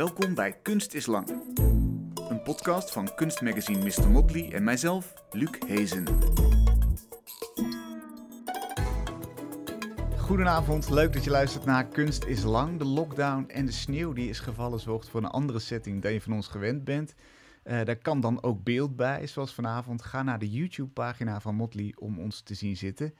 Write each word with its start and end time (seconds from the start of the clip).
Welkom 0.00 0.34
bij 0.34 0.52
Kunst 0.62 0.94
is 0.94 1.06
Lang. 1.06 1.28
Een 2.28 2.42
podcast 2.42 2.90
van 2.92 3.14
kunstmagazine 3.14 3.84
Mr. 3.84 4.10
Motley 4.10 4.52
en 4.52 4.64
mijzelf, 4.64 5.14
Luc 5.30 5.50
Hezen. 5.66 6.04
Goedenavond, 10.16 10.90
leuk 10.90 11.12
dat 11.12 11.24
je 11.24 11.30
luistert 11.30 11.64
naar 11.64 11.88
Kunst 11.88 12.24
is 12.24 12.42
Lang. 12.42 12.78
De 12.78 12.84
lockdown 12.84 13.44
en 13.48 13.66
de 13.66 13.72
sneeuw 13.72 14.12
die 14.12 14.28
is 14.28 14.38
gevallen 14.38 14.80
zorgt 14.80 15.08
voor 15.08 15.22
een 15.22 15.30
andere 15.30 15.58
setting 15.58 16.02
dan 16.02 16.12
je 16.12 16.20
van 16.20 16.32
ons 16.32 16.46
gewend 16.46 16.84
bent. 16.84 17.14
Uh, 17.64 17.84
daar 17.84 17.98
kan 17.98 18.20
dan 18.20 18.42
ook 18.42 18.62
beeld 18.62 18.96
bij, 18.96 19.26
zoals 19.26 19.54
vanavond. 19.54 20.02
Ga 20.02 20.22
naar 20.22 20.38
de 20.38 20.50
YouTube-pagina 20.50 21.40
van 21.40 21.54
Motley 21.54 21.94
om 21.98 22.18
ons 22.18 22.40
te 22.40 22.54
zien 22.54 22.76
zitten. 22.76 23.14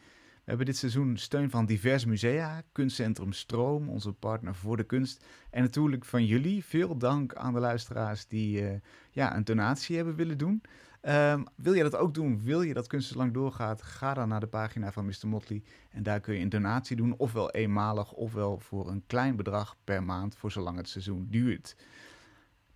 Hebben 0.50 0.68
dit 0.68 0.76
seizoen 0.76 1.16
steun 1.16 1.50
van 1.50 1.66
diverse 1.66 2.08
musea, 2.08 2.62
kunstcentrum 2.72 3.32
Stroom, 3.32 3.88
onze 3.88 4.12
partner 4.12 4.54
voor 4.54 4.76
de 4.76 4.84
kunst. 4.84 5.24
En 5.50 5.62
natuurlijk 5.62 6.04
van 6.04 6.26
jullie. 6.26 6.64
Veel 6.64 6.98
dank 6.98 7.34
aan 7.34 7.52
de 7.52 7.60
luisteraars 7.60 8.26
die 8.26 8.62
uh, 8.62 8.70
ja, 9.10 9.36
een 9.36 9.44
donatie 9.44 9.96
hebben 9.96 10.14
willen 10.14 10.38
doen. 10.38 10.62
Um, 11.02 11.46
wil 11.54 11.72
je 11.72 11.82
dat 11.82 11.96
ook 11.96 12.14
doen? 12.14 12.42
Wil 12.42 12.62
je 12.62 12.74
dat 12.74 12.86
Kunst 12.86 13.14
lang 13.14 13.32
doorgaat? 13.32 13.82
Ga 13.82 14.14
dan 14.14 14.28
naar 14.28 14.40
de 14.40 14.46
pagina 14.46 14.92
van 14.92 15.04
Mr. 15.04 15.28
Motley. 15.28 15.62
En 15.90 16.02
daar 16.02 16.20
kun 16.20 16.34
je 16.34 16.40
een 16.40 16.48
donatie 16.48 16.96
doen, 16.96 17.14
ofwel 17.16 17.50
eenmalig, 17.50 18.12
ofwel 18.12 18.58
voor 18.58 18.88
een 18.88 19.02
klein 19.06 19.36
bedrag 19.36 19.76
per 19.84 20.02
maand, 20.02 20.36
voor 20.36 20.50
zolang 20.50 20.76
het 20.76 20.88
seizoen 20.88 21.26
duurt. 21.30 21.76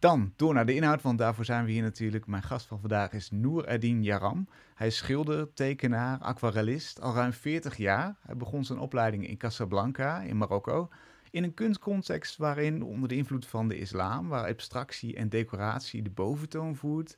Dan 0.04 0.32
door 0.36 0.54
naar 0.54 0.66
de 0.66 0.74
inhoud, 0.74 1.02
want 1.02 1.18
daarvoor 1.18 1.44
zijn 1.44 1.64
we 1.64 1.70
hier 1.70 1.82
natuurlijk. 1.82 2.26
Mijn 2.26 2.42
gast 2.42 2.66
van 2.66 2.80
vandaag 2.80 3.12
is 3.12 3.30
Noor 3.30 3.64
Edin 3.64 4.02
Yaram. 4.02 4.48
Hij 4.74 4.86
is 4.86 4.96
schilder, 4.96 5.52
tekenaar, 5.52 6.18
aquarellist, 6.18 7.00
al 7.00 7.14
ruim 7.14 7.32
40 7.32 7.76
jaar. 7.76 8.16
Hij 8.20 8.36
begon 8.36 8.64
zijn 8.64 8.78
opleiding 8.78 9.28
in 9.28 9.36
Casablanca 9.36 10.20
in 10.20 10.36
Marokko. 10.36 10.88
In 11.30 11.44
een 11.44 11.54
kunstcontext 11.54 12.36
waarin 12.36 12.82
onder 12.82 13.08
de 13.08 13.16
invloed 13.16 13.46
van 13.46 13.68
de 13.68 13.78
islam, 13.78 14.28
waar 14.28 14.48
abstractie 14.48 15.16
en 15.16 15.28
decoratie 15.28 16.02
de 16.02 16.10
boventoon 16.10 16.76
voert, 16.76 17.16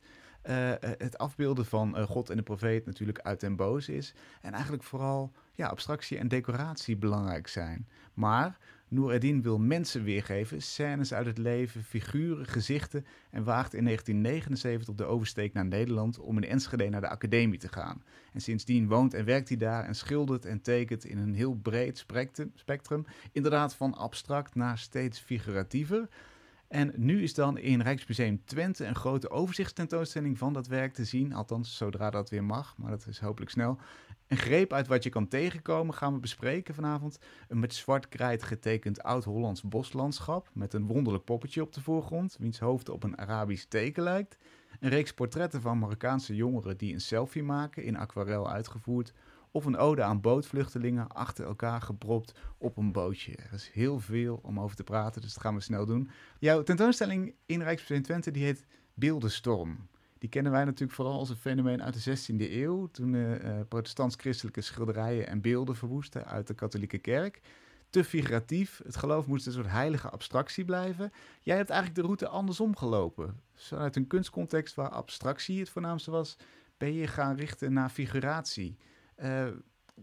uh, 0.49 0.73
het 0.81 1.19
afbeelden 1.19 1.67
van 1.67 1.99
uh, 1.99 2.05
God 2.05 2.31
en 2.31 2.37
de 2.37 2.43
profeet 2.43 2.87
natuurlijk 2.87 3.21
uit 3.21 3.43
en 3.43 3.57
boos 3.57 3.89
is. 3.89 4.15
En 4.41 4.53
eigenlijk 4.53 4.83
vooral 4.83 5.33
ja, 5.55 5.67
abstractie 5.67 6.19
en 6.19 6.29
decoratie 6.29 6.97
belangrijk 6.97 7.49
zijn. 7.49 7.89
Maar 8.15 8.59
Noureddin 8.89 9.43
wil 9.43 9.59
mensen 9.59 10.05
weergeven, 10.05 10.63
scènes 10.63 11.15
uit 11.15 11.27
het 11.27 11.39
leven, 11.39 11.85
figuren, 11.85 12.47
gezichten 12.47 13.07
en 13.31 13.45
waagt 13.45 13.75
in 13.75 13.85
1979 13.85 14.95
de 14.95 15.05
oversteek 15.05 15.53
naar 15.53 15.67
Nederland 15.67 16.19
om 16.19 16.37
in 16.37 16.49
Enschede 16.49 16.89
naar 16.89 17.01
de 17.01 17.09
academie 17.09 17.59
te 17.59 17.69
gaan. 17.69 18.03
En 18.33 18.41
sindsdien 18.41 18.89
woont 18.89 19.15
en 19.15 19.25
werkt 19.25 19.49
hij 19.49 19.57
daar 19.57 19.85
en 19.85 19.95
schildert 19.95 20.45
en 20.45 20.63
tekent 20.63 21.05
in 21.05 21.19
een 21.19 21.35
heel 21.35 21.55
breed 21.55 22.07
spectrum, 22.55 23.05
inderdaad 23.33 23.75
van 23.75 23.95
abstract 23.95 24.55
naar 24.55 24.79
steeds 24.79 25.19
figuratiever. 25.19 26.09
En 26.69 26.93
nu 26.97 27.23
is 27.23 27.35
dan 27.35 27.59
in 27.59 27.81
Rijksmuseum 27.81 28.45
Twente 28.45 28.85
een 28.85 28.95
grote 28.95 29.31
overzichtstentoonstelling 29.31 30.39
van 30.39 30.53
dat 30.53 30.67
werk 30.67 30.95
te 30.95 31.05
zien. 31.05 31.33
Althans, 31.33 31.77
zodra 31.77 32.11
dat 32.11 32.31
weer 32.31 32.45
mag, 32.45 32.77
maar 32.77 32.91
dat 32.91 33.07
is 33.07 33.19
hopelijk 33.19 33.51
snel. 33.51 33.79
Een 34.27 34.37
greep 34.37 34.73
uit 34.73 34.87
wat 34.87 35.03
je 35.03 35.11
kan 35.11 35.29
tegenkomen 35.29 35.95
gaan 35.95 36.13
we 36.13 36.21
bespreken 36.21 36.75
vanavond. 36.75 37.19
Een 37.49 37.59
met 37.59 37.75
zwart 37.75 38.09
krijt 38.09 38.43
getekend 38.43 39.03
oud-Hollands 39.03 39.63
boslandschap 39.63 40.51
met 40.53 40.75
een 40.75 40.87
wonderlijk 40.87 41.25
poppetje 41.25 41.63
op 41.63 41.73
de 41.73 41.81
voorgrond, 41.81 42.37
wiens 42.39 42.59
hoofd 42.59 42.89
op 42.89 43.03
een 43.03 43.19
Arabisch 43.19 43.65
teken 43.65 44.03
lijkt. 44.03 44.37
Een 44.81 44.89
reeks 44.89 45.13
portretten 45.13 45.61
van 45.61 45.79
Marokkaanse 45.79 46.35
jongeren 46.35 46.77
die 46.77 46.93
een 46.93 47.01
selfie 47.01 47.43
maken, 47.43 47.85
in 47.85 47.97
aquarel 47.97 48.51
uitgevoerd. 48.51 49.13
Of 49.57 49.65
een 49.65 49.77
ode 49.77 50.03
aan 50.03 50.21
bootvluchtelingen 50.21 51.09
achter 51.09 51.45
elkaar 51.45 51.83
gepropt 51.83 52.35
op 52.59 52.77
een 52.77 52.93
bootje. 52.93 53.37
Er 53.37 53.53
is 53.53 53.71
heel 53.73 54.01
veel 54.01 54.41
om 54.43 54.61
over 54.61 54.77
te 54.77 54.85
praten, 54.85 55.21
dus 55.21 55.35
dat 55.35 55.43
gaan 55.43 55.55
we 55.55 55.61
snel 55.61 55.87
doen. 55.87 56.11
Jouw 56.39 56.63
tentoonstelling 56.63 57.35
in 57.47 57.63
Rijksmuseum 57.63 58.03
Twente 58.03 58.31
die 58.31 58.45
heet 58.45 58.67
Beeldenstorm. 58.95 59.89
Die 60.19 60.29
kennen 60.29 60.53
wij 60.53 60.65
natuurlijk 60.65 60.93
vooral 60.93 61.19
als 61.19 61.29
een 61.29 61.37
fenomeen 61.37 61.83
uit 61.83 62.05
de 62.05 62.19
16e 62.19 62.51
eeuw, 62.51 62.87
toen 62.87 63.15
uh, 63.15 63.61
protestants-christelijke 63.69 64.61
schilderijen 64.61 65.27
en 65.27 65.41
beelden 65.41 65.77
verwoesten 65.77 66.27
uit 66.27 66.47
de 66.47 66.55
katholieke 66.55 66.99
kerk. 66.99 67.41
Te 67.91 68.05
figuratief, 68.05 68.81
het 68.85 68.97
geloof 68.97 69.27
moest 69.27 69.47
een 69.47 69.53
soort 69.53 69.71
heilige 69.71 70.11
abstractie 70.11 70.65
blijven. 70.65 71.13
Jij 71.41 71.57
hebt 71.57 71.71
eigenlijk 71.71 72.01
de 72.01 72.07
route 72.07 72.29
andersom 72.29 72.77
gelopen. 72.77 73.41
Vanuit 73.55 73.97
een 73.97 74.07
kunstcontext 74.07 74.75
waar 74.75 74.91
abstractie 74.91 75.59
het 75.59 75.71
voornaamste 75.71 76.11
was, 76.11 76.37
ben 76.77 76.93
je 76.93 77.07
gaan 77.07 77.37
richten 77.37 77.73
naar 77.73 77.89
figuratie. 77.89 78.77
Uh, 79.23 79.49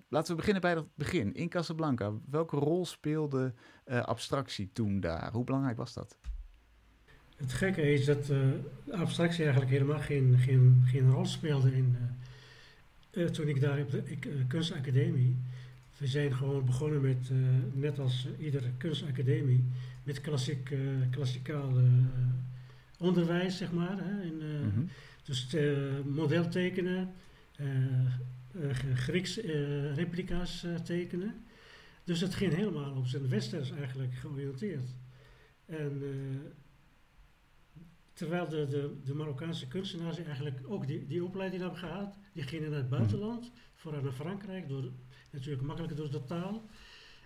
laten 0.09 0.29
we 0.29 0.35
beginnen 0.35 0.62
bij 0.62 0.75
het 0.75 0.96
begin. 0.96 1.34
In 1.34 1.50
Casablanca, 1.50 2.13
welke 2.29 2.56
rol 2.56 2.85
speelde 2.85 3.53
uh, 3.85 4.01
abstractie 4.01 4.69
toen 4.74 5.00
daar? 5.00 5.31
Hoe 5.31 5.44
belangrijk 5.44 5.78
was 5.78 5.94
dat? 5.94 6.18
Het 7.35 7.53
gekke 7.53 7.94
is 7.94 8.06
dat 8.06 8.29
uh, 8.29 9.00
abstractie 9.00 9.44
eigenlijk 9.44 9.72
helemaal 9.72 10.00
geen, 10.00 10.38
geen, 10.38 10.84
geen 10.85 11.12
rol 11.12 11.25
speelde 11.25 11.75
in, 11.75 11.97
toen 13.31 13.47
ik 13.47 13.62
daar 13.62 13.79
op 13.79 13.91
de 13.91 14.03
ik, 14.06 14.28
kunstacademie. 14.47 15.38
We 15.97 16.07
zijn 16.07 16.34
gewoon 16.34 16.66
begonnen 16.66 17.01
met, 17.01 17.30
net 17.74 18.00
als 18.00 18.28
iedere 18.40 18.69
kunstacademie, 18.78 19.63
met 20.03 20.22
klassiek, 20.22 20.75
klassikaal 21.12 21.74
onderwijs, 22.97 23.57
zeg 23.57 23.72
maar. 23.72 23.97
Hè, 23.97 24.22
in, 24.22 24.35
mm 24.35 24.72
-hmm. 24.74 24.90
Dus 25.24 25.56
model 26.06 26.50
tekenen, 26.50 27.13
Grieks 28.93 29.37
replica's 29.93 30.65
tekenen. 30.83 31.45
Dus 32.03 32.21
het 32.21 32.35
ging 32.35 32.53
helemaal 32.53 32.95
op 32.95 33.07
zijn 33.07 33.29
westers 33.29 33.71
eigenlijk 33.71 34.13
georiënteerd. 34.13 34.95
En 35.65 36.01
Terwijl 38.13 38.49
de, 38.49 38.67
de, 38.67 38.95
de 39.03 39.13
Marokkaanse 39.13 39.67
kunstenaars 39.67 40.17
eigenlijk 40.17 40.59
ook 40.67 40.87
die, 40.87 41.07
die 41.07 41.23
opleiding 41.23 41.61
hebben 41.61 41.79
gehad. 41.79 42.17
Die 42.33 42.43
gingen 42.43 42.69
naar 42.69 42.79
het 42.79 42.89
mhm. 42.89 42.97
buitenland, 42.97 43.51
vooral 43.73 44.01
naar 44.01 44.11
Frankrijk, 44.11 44.67
door, 44.67 44.91
natuurlijk 45.29 45.63
makkelijker 45.63 45.97
door 45.97 46.11
de 46.11 46.23
taal. 46.23 46.69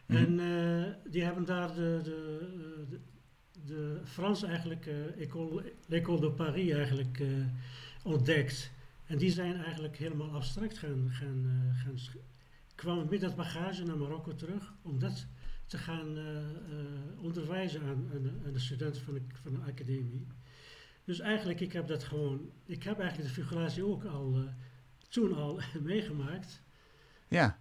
Mhm. 0.05 0.17
En 0.17 0.39
uh, 0.39 1.11
die 1.11 1.23
hebben 1.23 1.45
daar 1.45 1.73
de, 1.73 1.99
de, 2.03 2.85
de, 2.89 2.99
de 3.65 4.01
Frans 4.03 4.43
eigenlijk, 4.43 4.85
uh, 4.85 5.21
École, 5.21 5.73
l'École 5.87 6.19
de 6.19 6.31
Paris 6.31 6.71
eigenlijk 6.71 7.19
uh, 7.19 7.45
ontdekt. 8.03 8.71
En 9.07 9.17
die 9.17 9.31
zijn 9.31 9.63
eigenlijk 9.63 9.97
helemaal 9.97 10.31
abstract 10.31 10.77
gaan, 10.77 11.09
gaan, 11.09 11.73
gaan 11.75 11.97
kwamen 12.75 13.09
met 13.09 13.21
dat 13.21 13.35
bagage 13.35 13.83
naar 13.83 13.97
Marokko 13.97 14.35
terug 14.35 14.73
om 14.81 14.99
dat 14.99 15.25
te 15.65 15.77
gaan 15.77 16.17
onderwijzen 17.17 17.81
aan, 17.81 18.09
aan, 18.13 18.41
aan, 18.45 18.53
de 18.53 18.59
studenten 18.59 19.01
van 19.01 19.13
de, 19.13 19.21
van 19.43 19.53
de 19.53 19.59
academie. 19.59 20.27
Dus 21.03 21.19
eigenlijk, 21.19 21.59
ik 21.59 21.73
heb 21.73 21.87
dat 21.87 22.03
gewoon, 22.03 22.49
ik 22.65 22.83
heb 22.83 22.99
eigenlijk 22.99 23.29
de 23.29 23.41
figuratie 23.41 23.85
ook 23.85 24.03
al 24.03 24.37
uh, 24.37 24.43
toen 25.09 25.35
al 25.35 25.59
meegemaakt. 25.81 26.61
Ja. 27.27 27.59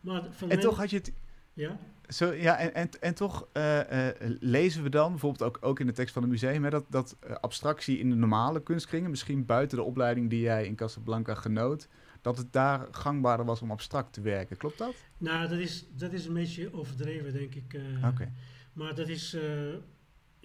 Maar 0.00 0.32
van 0.32 0.50
en 0.50 0.60
toch 0.60 0.76
had 0.76 0.90
je 0.90 0.96
het. 0.96 1.12
Ja. 1.60 1.78
Zo, 2.08 2.32
ja, 2.32 2.58
en, 2.58 2.74
en, 2.74 2.88
en 3.00 3.14
toch 3.14 3.48
uh, 3.52 3.78
uh, 3.92 4.08
lezen 4.40 4.82
we 4.82 4.88
dan, 4.88 5.10
bijvoorbeeld 5.10 5.42
ook, 5.42 5.58
ook 5.60 5.80
in 5.80 5.86
de 5.86 5.92
tekst 5.92 6.12
van 6.12 6.22
het 6.22 6.30
museum, 6.30 6.64
hè, 6.64 6.70
dat, 6.70 6.84
dat 6.88 7.16
abstractie 7.40 7.98
in 7.98 8.10
de 8.10 8.16
normale 8.16 8.62
kunstkringen, 8.62 9.10
misschien 9.10 9.46
buiten 9.46 9.78
de 9.78 9.84
opleiding 9.84 10.30
die 10.30 10.40
jij 10.40 10.66
in 10.66 10.74
Casablanca 10.74 11.34
genoot, 11.34 11.88
dat 12.20 12.38
het 12.38 12.52
daar 12.52 12.86
gangbaarder 12.90 13.46
was 13.46 13.62
om 13.62 13.70
abstract 13.70 14.12
te 14.12 14.20
werken. 14.20 14.56
Klopt 14.56 14.78
dat? 14.78 14.94
Nou, 15.18 15.48
dat 15.48 15.58
is, 15.58 15.86
dat 15.96 16.12
is 16.12 16.26
een 16.26 16.34
beetje 16.34 16.74
overdreven, 16.74 17.32
denk 17.32 17.54
ik. 17.54 17.80
Oké. 18.04 18.32
Maar 18.72 18.94
dat 18.94 19.08
is 19.08 19.36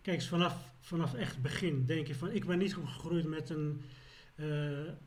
Kijk, 0.01 0.21
vanaf, 0.21 0.73
vanaf 0.79 1.13
echt 1.13 1.41
begin 1.41 1.85
denk 1.85 2.07
je 2.07 2.15
van, 2.15 2.31
ik 2.31 2.45
ben 2.45 2.57
niet 2.57 2.75
opgegroeid 2.75 3.25
met 3.25 3.49
een, 3.49 3.81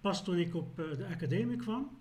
pas 0.01 0.25
toen 0.25 0.37
ik 0.37 0.55
op 0.55 0.77
de 0.77 1.07
academie 1.11 1.57
kwam, 1.57 1.98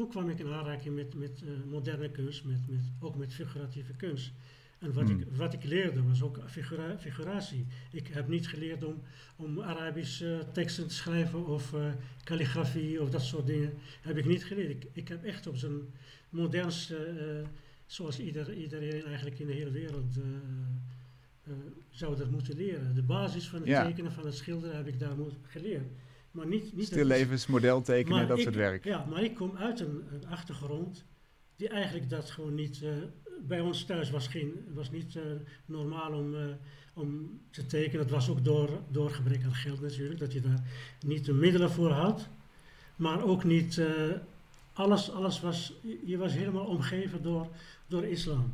toen 0.00 0.08
kwam 0.08 0.28
ik 0.28 0.38
in 0.38 0.52
aanraking 0.52 0.94
met, 0.94 1.14
met 1.14 1.42
uh, 1.44 1.50
moderne 1.70 2.10
kunst, 2.10 2.44
met, 2.44 2.68
met, 2.68 2.80
ook 3.00 3.16
met 3.16 3.34
figuratieve 3.34 3.92
kunst. 3.92 4.32
En 4.78 4.92
wat, 4.92 5.08
hmm. 5.08 5.20
ik, 5.20 5.26
wat 5.36 5.52
ik 5.52 5.64
leerde 5.64 6.02
was 6.02 6.22
ook 6.22 6.40
figura 6.46 6.98
figuratie. 6.98 7.66
Ik 7.92 8.06
heb 8.06 8.28
niet 8.28 8.48
geleerd 8.48 8.84
om, 8.84 9.02
om 9.36 9.60
Arabische 9.60 10.46
teksten 10.52 10.88
te 10.88 10.94
schrijven 10.94 11.46
of 11.46 11.74
calligrafie 12.24 13.02
of 13.02 13.10
dat 13.10 13.22
soort 13.22 13.46
dingen. 13.46 13.72
Heb 14.00 14.16
ik 14.16 14.24
niet 14.24 14.44
geleerd. 14.44 14.70
Ik, 14.70 14.86
ik 14.92 15.08
heb 15.08 15.24
echt 15.24 15.46
op 15.46 15.56
zijn 15.56 15.80
modernste, 16.28 17.44
zoals 17.86 18.20
ieder, 18.20 18.54
iedereen 18.54 19.04
eigenlijk 19.04 19.38
in 19.38 19.46
de 19.46 19.52
hele 19.52 19.70
wereld 19.70 20.16
uh, 20.16 21.54
zou 21.90 22.16
dat 22.16 22.30
moeten 22.30 22.56
leren. 22.56 22.94
De 22.94 23.02
basis 23.02 23.48
van 23.48 23.66
het 23.66 23.86
tekenen, 23.86 24.12
van 24.12 24.24
het 24.24 24.34
schilderen 24.34 24.76
heb 24.76 24.86
ik 24.86 24.98
daar 24.98 25.14
geleerd. 25.42 25.90
Maar 26.30 26.46
niet, 26.46 26.76
niet 26.76 26.86
Stillevensmodel 26.86 27.82
tekenen, 27.82 28.28
dat 28.28 28.38
soort 28.38 28.54
werk. 28.54 28.84
Ja, 28.84 29.04
maar 29.04 29.22
ik 29.22 29.34
kom 29.34 29.56
uit 29.56 29.80
een, 29.80 30.02
een 30.12 30.26
achtergrond 30.26 31.04
die 31.56 31.68
eigenlijk 31.68 32.10
dat 32.10 32.30
gewoon 32.30 32.54
niet... 32.54 32.80
Uh, 32.82 32.90
bij 33.42 33.60
ons 33.60 33.84
thuis 33.84 34.10
was, 34.10 34.28
geen, 34.28 34.52
was 34.74 34.90
niet 34.90 35.14
uh, 35.14 35.22
normaal 35.66 36.12
om, 36.12 36.34
om 36.94 37.40
te 37.50 37.66
tekenen. 37.66 37.98
Dat 37.98 38.10
was 38.10 38.28
ook 38.28 38.44
door, 38.44 38.70
door 38.88 39.10
gebrek 39.10 39.44
aan 39.44 39.54
geld 39.54 39.80
natuurlijk, 39.80 40.20
dat 40.20 40.32
je 40.32 40.40
daar 40.40 40.62
niet 41.06 41.24
de 41.24 41.32
middelen 41.32 41.70
voor 41.70 41.90
had. 41.90 42.28
Maar 42.96 43.22
ook 43.24 43.44
niet... 43.44 43.82
alles, 44.72 45.10
alles 45.10 45.40
was... 45.40 45.72
Je 46.04 46.16
was 46.16 46.32
helemaal 46.32 46.64
omgeven 46.64 47.22
door, 47.22 47.48
door 47.86 48.04
islam. 48.04 48.52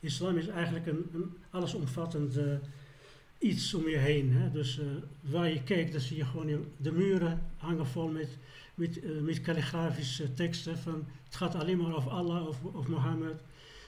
Islam 0.00 0.36
is 0.36 0.48
eigenlijk 0.48 0.86
een, 0.86 1.06
een 1.12 1.36
allesomvattend 1.50 2.38
iets 3.40 3.74
om 3.74 3.88
je 3.88 3.96
heen. 3.96 4.32
Hè? 4.32 4.50
Dus 4.50 4.78
uh, 4.78 4.84
waar 5.20 5.48
je 5.48 5.62
kijkt, 5.62 5.92
dan 5.92 6.00
zie 6.00 6.16
je 6.16 6.24
gewoon 6.24 6.64
de 6.76 6.92
muren 6.92 7.42
hangen 7.56 7.86
vol 7.86 8.08
met, 8.08 8.28
met, 9.24 9.40
kalligrafische 9.40 10.34
teksten 10.34 10.78
van 10.78 11.04
het 11.24 11.36
gaat 11.36 11.54
alleen 11.54 11.78
maar 11.78 11.96
over 11.96 12.10
Allah 12.10 12.48
of, 12.48 12.58
of 12.62 12.88
Mohammed. 12.88 13.34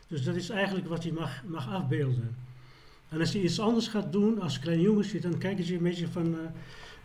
Dus 0.06 0.24
dat 0.24 0.34
is 0.34 0.50
eigenlijk 0.50 0.88
wat 0.88 1.02
je 1.02 1.12
mag, 1.12 1.44
mag 1.44 1.68
afbeelden. 1.68 2.36
En 3.08 3.20
als 3.20 3.32
je 3.32 3.42
iets 3.42 3.60
anders 3.60 3.88
gaat 3.88 4.12
doen 4.12 4.40
als 4.40 4.58
klein 4.58 4.80
jongetje, 4.80 5.20
dan 5.20 5.38
kijken 5.38 5.64
ze 5.64 5.74
een 5.74 5.82
beetje 5.82 6.08
van, 6.08 6.26
uh, 6.26 6.38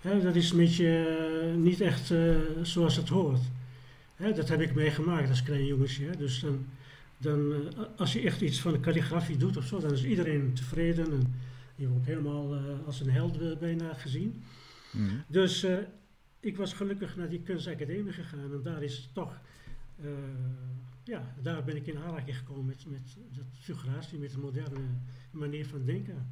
hè, 0.01 0.21
dat 0.21 0.35
is 0.35 0.51
een 0.51 0.57
beetje 0.57 1.55
niet 1.57 1.81
echt 1.81 2.13
zoals 2.61 2.95
het 2.95 3.09
hoort. 3.09 3.41
Hè, 4.15 4.33
dat 4.33 4.49
heb 4.49 4.61
ik 4.61 4.75
meegemaakt 4.75 5.29
als 5.29 5.43
klein 5.43 5.65
jongetje. 5.65 6.05
Hè? 6.05 6.17
Dus 6.17 6.39
dan, 6.39 6.65
dan 7.17 7.53
als 7.97 8.13
je 8.13 8.21
echt 8.21 8.41
iets 8.41 8.59
van 8.59 8.71
de 8.71 8.79
kalligrafie 8.79 9.37
doet 9.37 9.57
of 9.57 9.65
zo, 9.65 9.79
dan 9.79 9.91
is 9.91 10.03
iedereen 10.03 10.53
tevreden. 10.53 11.05
En, 11.05 11.33
je 11.77 11.87
wordt 11.87 12.05
helemaal 12.05 12.55
uh, 12.55 12.85
als 12.85 12.99
een 12.99 13.09
held 13.09 13.59
bijna 13.59 13.93
gezien. 13.93 14.43
Mm. 14.91 15.23
Dus 15.27 15.63
uh, 15.63 15.77
ik 16.39 16.57
was 16.57 16.73
gelukkig 16.73 17.15
naar 17.15 17.29
die 17.29 17.41
kunstacademie 17.41 18.13
gegaan 18.13 18.53
en 18.53 18.61
daar 18.63 18.83
is 18.83 19.09
toch, 19.13 19.39
ja, 21.03 21.33
daar 21.41 21.63
ben 21.63 21.75
ik 21.75 21.87
in 21.87 21.97
aanraking 21.97 22.37
gekomen 22.37 22.65
met, 22.65 22.85
met 22.87 23.17
dat 23.31 23.45
figuratie, 23.59 24.19
met 24.19 24.31
de 24.31 24.37
moderne 24.37 24.79
manier 25.31 25.67
van 25.67 25.85
denken. 25.85 26.31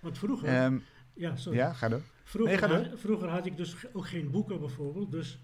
Want 0.00 0.18
vroeger, 0.18 0.64
um, 0.64 0.82
ja, 1.14 1.36
sorry. 1.36 1.58
Ja, 1.58 1.72
ga 1.72 1.88
door. 1.88 2.02
Vroeger, 2.24 2.52
nee, 2.52 2.68
ga 2.68 2.76
door. 2.76 2.86
Had, 2.86 3.00
vroeger 3.00 3.28
had 3.28 3.46
ik 3.46 3.56
dus 3.56 3.92
ook 3.92 4.06
geen 4.06 4.30
boeken 4.30 4.60
bijvoorbeeld, 4.60 5.10
dus 5.10 5.38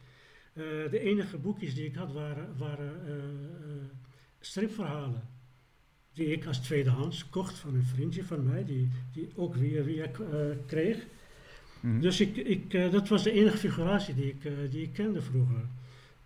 de 0.90 0.98
enige 1.00 1.38
boekjes 1.38 1.74
die 1.74 1.84
ik 1.84 1.94
had 1.94 2.12
waren, 2.12 2.56
waren 2.56 3.00
stripverhalen 4.40 5.22
die 6.16 6.26
ik 6.26 6.46
als 6.46 6.58
tweedehands 6.58 7.28
kocht 7.28 7.58
van 7.58 7.74
een 7.74 7.84
vriendje 7.84 8.24
van 8.24 8.44
mij, 8.44 8.64
die, 8.64 8.88
die 9.12 9.28
ook 9.34 9.54
weer 9.54 9.84
weer 9.84 10.10
uh, 10.20 10.56
kreeg. 10.66 11.06
Mm. 11.80 12.00
Dus 12.00 12.20
ik, 12.20 12.36
ik, 12.36 12.72
uh, 12.72 12.92
dat 12.92 13.08
was 13.08 13.22
de 13.22 13.32
enige 13.32 13.56
figuratie 13.56 14.14
die 14.14 14.28
ik, 14.28 14.44
uh, 14.44 14.52
die 14.70 14.82
ik 14.82 14.92
kende 14.92 15.22
vroeger. 15.22 15.60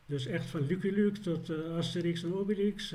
Dus 0.06 0.26
echt 0.26 0.46
van 0.46 0.66
Lucky 0.66 0.88
Luke 0.88 1.20
tot 1.20 1.50
Asterix 1.76 2.22
en 2.22 2.34
Obelix. 2.34 2.94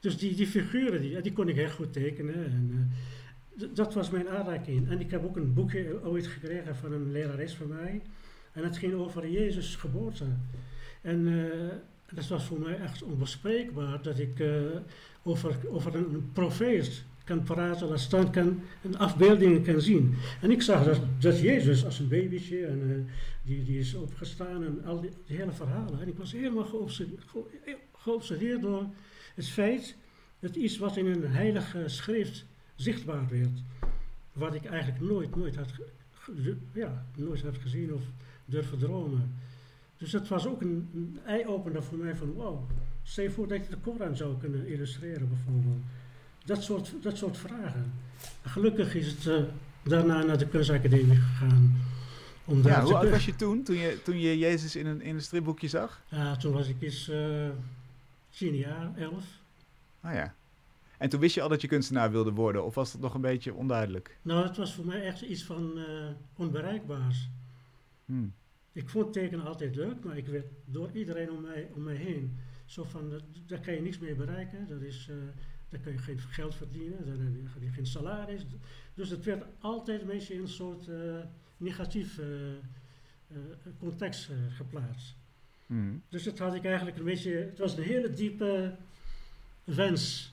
dus 0.00 0.16
die, 0.18 0.34
die 0.34 0.46
figuren, 0.46 1.00
die, 1.00 1.20
die 1.20 1.32
kon 1.32 1.48
ik 1.48 1.56
heel 1.56 1.70
goed 1.70 1.92
tekenen. 1.92 2.34
En, 2.34 2.92
dat 3.72 3.94
was 3.94 4.10
mijn 4.10 4.28
aanraking. 4.28 4.90
En 4.90 5.00
ik 5.00 5.10
heb 5.10 5.24
ook 5.24 5.36
een 5.36 5.54
boekje 5.54 6.00
ooit 6.04 6.26
gekregen 6.26 6.76
van 6.76 6.92
een 6.92 7.12
lerares 7.12 7.54
van 7.54 7.68
mij. 7.68 8.02
En 8.52 8.64
het 8.64 8.76
ging 8.76 8.94
over 8.94 9.28
Jezus' 9.28 9.76
geboorte. 9.76 10.24
En 11.00 11.50
dat 12.12 12.26
was 12.26 12.44
voor 12.44 12.60
mij 12.60 12.78
echt 12.78 13.02
onbespreekbaar 13.02 14.02
dat 14.02 14.18
ik 14.18 14.42
over, 15.24 15.56
over 15.70 15.94
een 15.94 16.30
profeet 16.32 17.04
kan 17.24 17.42
praten, 17.42 17.88
dat 17.88 18.00
stand 18.00 18.30
kan, 18.30 18.60
en 18.82 18.96
afbeeldingen 18.96 19.62
kan 19.62 19.80
zien. 19.80 20.14
En 20.40 20.50
ik 20.50 20.62
zag 20.62 20.84
dat, 20.84 21.00
dat 21.18 21.40
Jezus 21.40 21.84
als 21.84 21.98
een 21.98 22.08
babytje, 22.08 22.66
en, 22.66 22.80
uh, 22.88 22.96
die, 23.42 23.64
die 23.64 23.78
is 23.78 23.94
opgestaan 23.94 24.64
en 24.64 24.84
al 24.84 25.00
die, 25.00 25.10
hele 25.26 25.52
verhalen. 25.52 26.00
En 26.00 26.08
ik 26.08 26.16
was 26.16 26.32
helemaal 26.32 26.90
geobsedeerd, 27.92 28.62
door 28.62 28.86
het 29.34 29.48
feit 29.48 29.96
dat 30.40 30.56
iets 30.56 30.78
wat 30.78 30.96
in 30.96 31.06
een 31.06 31.26
heilige 31.26 31.88
schrift 31.88 32.44
zichtbaar 32.76 33.28
werd, 33.28 33.62
wat 34.32 34.54
ik 34.54 34.64
eigenlijk 34.64 35.00
nooit, 35.00 35.36
nooit 35.36 35.56
had, 35.56 35.68
ja, 36.72 37.06
nooit 37.16 37.42
had 37.42 37.58
gezien 37.58 37.94
of 37.94 38.02
durven 38.44 38.78
dromen. 38.78 39.34
Dus 39.96 40.10
dat 40.10 40.28
was 40.28 40.46
ook 40.46 40.60
een, 40.60 40.88
een 40.94 41.18
eye-opener 41.26 41.82
voor 41.82 41.98
mij 41.98 42.16
van 42.16 42.32
wow, 42.32 42.70
Stel 43.04 43.24
je 43.24 43.30
voor 43.30 43.48
dat 43.48 43.64
je 43.64 43.70
de 43.70 43.76
Koran 43.76 44.16
zou 44.16 44.38
kunnen 44.38 44.66
illustreren 44.66 45.28
bijvoorbeeld. 45.28 45.82
Dat 46.44 46.62
soort, 46.62 46.92
dat 47.02 47.16
soort 47.16 47.36
vragen. 47.36 47.92
Gelukkig 48.42 48.94
is 48.94 49.06
het 49.06 49.24
uh, 49.24 49.42
daarna 49.82 50.22
naar 50.22 50.38
de 50.38 50.48
kunstacademie 50.48 51.16
gegaan. 51.16 51.76
Om 52.44 52.62
ja, 52.62 52.82
hoe 52.82 52.94
oud 52.94 53.10
was 53.10 53.24
je 53.24 53.36
toen, 53.36 53.62
toen 53.62 53.76
je, 53.76 54.02
toen 54.02 54.18
je 54.18 54.38
Jezus 54.38 54.76
in 54.76 54.86
een, 54.86 55.00
in 55.00 55.14
een 55.14 55.22
stripboekje 55.22 55.68
zag? 55.68 56.02
Ja, 56.08 56.36
toen 56.36 56.52
was 56.52 56.68
ik 56.68 56.82
eens 56.82 57.08
uh, 57.08 57.48
tien 58.30 58.56
jaar, 58.56 58.96
elf. 58.96 59.24
Ah 60.00 60.14
ja. 60.14 60.34
En 60.98 61.08
toen 61.08 61.20
wist 61.20 61.34
je 61.34 61.42
al 61.42 61.48
dat 61.48 61.60
je 61.60 61.68
kunstenaar 61.68 62.10
wilde 62.10 62.32
worden, 62.32 62.64
of 62.64 62.74
was 62.74 62.92
dat 62.92 63.00
nog 63.00 63.14
een 63.14 63.20
beetje 63.20 63.54
onduidelijk? 63.54 64.18
Nou, 64.22 64.46
het 64.46 64.56
was 64.56 64.74
voor 64.74 64.86
mij 64.86 65.02
echt 65.02 65.20
iets 65.20 65.44
van 65.44 65.72
uh, 65.76 65.84
onbereikbaars. 66.36 67.28
Hmm. 68.04 68.32
Ik 68.72 68.88
vond 68.88 69.12
tekenen 69.12 69.46
altijd 69.46 69.76
leuk, 69.76 70.04
maar 70.04 70.16
ik 70.16 70.26
werd 70.26 70.46
door 70.64 70.90
iedereen 70.92 71.30
om 71.30 71.40
mij, 71.40 71.68
om 71.74 71.82
mij 71.82 71.94
heen 71.94 72.38
zo 72.74 72.84
van, 72.84 73.20
daar 73.46 73.60
kan 73.60 73.74
je 73.74 73.80
niks 73.80 73.98
meer 73.98 74.16
bereiken, 74.16 74.66
dat 74.68 74.80
is, 74.80 75.08
uh, 75.10 75.16
daar 75.68 75.80
kun 75.80 75.92
je 75.92 75.98
geen 75.98 76.18
geld 76.18 76.54
verdienen, 76.54 77.06
dan 77.06 77.18
heb 77.52 77.62
je 77.62 77.68
geen 77.68 77.86
salaris. 77.86 78.46
Dus 78.94 79.10
het 79.10 79.24
werd 79.24 79.44
altijd 79.58 80.00
een 80.00 80.06
beetje 80.06 80.34
in 80.34 80.40
een 80.40 80.48
soort 80.48 80.88
uh, 80.88 81.14
negatief 81.56 82.18
uh, 82.18 82.26
context 83.78 84.30
geplaatst. 84.48 85.16
Mm. 85.66 86.02
Dus 86.08 86.22
dat 86.22 86.38
had 86.38 86.54
ik 86.54 86.64
eigenlijk 86.64 86.96
een 86.96 87.04
beetje, 87.04 87.30
het 87.32 87.58
was 87.58 87.76
een 87.76 87.82
hele 87.82 88.10
diepe 88.10 88.76
wens. 89.64 90.32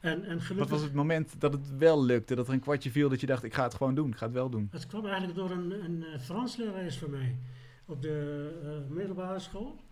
En, 0.00 0.24
en 0.24 0.40
gelukkig, 0.40 0.56
Wat 0.56 0.68
was 0.68 0.82
het 0.82 0.94
moment 0.94 1.40
dat 1.40 1.52
het 1.52 1.76
wel 1.76 2.04
lukte, 2.04 2.34
dat 2.34 2.48
er 2.48 2.54
een 2.54 2.60
kwartje 2.60 2.90
viel 2.90 3.08
dat 3.08 3.20
je 3.20 3.26
dacht, 3.26 3.44
ik 3.44 3.54
ga 3.54 3.62
het 3.62 3.74
gewoon 3.74 3.94
doen, 3.94 4.10
ik 4.10 4.16
ga 4.16 4.24
het 4.24 4.34
wel 4.34 4.50
doen? 4.50 4.68
Het 4.70 4.86
kwam 4.86 5.04
eigenlijk 5.06 5.34
door 5.34 5.50
een, 5.50 5.84
een 5.84 6.20
Frans 6.20 6.56
lerares 6.56 6.98
voor 6.98 7.10
mij 7.10 7.36
op 7.84 8.02
de 8.02 8.86
middelbare 8.88 9.38
school. 9.38 9.82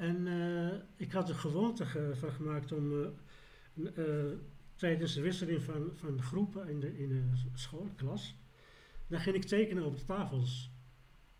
En 0.00 0.26
uh, 0.26 0.72
ik 0.96 1.12
had 1.12 1.28
er 1.28 1.34
gewoonte 1.34 1.86
van 2.14 2.32
gemaakt 2.32 2.72
om 2.72 2.92
uh, 2.92 3.06
uh, 3.74 4.32
tijdens 4.74 5.14
de 5.14 5.20
wisseling 5.20 5.62
van, 5.62 5.90
van 5.94 6.22
groepen 6.22 6.68
in 6.68 6.80
de, 6.80 6.98
in 6.98 7.08
de 7.08 7.22
schoolklas, 7.54 8.34
dan 9.06 9.20
ging 9.20 9.36
ik 9.36 9.44
tekenen 9.44 9.84
op 9.84 9.96
de 9.96 10.04
tafels. 10.04 10.70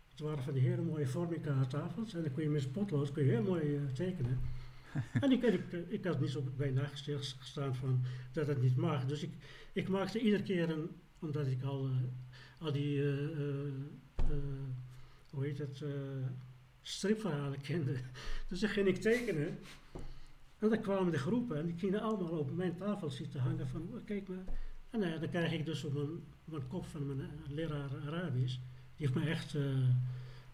Het 0.09 0.19
waren 0.19 0.43
van 0.43 0.53
die 0.53 0.61
hele 0.61 0.81
mooie 0.81 1.07
Formica 1.07 1.65
tafels 1.65 2.13
en 2.13 2.21
dan 2.21 2.31
kon 2.31 2.43
je 2.43 2.49
met 2.49 2.71
potlood 2.71 3.11
kun 3.11 3.23
je 3.23 3.29
heel 3.29 3.43
mooi 3.43 3.79
tekenen. 3.93 4.39
en 5.21 5.31
ik, 5.31 5.43
ik, 5.43 5.71
ik, 5.87 6.05
had 6.05 6.19
niet 6.19 6.29
zo 6.29 6.43
bij 6.57 6.89
gestaan 7.13 7.75
van 7.75 8.01
dat 8.31 8.47
het 8.47 8.61
niet 8.61 8.75
mag. 8.75 9.05
Dus 9.05 9.23
ik, 9.23 9.31
ik 9.73 9.87
maakte 9.87 10.19
iedere 10.19 10.43
keer 10.43 10.69
een, 10.69 10.89
omdat 11.19 11.47
ik 11.47 11.63
al, 11.63 11.89
al 12.59 12.71
die, 12.71 13.03
hoe 15.29 15.43
heet 15.43 15.57
het, 15.57 15.83
stripverhalen 16.81 17.61
kende. 17.61 17.95
Dus 18.47 18.59
dan 18.59 18.69
ging 18.69 18.87
ik 18.87 19.01
tekenen. 19.01 19.57
En 20.59 20.69
dan 20.69 20.81
kwamen 20.81 21.11
de 21.11 21.17
groepen 21.17 21.57
en 21.57 21.65
die 21.65 21.77
gingen 21.77 22.01
allemaal 22.01 22.39
op 22.39 22.55
mijn 22.55 22.77
tafel 22.77 23.09
zitten 23.09 23.39
hangen 23.39 23.67
van, 23.67 23.87
oh, 23.91 24.05
kijk 24.05 24.27
maar. 24.27 24.43
En 24.89 25.01
uh, 25.01 25.19
dan 25.19 25.29
krijg 25.29 25.51
ik 25.51 25.65
dus 25.65 25.83
op 25.83 25.93
mijn, 25.93 26.09
mijn 26.45 26.67
kop 26.67 26.85
van 26.85 27.05
mijn 27.05 27.19
uh, 27.19 27.55
leraar 27.55 27.89
Arabisch. 28.05 28.57
Die 28.97 29.07
heeft 29.07 29.13
me 29.13 29.29
echt, 29.29 29.53
uh, 29.53 29.63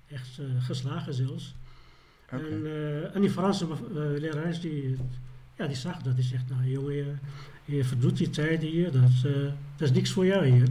echt 0.08 0.40
geslagen 0.60 1.13
zelfs. 1.13 1.56
Okay. 2.25 2.40
En, 2.40 3.13
en, 3.13 3.22
die 3.22 3.30
Franse 3.30 3.68
lerares 4.20 4.60
die, 4.62 4.98
ja, 5.58 5.68
die 5.68 5.75
zag 5.75 6.01
dat. 6.01 6.16
Die 6.16 6.25
zegt, 6.25 6.50
nou 6.50 6.70
jongen, 6.70 6.94
je, 6.94 7.13
je 7.66 7.84
verdoet 7.84 8.18
die 8.18 8.30
tijd 8.30 8.62
hier, 8.62 8.92
dat, 8.92 9.22
dat 9.78 9.90
is 9.90 9.92
niks 9.92 10.12
voor 10.12 10.25
jou 10.25 10.46
hier. 10.46 10.68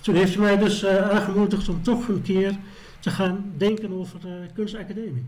Toen 0.00 0.14
heeft 0.14 0.34
hij 0.34 0.42
mij 0.42 0.58
dus 0.58 0.86
aangemoedigd 0.86 1.68
om 1.68 1.82
toch 1.82 2.08
een 2.08 2.22
keer 2.22 2.58
te 3.00 3.10
gaan 3.10 3.52
denken 3.56 3.92
over 3.92 4.20
de 4.20 4.48
kunstacademie. 4.54 5.26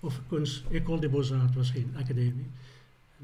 Of 0.00 0.20
kunst, 0.28 0.64
École 0.70 1.00
des 1.00 1.10
Beaux-Arts 1.10 1.56
was 1.56 1.70
geen 1.70 1.94
academie, 1.96 2.46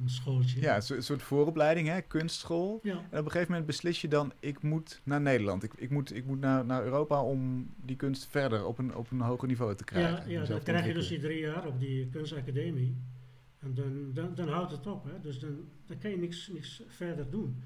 een 0.03 0.11
schooltje. 0.11 0.61
Ja, 0.61 0.77
een 0.89 1.03
soort 1.03 1.23
vooropleiding, 1.23 1.89
hè? 1.89 2.01
kunstschool. 2.01 2.81
Ja. 2.83 2.93
En 2.93 3.19
op 3.19 3.25
een 3.25 3.31
gegeven 3.31 3.49
moment 3.49 3.67
beslis 3.67 4.01
je 4.01 4.09
dan, 4.09 4.33
ik 4.41 4.63
moet 4.63 5.01
naar 5.05 5.21
Nederland. 5.21 5.63
Ik, 5.63 5.73
ik 5.77 5.91
moet, 5.91 6.15
ik 6.15 6.27
moet 6.27 6.41
naar, 6.41 6.65
naar 6.65 6.85
Europa 6.85 7.23
om 7.23 7.71
die 7.85 7.97
kunst 7.97 8.27
verder 8.31 8.65
op 8.65 8.79
een, 8.79 8.95
op 8.95 9.11
een 9.11 9.21
hoger 9.21 9.49
niveau 9.49 9.75
te 9.75 9.85
krijgen. 9.85 10.31
Ja, 10.31 10.41
ja 10.41 10.47
dat 10.47 10.63
krijg 10.63 10.87
je 10.87 10.95
dus 10.95 11.09
die 11.09 11.21
drie 11.21 11.41
jaar 11.41 11.67
op 11.67 11.81
die 11.81 12.09
kunstacademie. 12.09 12.97
En 13.59 13.75
dan, 13.75 14.11
dan, 14.15 14.35
dan 14.35 14.49
houdt 14.49 14.71
het 14.71 14.87
op, 14.87 15.05
hè? 15.05 15.21
dus 15.23 15.39
dan, 15.39 15.69
dan 15.87 15.99
kan 15.99 16.11
je 16.11 16.17
niks, 16.17 16.49
niks 16.53 16.83
verder 16.89 17.31
doen. 17.31 17.63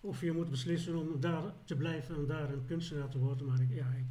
Of 0.00 0.20
je 0.20 0.32
moet 0.32 0.50
beslissen 0.50 0.96
om 0.96 1.20
daar 1.20 1.42
te 1.64 1.76
blijven 1.76 2.16
en 2.16 2.26
daar 2.26 2.52
een 2.52 2.64
kunstenaar 2.66 3.08
te 3.08 3.18
worden. 3.18 3.46
Maar 3.46 3.60
ik, 3.60 3.68
ja, 3.74 3.86
ik, 3.86 4.04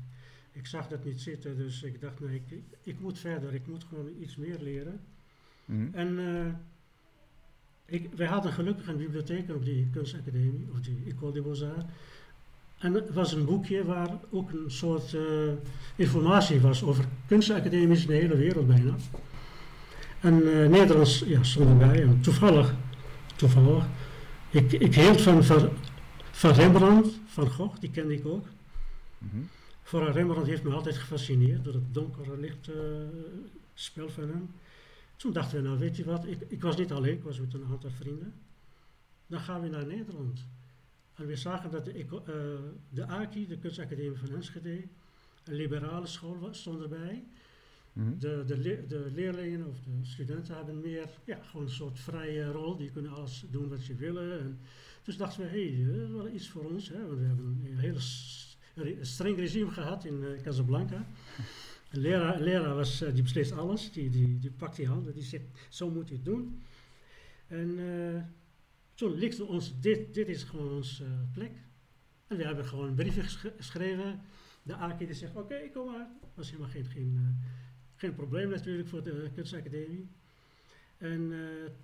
ik 0.55 0.65
zag 0.65 0.87
dat 0.87 1.03
niet 1.03 1.21
zitten, 1.21 1.57
dus 1.57 1.83
ik 1.83 2.01
dacht, 2.01 2.19
nee, 2.19 2.35
ik, 2.47 2.59
ik 2.83 2.99
moet 2.99 3.19
verder, 3.19 3.53
ik 3.53 3.67
moet 3.67 3.83
gewoon 3.83 4.09
iets 4.19 4.35
meer 4.35 4.57
leren. 4.59 4.99
Mhm. 5.65 5.87
En 5.91 6.19
uh, 6.19 6.45
ik, 7.85 8.09
wij 8.15 8.27
hadden 8.27 8.53
gelukkig 8.53 8.87
een 8.87 8.97
bibliotheek 8.97 9.49
op 9.49 9.65
die 9.65 9.87
kunstacademie, 9.91 10.67
of 10.71 10.79
die 10.79 11.03
École 11.07 11.31
des 11.31 11.41
Beaux-Arts. 11.41 11.85
En 12.77 12.93
het 12.93 13.13
was 13.13 13.33
een 13.33 13.45
boekje 13.45 13.85
waar 13.85 14.09
ook 14.29 14.51
een 14.51 14.71
soort 14.71 15.13
uh, 15.13 15.51
informatie 15.95 16.59
was 16.59 16.83
over 16.83 17.05
kunstacademies 17.27 18.01
in 18.01 18.07
de 18.07 18.13
hele 18.13 18.35
wereld 18.35 18.67
bijna. 18.67 18.95
En 20.19 20.41
uh, 20.41 20.69
Nederlands 20.69 21.19
ja, 21.19 21.43
stond 21.43 21.69
erbij. 21.69 22.01
En 22.01 22.21
toevallig, 22.21 22.75
toevallig, 23.35 23.85
ik, 24.49 24.71
ik 24.71 24.95
hield 24.95 25.21
van, 25.21 25.43
van, 25.43 25.69
van 26.31 26.51
Rembrandt, 26.51 27.19
van 27.25 27.49
Gogh, 27.49 27.79
die 27.79 27.91
kende 27.91 28.13
ik 28.13 28.25
ook. 28.25 28.45
Mm 29.17 29.47
Vooral 29.85 30.11
Rembrandt 30.11 30.47
heeft 30.47 30.63
me 30.63 30.73
altijd 30.73 30.95
gefascineerd 30.97 31.63
door 31.63 31.73
het 31.73 31.93
donkere 31.93 32.37
lichtspel 32.37 34.05
uh, 34.05 34.11
van 34.11 34.29
hem. 34.29 34.49
Toen 35.15 35.33
dachten 35.33 35.57
we, 35.61 35.67
nou 35.67 35.79
weet 35.79 35.95
je 35.95 36.03
wat, 36.03 36.25
ik, 36.25 36.41
ik 36.47 36.61
was 36.61 36.77
niet 36.77 36.91
alleen, 36.91 37.13
ik 37.13 37.23
was 37.23 37.39
met 37.39 37.53
een 37.53 37.65
aantal 37.65 37.89
vrienden. 37.89 38.33
Dan 39.27 39.39
gaan 39.39 39.61
we 39.61 39.67
naar 39.67 39.85
Nederland. 39.85 40.45
En 41.15 41.25
we 41.27 41.35
zagen 41.35 41.71
dat 41.71 41.85
de, 41.85 41.91
eh, 41.93 42.33
de 42.89 43.05
AKI, 43.07 43.47
de 43.47 43.57
Kunstacademie 43.57 44.17
van 44.17 44.35
Enschede, 44.35 44.83
een 45.43 45.55
liberale 45.55 46.07
school 46.07 46.39
was, 46.39 46.59
stond 46.59 46.81
erbij. 46.81 47.23
Mhm. 47.93 48.17
De, 48.19 48.43
de, 48.47 48.57
le- 48.57 48.85
de 48.87 49.11
leerlingen 49.13 49.65
of 49.67 49.75
de 49.83 50.05
studenten 50.05 50.55
hebben 50.55 50.81
meer, 50.81 51.09
ja, 51.25 51.39
gewoon 51.43 51.65
een 51.65 51.71
soort 51.71 51.99
vrije 51.99 52.51
rol. 52.51 52.75
Die 52.77 52.91
kunnen 52.91 53.11
alles 53.11 53.45
doen 53.51 53.69
wat 53.69 53.79
ze 53.79 53.95
willen. 53.95 54.39
En 54.39 54.59
dus 55.03 55.17
dachten 55.17 55.41
we, 55.41 55.47
hé, 55.47 55.75
hey, 55.75 55.85
dat 55.93 56.07
is 56.07 56.11
wel 56.11 56.27
iets 56.27 56.49
voor 56.49 56.63
ons. 56.63 56.89
Hè? 56.89 57.07
Want 57.07 57.19
we 57.19 57.25
hebben 57.25 57.45
een 57.65 57.77
heel 57.79 57.99
re- 58.75 58.97
streng 59.05 59.37
regime 59.37 59.71
gehad 59.71 60.05
in 60.05 60.23
eh, 60.23 60.41
Casablanca. 60.41 61.07
Een 61.91 62.01
leraar, 62.01 62.35
een 62.35 62.43
leraar 62.43 62.75
was, 62.75 63.01
eh, 63.01 63.13
die 63.13 63.23
beslist 63.23 63.51
alles. 63.51 63.91
Die, 63.91 64.09
die, 64.09 64.39
die 64.39 64.51
pakt 64.51 64.75
die 64.75 64.87
handen, 64.87 65.13
die 65.13 65.23
zegt, 65.23 65.43
zo 65.69 65.89
moet 65.91 66.07
je 66.07 66.13
het 66.15 66.25
doen. 66.25 66.61
En 67.47 67.79
eh, 67.79 68.23
toen 68.93 69.13
likte 69.15 69.45
ons, 69.45 69.79
dit, 69.79 70.13
dit 70.13 70.27
is 70.27 70.43
gewoon 70.43 70.71
onze 70.71 71.05
plek. 71.31 71.51
En 72.27 72.37
we 72.37 72.43
hebben 72.43 72.65
gewoon 72.65 72.99
een 72.99 73.11
gesch- 73.11 73.45
geschreven. 73.57 74.21
De 74.63 74.75
AK 74.75 74.97
die 74.99 75.13
zegt, 75.13 75.35
oké, 75.35 75.69
kom 75.73 75.91
maar. 75.91 76.07
was 76.33 76.49
helemaal 76.49 76.69
geen, 76.69 76.85
geen, 76.85 77.39
geen 77.95 78.15
probleem 78.15 78.49
natuurlijk 78.49 78.87
voor 78.87 79.03
de 79.03 79.29
kunstacademie. 79.33 80.09
En 80.97 81.33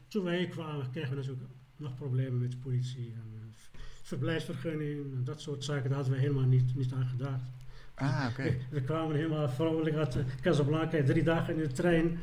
toen 0.07 0.23
wij 0.23 0.47
kwamen, 0.47 0.91
kregen 0.91 1.09
we 1.09 1.15
natuurlijk 1.15 1.49
nog 1.77 1.95
problemen 1.95 2.39
met 2.39 2.51
de 2.51 2.57
politie. 2.57 3.13
En, 3.13 3.53
verblijfsvergunning 4.11 5.23
dat 5.23 5.41
soort 5.41 5.63
zaken, 5.63 5.89
daar 5.89 5.97
hadden 5.97 6.13
we 6.13 6.19
helemaal 6.19 6.45
niet, 6.45 6.75
niet 6.75 6.93
aan 6.93 7.07
gedacht. 7.07 7.49
Ah, 7.93 8.27
oké. 8.29 8.43
We, 8.43 8.57
we 8.75 8.81
kwamen 8.81 9.15
helemaal 9.15 9.49
vrolijk 9.49 9.95
uit 9.95 10.15
eh, 10.15 10.23
Casablanca, 10.41 11.03
drie 11.03 11.23
dagen 11.23 11.53
in 11.55 11.59
de 11.59 11.71
trein 11.71 12.19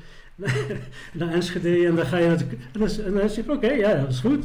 naar 1.19 1.33
Enschede 1.33 1.87
en 1.87 1.95
dan 1.95 2.07
ga 2.07 2.17
je 2.17 2.27
naar 2.27 2.39
de, 2.39 2.45
en 2.45 2.81
dan, 2.81 2.89
en 3.05 3.13
dan 3.13 3.31
zeg 3.31 3.45
je, 3.45 3.53
oké, 3.53 3.71
ja, 3.71 4.01
dat 4.01 4.11
is 4.11 4.21
goed. 4.21 4.45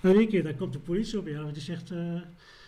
En 0.00 0.10
in 0.10 0.16
één 0.16 0.28
keer, 0.28 0.42
dan 0.42 0.56
komt 0.56 0.72
de 0.72 0.78
politie 0.78 1.18
op 1.18 1.26
jou 1.26 1.46
en 1.46 1.52
die 1.52 1.62
zegt, 1.62 1.90
eh, 1.90 2.20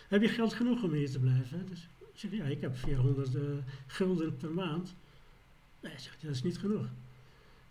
heb 0.07 0.21
je 0.21 0.27
geld 0.27 0.53
genoeg 0.53 0.83
om 0.83 0.91
hier 0.91 1.11
te 1.11 1.19
blijven? 1.19 1.65
Dus 1.69 1.89
ik 1.99 2.19
zeg, 2.19 2.31
ja, 2.31 2.43
ik 2.43 2.61
heb 2.61 2.77
400 2.77 3.35
eh, 3.35 3.41
gulden 3.87 4.37
per 4.37 4.51
maand. 4.51 4.95
Nee, 5.81 5.91
hij 5.91 6.01
zegt, 6.01 6.21
dat 6.21 6.31
is 6.31 6.43
niet 6.43 6.57
genoeg. 6.57 6.85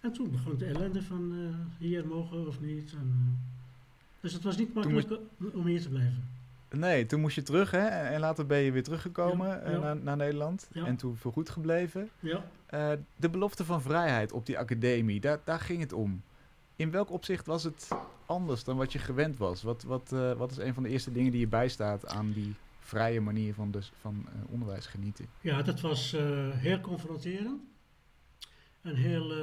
En 0.00 0.12
toen 0.12 0.30
begon 0.30 0.58
de 0.58 0.64
ellende 0.64 1.02
van 1.02 1.32
hier 1.78 2.06
mogen 2.06 2.46
of 2.46 2.60
niet. 2.60 2.92
En, 2.92 3.38
dus 4.24 4.32
het 4.32 4.42
was 4.42 4.56
niet 4.56 4.74
makkelijk 4.74 5.10
om 5.52 5.66
hier 5.66 5.80
te 5.82 5.88
blijven. 5.88 6.28
Nee, 6.70 7.06
toen 7.06 7.20
moest 7.20 7.34
je 7.34 7.42
terug 7.42 7.70
hè? 7.70 7.86
en 7.86 8.20
later 8.20 8.46
ben 8.46 8.58
je 8.58 8.72
weer 8.72 8.82
teruggekomen 8.82 9.48
Ja, 9.48 9.58
eh, 9.58 9.72
ja. 9.72 9.78
Naar, 9.78 9.96
naar 9.96 10.16
Nederland. 10.16 10.68
Ja. 10.72 10.86
En 10.86 10.96
toen 10.96 11.16
voorgoed 11.16 11.50
gebleven. 11.50 12.10
Ja. 12.20 12.44
Eh, 12.66 12.92
de 13.16 13.30
belofte 13.30 13.64
van 13.64 13.82
vrijheid 13.82 14.32
op 14.32 14.46
die 14.46 14.58
academie, 14.58 15.20
daar, 15.20 15.40
daar 15.44 15.60
ging 15.60 15.80
het 15.80 15.92
om. 15.92 16.22
In 16.76 16.90
welk 16.90 17.10
opzicht 17.10 17.46
was 17.46 17.64
het 17.64 17.88
anders 18.26 18.64
dan 18.64 18.76
wat 18.76 18.92
je 18.92 18.98
gewend 18.98 19.36
was? 19.36 19.62
Wat, 19.62 19.82
wat, 19.82 20.12
eh, 20.12 20.32
wat 20.32 20.50
is 20.50 20.56
een 20.56 20.74
van 20.74 20.82
de 20.82 20.88
eerste 20.88 21.12
dingen 21.12 21.30
die 21.30 21.40
je 21.40 21.48
bijstaat 21.48 22.06
aan 22.06 22.32
die 22.32 22.54
vrije 22.80 23.20
manier 23.20 23.54
van, 23.54 23.70
dus, 23.70 23.92
van 24.00 24.26
onderwijs 24.48 24.86
genieten? 24.86 25.26
Ja, 25.40 25.62
dat 25.62 25.80
was 25.80 26.16
heel 26.52 26.80
confronterend. 26.80 27.60
En 28.82 28.94
heel, 28.94 29.34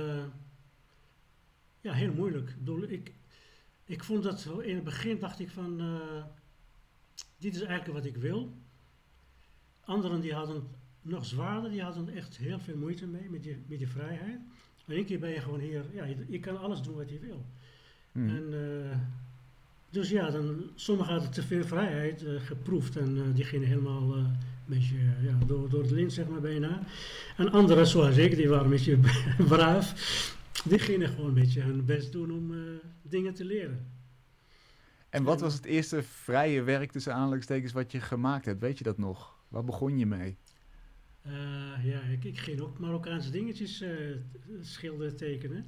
ja, 1.81 1.93
heel 1.93 2.13
moeilijk. 2.13 2.50
Ik, 2.50 2.57
bedoel, 2.57 2.83
ik, 2.83 3.11
ik 3.91 4.03
vond 4.03 4.24
dat 4.24 4.48
in 4.62 4.75
het 4.75 4.83
begin 4.83 5.19
dacht 5.19 5.39
ik 5.39 5.50
van, 5.50 5.79
eh, 5.79 6.24
dit 7.38 7.55
is 7.55 7.62
eigenlijk 7.62 7.98
wat 7.98 8.05
ik 8.05 8.17
wil. 8.17 8.53
Anderen 9.86 10.21
die 10.21 10.33
hadden 10.33 10.63
nog 11.01 11.25
zwaarder, 11.25 11.71
die 11.71 11.81
hadden 11.81 12.10
echt 12.10 12.38
heel 12.38 12.60
veel 12.60 12.77
moeite 12.77 13.07
mee 13.07 13.29
met 13.29 13.43
die, 13.43 13.63
met 13.67 13.77
die 13.77 13.88
vrijheid. 13.88 14.39
Maar 14.86 14.95
één 14.95 15.05
keer 15.05 15.19
ben 15.19 15.29
je 15.29 15.39
gewoon 15.39 15.60
hier, 15.60 15.86
ja, 15.93 16.03
je, 16.03 16.25
je 16.27 16.39
kan 16.39 16.60
alles 16.60 16.81
doen 16.81 16.95
wat 16.95 17.10
je 17.10 17.19
wil. 17.19 17.45
Hmm. 18.12 18.29
En, 18.29 18.53
eh, 18.53 18.98
dus 19.89 20.10
ja, 20.10 20.29
dan, 20.29 20.71
sommigen 20.75 21.13
hadden 21.13 21.31
te 21.31 21.43
veel 21.43 21.63
vrijheid 21.63 22.25
eh, 22.25 22.41
geproefd 22.41 22.98
en 22.98 23.33
die 23.33 23.45
gingen 23.45 23.67
helemaal 23.67 24.15
een 24.15 24.38
beetje 24.65 24.98
ja, 24.98 25.45
door, 25.45 25.69
door 25.69 25.81
het 25.81 25.91
lint, 25.91 26.13
zeg 26.13 26.27
maar, 26.27 26.41
bijna. 26.41 26.83
En 27.38 27.51
anderen, 27.51 27.88
zoals 27.88 28.17
ik, 28.17 28.36
die 28.36 28.50
waren 28.50 28.63
een 28.63 28.69
beetje 28.69 29.00
braaf. 29.55 29.93
Die 30.63 30.80
gingen 30.80 31.10
gewoon 31.10 31.27
een 31.27 31.34
beetje 31.34 31.62
hun 31.62 31.86
best 31.86 32.12
doen 32.12 32.32
om 32.32 32.53
eh, 32.53 32.60
dingen 33.01 33.34
te 33.34 33.46
leren. 33.46 33.88
En 35.10 35.24
wat 35.24 35.41
was 35.41 35.53
het 35.53 35.65
eerste 35.65 36.03
vrije 36.03 36.62
werk 36.62 36.91
tussen 36.91 37.13
aanhalingstekens 37.13 37.72
wat 37.72 37.91
je 37.91 38.01
gemaakt 38.01 38.46
hebt? 38.46 38.62
Weet 38.62 38.77
je 38.77 38.84
dat 38.84 38.98
nog? 38.98 39.39
Waar 39.48 39.63
begon 39.63 39.98
je 39.98 40.06
mee? 40.06 40.38
Eh, 41.22 41.86
ja, 41.86 42.01
ik, 42.01 42.24
ik 42.24 42.38
ging 42.38 42.60
ook 42.60 42.80
Marokkaanse 42.80 43.30
dingetjes 43.30 43.82
eh, 43.82 43.89
schilderen, 44.62 45.15
tekenen. 45.15 45.65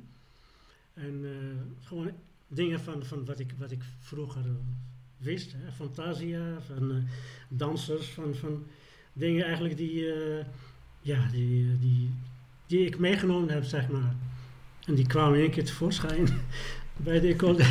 En 0.93 1.25
gewoon 1.79 2.11
dingen 2.47 2.79
van, 2.79 3.05
van 3.05 3.25
wat, 3.25 3.39
ik, 3.39 3.53
wat 3.57 3.71
ik 3.71 3.83
vroeger 3.99 4.45
wist. 5.17 5.53
Hè. 5.57 5.71
Fantasia, 5.71 6.61
van 6.61 7.07
dansers, 7.47 8.09
van, 8.09 8.35
van 8.35 8.65
dingen 9.13 9.45
eigenlijk 9.45 9.77
die, 9.77 10.05
ja, 11.01 11.27
die, 11.31 11.79
die, 11.79 12.09
die 12.67 12.85
ik 12.85 12.99
meegenomen 12.99 13.49
heb, 13.49 13.63
zeg 13.63 13.89
maar. 13.89 14.15
En 14.85 14.95
die 14.95 15.07
kwamen 15.07 15.39
één 15.39 15.51
keer 15.51 15.65
tevoorschijn 15.65 16.27
bij 17.05 17.19
de 17.19 17.27
ecole, 17.27 17.65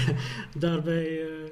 daarbij... 0.58 1.20
eh, 1.20 1.50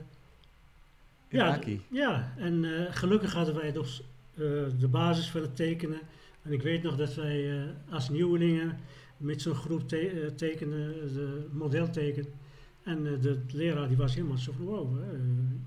ja, 1.28 1.58
ja, 1.90 2.32
en 2.36 2.64
eh, 2.64 2.94
gelukkig 2.94 3.32
hadden 3.32 3.54
wij 3.54 3.72
dus 3.72 4.02
eh, 4.34 4.40
de 4.78 4.88
basis 4.90 5.30
van 5.30 5.40
het 5.40 5.56
tekenen. 5.56 6.00
En 6.42 6.52
ik 6.52 6.62
weet 6.62 6.82
nog 6.82 6.96
dat 6.96 7.14
wij 7.14 7.64
als 7.90 8.08
nieuwelingen 8.08 8.78
met 9.16 9.42
zo'n 9.42 9.54
groep 9.54 9.88
te 9.88 10.32
tekenen, 10.36 10.94
de 11.14 11.46
model 11.52 11.90
teken. 11.90 12.26
En 12.82 13.02
de 13.02 13.40
leraar 13.52 13.88
die 13.88 13.96
was 13.96 14.14
helemaal 14.14 14.38
zo 14.38 14.52
van, 14.52 14.64
wow, 14.64 14.98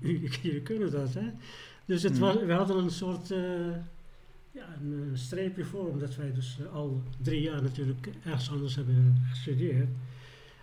jullie, 0.42 0.60
kunnen 0.62 0.90
dat, 0.90 1.14
hè. 1.14 1.30
Dus 1.84 2.02
het 2.02 2.12
Hmm. 2.12 2.20
was, 2.20 2.36
we 2.44 2.52
hadden 2.52 2.76
een 2.76 2.90
soort, 2.90 3.34
ja, 4.54 4.76
een 4.82 5.08
eh, 5.12 5.16
streepje 5.18 5.64
voor, 5.64 5.88
omdat 5.88 6.16
wij 6.16 6.32
dus 6.32 6.58
eh, 6.60 6.72
al 6.74 7.02
drie 7.22 7.40
jaar 7.40 7.62
natuurlijk 7.62 8.08
ergens 8.24 8.50
anders 8.50 8.74
hebben 8.76 9.16
gestudeerd. 9.30 9.88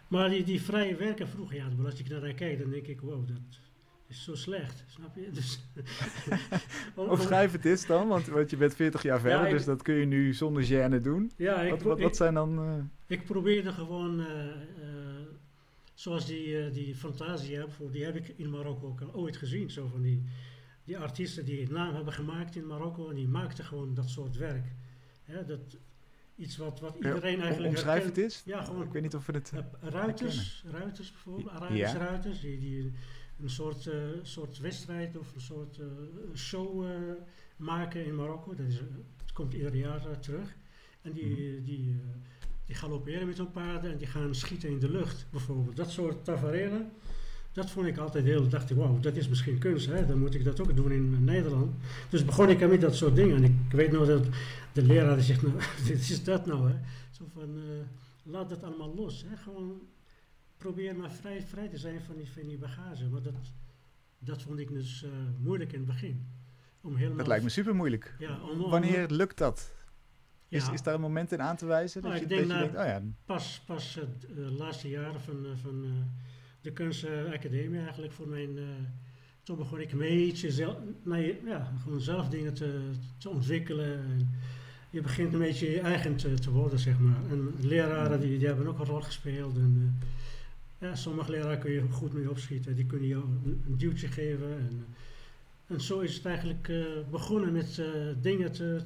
Maar 0.08 0.30
die, 0.30 0.44
die 0.44 0.62
vrije 0.62 0.96
werken 0.96 1.28
vroeger, 1.28 1.56
ja, 1.56 1.68
als 1.86 2.00
ik 2.00 2.10
naar 2.10 2.22
haar 2.22 2.34
kijk, 2.34 2.60
dan 2.60 2.70
denk 2.70 2.88
ik, 2.88 3.02
wow, 3.02 3.28
dat 3.28 3.38
is 4.08 4.24
zo 4.24 4.36
slecht, 4.36 4.84
snap 4.88 5.16
je? 5.16 5.30
Dus, 5.32 5.60
om- 6.96 7.08
Omschrijf 7.10 7.52
het 7.52 7.66
eens 7.66 7.86
dan, 7.86 8.08
want, 8.08 8.28
want 8.28 8.50
je 8.50 8.58
bent 8.58 8.76
40 8.76 9.02
jaar 9.04 9.20
verder, 9.20 9.46
ik- 9.46 9.52
dus 9.52 9.66
dat 9.66 9.82
kun 9.82 9.96
je 9.96 10.06
nu 10.06 10.34
zonder 10.34 10.64
gêne 10.64 11.02
doen. 11.02 11.32
ja, 11.38 11.62
ik, 11.62 11.82
Wat, 11.82 12.00
wat, 12.00 12.16
zijn 12.16 12.34
dan... 12.34 12.60
eh, 12.60 12.84
ik 13.18 13.24
probeerde 13.26 13.72
gewoon, 13.72 14.26
zoals 15.94 16.26
die, 16.26 16.70
die 16.70 16.96
Fantasia, 16.96 17.68
voor, 17.68 17.92
die 17.92 18.04
heb 18.04 18.16
ik 18.16 18.34
in 18.38 18.50
Marokko 18.50 18.88
ook 18.88 19.02
al 19.02 19.14
ooit 19.14 19.38
gezien. 19.38 19.70
Zo 19.70 19.88
van 19.88 20.02
die, 20.02 20.24
die 20.84 20.98
artiesten 20.98 21.46
die 21.46 21.60
het 21.62 21.70
naam 21.72 21.96
hebben 21.96 22.14
gemaakt 22.14 22.56
in 22.56 22.68
Marokko, 22.68 23.10
en 23.10 23.16
die 23.16 23.28
maakten 23.28 23.66
gewoon 23.66 23.94
dat 23.94 24.10
soort 24.10 24.36
werk. 24.38 24.66
Hè, 25.24 25.46
dat, 25.46 25.78
iets 26.36 26.58
wat, 26.58 26.80
wat 26.80 26.96
iedereen 26.96 27.42
eigenlijk 27.42 27.70
omschrijf 27.76 28.06
het 28.06 28.18
eens. 28.18 28.42
Ja, 28.46 28.64
gewoon 28.64 28.84
Ik 28.86 28.92
weet 28.92 29.02
niet 29.02 29.16
of 29.16 29.26
we 29.26 29.34
het... 29.34 29.52
Eh, 29.56 29.90
ruiters, 29.90 30.64
ruiters 30.72 31.12
bijvoorbeeld, 31.12 31.50
Arabische 31.50 31.98
Ja. 31.98 32.06
ruiters, 32.06 32.40
die, 32.42 32.60
die 32.60 32.92
een 33.42 33.50
soort, 33.50 33.88
eh, 33.88 33.98
soort 34.22 34.58
wedstrijd 34.60 35.18
of 35.18 35.34
een 35.36 35.42
soort 35.42 35.78
eh, 35.80 35.86
show 36.36 36.86
eh, 36.86 36.92
maken 37.56 38.06
in 38.06 38.16
Marokko. 38.16 38.56
Dat 38.56 38.66
is, 38.68 38.76
eh, 38.78 38.84
het 39.22 39.32
komt 39.34 39.54
ieder 39.54 39.76
jaar 39.76 40.06
eh, 40.10 40.18
terug. 40.18 40.56
En 41.02 41.12
die, 41.12 41.26
Mhm. 41.26 41.64
die, 41.64 41.90
eh, 41.92 42.08
die 42.66 42.76
galopperen 42.76 43.28
met 43.28 43.38
hun 43.38 43.52
paarden 43.52 43.92
en 43.92 43.98
die 43.98 44.08
gaan 44.08 44.36
schieten 44.36 44.70
in 44.70 44.80
de 44.80 44.90
lucht 44.92 45.28
bijvoorbeeld. 45.32 45.76
Dat 45.76 45.92
soort 45.92 46.24
tafereelen, 46.26 46.92
dat 47.52 47.70
vond 47.72 47.88
ik 47.88 47.98
altijd 47.98 48.26
heel, 48.26 48.48
dacht 48.50 48.70
ik, 48.70 48.78
wauw, 48.78 49.00
dat 49.00 49.16
is 49.16 49.28
misschien 49.30 49.58
kunst, 49.58 49.86
hè? 49.88 50.06
dan 50.06 50.20
moet 50.20 50.34
ik 50.34 50.44
dat 50.44 50.62
ook 50.62 50.76
doen 50.76 50.92
in 50.92 51.24
Nederland. 51.24 51.72
Dus 52.10 52.26
begon 52.26 52.50
ik 52.50 52.68
met 52.70 52.82
dat 52.82 52.96
soort 52.96 53.16
dingen. 53.16 53.36
En 53.36 53.44
ik 53.44 53.72
weet 53.72 53.92
nog 53.92 54.08
dat 54.08 54.26
de 54.74 54.84
leraar 54.84 55.16
die 55.16 55.24
zegt, 55.26 55.42
nou, 55.48 55.54
dit 55.86 56.00
is 56.10 56.24
dat 56.24 56.46
nou, 56.46 56.70
hè. 56.72 56.76
Zo 57.12 57.26
van, 57.34 57.56
eh, 57.58 57.64
laat 58.24 58.50
dat 58.50 58.64
allemaal 58.64 58.96
los, 58.96 59.26
hè. 59.30 59.38
Gewoon 59.38 59.80
probeer 60.58 60.96
maar 60.96 61.12
vrij, 61.12 61.42
vrij 61.42 61.68
te 61.68 61.78
zijn 61.78 62.02
van 62.02 62.16
die, 62.18 62.30
van 62.32 62.48
die 62.48 62.58
bagage. 62.58 63.06
Maar 63.06 63.22
dat, 63.22 63.34
dat 64.20 64.42
vond 64.42 64.60
ik 64.60 64.70
dus 64.70 65.04
eh, 65.04 65.10
moeilijk 65.40 65.72
in 65.72 65.78
het 65.80 65.88
begin. 65.88 66.28
Om 66.82 66.96
helemaal, 66.96 67.18
Dat 67.18 67.28
lijkt 67.28 67.44
me 67.44 67.50
super 67.50 67.76
moeilijk. 67.76 68.16
Ja, 68.20 68.40
om, 68.42 68.62
om- 68.64 68.70
Wanneer 68.72 69.10
lukt 69.10 69.38
dat? 69.38 69.72
Is, 70.48 70.66
ja, 70.66 70.72
is 70.74 70.82
daar 70.82 70.94
een 70.94 71.02
moment 71.02 71.32
in 71.32 71.42
aan 71.42 71.56
te 71.58 71.66
wijzen? 71.66 72.02
Dat 72.02 72.12
Nou, 72.12 72.24
je, 72.24 72.30
ik 72.30 72.38
denk 72.38 72.48
dat 72.50 72.58
je 72.58 72.64
na- 72.66 72.72
denkt, 72.72 72.80
oh 72.80 73.10
ja, 73.10 73.16
pas, 73.26 73.62
pas 73.66 73.94
d- 74.20 74.26
eh, 74.26 74.52
laatste 74.58 74.90
jaren 74.90 75.22
van, 75.22 75.46
van 75.62 75.86
de 76.62 76.72
kunstacademie 76.72 77.80
eigenlijk 77.80 78.14
voor 78.14 78.28
mijn... 78.28 78.58
eh, 78.58 78.64
toen 79.44 79.58
begon 79.58 79.80
ik 79.80 79.92
een 79.92 79.98
beetje 79.98 80.52
zelf, 80.52 80.78
ja, 81.46 81.74
gewoon 81.84 82.02
zelf 82.02 82.30
dingen 82.30 82.54
te, 82.54 82.80
ontwikkelen. 83.30 83.94
En 83.94 84.30
je 84.90 85.02
begint 85.02 85.34
een 85.34 85.40
beetje 85.40 85.72
je 85.72 85.80
eigen 85.80 86.16
te, 86.16 86.52
worden, 86.52 86.80
zeg 86.80 87.00
maar. 87.00 87.20
En 87.30 87.54
leraren 87.60 88.20
die, 88.20 88.38
die 88.38 88.48
hebben 88.48 88.68
ook 88.68 88.80
een 88.80 88.86
rol 88.86 89.02
gespeeld. 89.02 89.56
En, 89.58 90.00
eh, 90.80 90.96
sommige 90.96 91.32
leraren 91.32 91.60
kun 91.60 91.72
je 91.72 91.82
goed 91.82 92.14
mee 92.14 92.30
opschieten. 92.30 92.76
Die 92.76 92.86
kunnen 92.86 93.08
jou 93.08 93.24
een, 93.24 93.78
duwtje 93.78 94.08
geven. 94.08 94.52
En, 94.58 94.86
en 95.68 95.82
zo 95.82 96.00
is 96.00 96.16
het 96.16 96.26
eigenlijk 96.26 96.70
eh, 96.70 96.86
begonnen 97.10 97.52
met 97.52 97.82
dingen 98.22 98.52
te, 98.52 98.82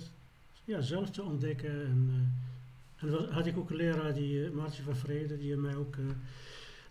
ja, 0.65 0.81
zelf 0.81 1.09
te 1.09 1.23
ontdekken. 1.23 1.85
En, 1.85 2.09
eh, 2.95 3.09
en 3.09 3.33
had 3.33 3.45
ik 3.45 3.57
ook 3.57 3.69
een 3.69 3.75
leraar, 3.75 4.13
die, 4.13 4.33
uh, 4.33 4.51
Maartje 4.51 4.83
van 4.83 4.95
Vrede, 4.95 5.37
die 5.37 5.55
mij 5.55 5.75
ook, 5.75 5.95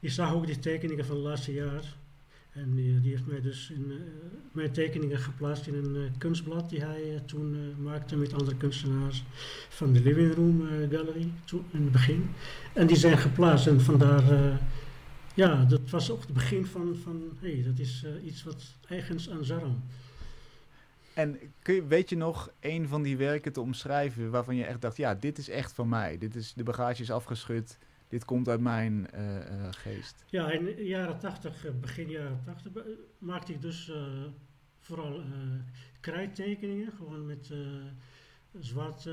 die 0.04 0.12
zag 0.12 0.34
ook 0.34 0.46
die 0.46 0.58
tekeningen 0.58 1.04
van 1.04 1.16
het 1.16 1.24
laatste 1.24 1.52
jaar. 1.52 1.96
En 2.52 2.74
die, 2.74 3.10
heeft 3.10 3.26
mij 3.26 3.40
dus 3.40 3.70
in, 3.70 3.84
uh, 3.88 3.96
mijn 4.52 4.72
tekeningen 4.72 5.18
geplaatst 5.18 5.66
in 5.66 5.74
een 5.74 5.94
uh, 5.96 6.10
kunstblad 6.18 6.70
die 6.70 6.80
hij 6.80 7.12
uh, 7.12 7.20
toen 7.20 7.74
maakte 7.82 8.16
met 8.16 8.32
andere 8.32 8.56
kunstenaars 8.56 9.24
van 9.68 9.92
de 9.92 10.00
Living 10.00 10.34
Room 10.34 10.68
Gallery 10.90 11.32
toen, 11.44 11.64
in 11.70 11.82
het 11.82 11.92
begin. 11.92 12.30
En 12.72 12.86
die 12.86 12.96
zijn 12.96 13.18
geplaatst 13.18 13.66
en 13.66 13.80
vandaar, 13.80 14.58
ja, 15.34 15.64
dat 15.64 15.90
was 15.90 16.10
ook 16.10 16.20
het 16.20 16.32
begin 16.32 16.66
van, 16.66 16.96
van 17.02 17.22
hé, 17.40 17.62
dat 17.62 17.78
is 17.78 18.04
iets 18.24 18.42
wat 18.42 18.62
eigens 18.88 19.30
aan 19.30 19.44
Zaram. 19.44 19.82
En 21.14 21.38
kun 21.62 21.74
je, 21.74 21.86
weet 21.86 22.08
je 22.08 22.16
nog 22.16 22.50
een 22.60 22.88
van 22.88 23.02
die 23.02 23.16
werken 23.16 23.52
te 23.52 23.60
omschrijven 23.60 24.30
waarvan 24.30 24.56
je 24.56 24.64
echt 24.64 24.80
dacht, 24.80 24.96
ja, 24.96 25.14
dit 25.14 25.38
is 25.38 25.48
echt 25.48 25.72
van 25.72 25.88
mij. 25.88 26.18
Dit 26.18 26.34
is, 26.34 26.52
de 26.52 26.62
bagage 26.62 27.02
is 27.02 27.10
afgeschud, 27.10 27.78
dit 28.14 28.24
komt 28.24 28.48
uit 28.48 28.60
mijn 28.60 29.08
uh, 29.14 29.36
uh, 29.36 29.68
geest. 29.70 30.24
Ja, 30.26 30.50
in 30.50 30.64
de 30.64 30.84
jaren 30.84 31.18
80, 31.18 31.66
begin 31.80 32.08
jaren 32.08 32.40
80, 32.44 32.72
maakte 33.18 33.52
ik 33.52 33.62
dus 33.62 33.92
vooral 34.78 35.22
krijttekeningen, 36.00 36.92
gewoon 36.92 37.26
met 37.26 37.52
zwart 38.60 39.08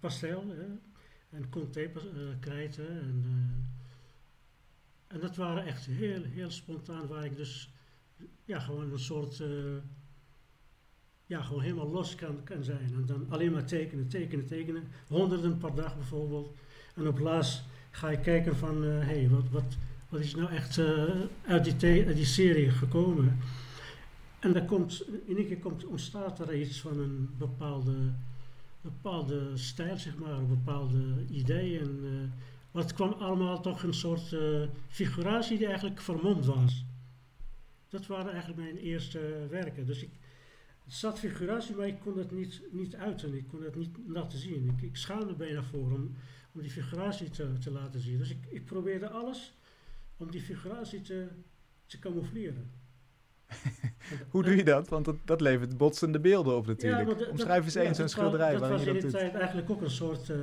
pastel 0.00 0.48
hè, 0.48 0.66
en 1.36 1.48
conté 1.48 1.90
krijten. 2.40 2.88
En, 2.88 3.24
en 5.06 5.20
dat 5.20 5.36
waren 5.36 5.64
echt 5.64 5.86
heel, 5.86 6.22
heel 6.22 6.50
spontaan, 6.50 7.06
waar 7.06 7.24
ik 7.24 7.36
dus 7.36 7.72
ja, 8.44 8.58
gewoon 8.58 8.92
een 8.92 8.98
soort 8.98 9.42
ja, 11.26 11.42
gewoon 11.42 11.62
helemaal 11.62 11.90
los 11.90 12.14
kan, 12.14 12.44
kan 12.44 12.64
zijn. 12.64 12.94
En 12.94 13.06
dan 13.06 13.26
alleen 13.28 13.52
maar 13.52 13.64
tekenen, 13.64 14.08
tekenen, 14.08 14.46
tekenen. 14.46 14.88
Honderden 15.08 15.58
per 15.58 15.74
dag 15.74 15.96
bijvoorbeeld. 15.96 16.54
En 16.94 17.08
op 17.08 17.18
laatst 17.18 17.64
ga 17.90 18.08
je 18.08 18.20
kijken 18.20 18.56
van, 18.56 18.82
hé, 18.82 19.00
uh, 19.00 19.06
hey, 19.06 19.28
wat, 19.28 19.48
wat, 19.50 19.76
wat 20.08 20.20
is 20.20 20.34
nou 20.34 20.50
echt 20.50 20.76
uh, 20.76 21.04
uit, 21.46 21.80
die 21.80 22.14
die 22.14 22.24
serie 22.24 22.70
gekomen? 22.70 23.38
En 24.38 24.52
dan 24.52 24.66
komt, 24.66 25.04
in 25.26 25.36
één 25.36 25.46
keer 25.46 25.58
komt, 25.58 25.84
ontstaat 25.84 26.38
er 26.38 26.54
iets 26.54 26.80
van 26.80 26.98
een 26.98 27.28
bepaalde, 27.38 27.96
bepaalde 28.80 29.50
stijl, 29.54 29.98
zeg 29.98 30.16
maar, 30.16 30.32
een 30.32 30.48
bepaalde 30.48 31.24
idee. 31.30 31.78
En, 31.78 31.98
uh, 32.02 32.10
maar 32.70 32.82
het 32.82 32.92
kwam 32.92 33.12
allemaal 33.12 33.60
toch 33.60 33.82
een 33.82 33.94
soort 33.94 34.36
figuratie 34.88 35.58
die 35.58 35.66
eigenlijk 35.66 36.00
vermomd 36.00 36.46
was. 36.46 36.84
Dat 37.88 38.06
waren 38.06 38.32
eigenlijk 38.32 38.60
mijn 38.60 38.76
eerste 38.76 39.46
werken. 39.50 39.86
Dus 39.86 40.02
ik, 40.02 40.10
zat 40.90 41.18
figuratie, 41.18 41.74
maar 41.74 41.86
ik 41.86 42.00
kon 42.00 42.18
het 42.18 42.30
niet, 42.30 42.62
niet 42.70 42.94
uiten. 42.94 43.34
Ik 43.34 43.48
kon 43.48 43.62
het 43.62 43.76
niet 43.76 43.98
laten 44.06 44.38
zien. 44.38 44.74
Ik, 44.76 44.82
ik 44.82 44.96
schaamde 44.96 45.32
bijna 45.32 45.62
voor 45.62 45.92
om, 45.92 46.16
om 46.54 46.60
die 46.60 46.70
figuratie 46.70 47.30
te, 47.30 47.58
te 47.58 47.70
laten 47.70 48.00
zien. 48.00 48.18
Dus 48.18 48.30
ik, 48.30 48.46
ik 48.48 48.64
probeerde 48.64 49.08
alles 49.08 49.54
om 50.16 50.30
die 50.30 50.40
figuratie 50.40 51.00
te, 51.00 51.26
te 51.86 51.98
camoufleren. 51.98 52.70
Hoe 54.30 54.42
doe 54.42 54.56
je 54.56 54.64
dat? 54.64 54.88
Want 54.88 55.04
dat, 55.04 55.16
dat 55.24 55.40
levert 55.40 55.76
botsende 55.76 56.20
beelden 56.20 56.56
op 56.56 56.66
natuurlijk. 56.66 57.20
Ja, 57.20 57.26
Omschrijf 57.26 57.64
eens 57.64 57.74
eens 57.74 57.96
zo'n 57.96 58.08
schilderij 58.08 58.58
waarin 58.58 58.78
je 58.78 58.84
dat 58.84 58.94
Dat 58.94 59.02
was 59.02 59.12
in 59.12 59.18
die 59.18 59.28
tijd 59.28 59.34
eigenlijk 59.34 59.70
ook 59.70 59.82
een 59.82 59.90
soort... 59.90 60.28
Uh, 60.28 60.36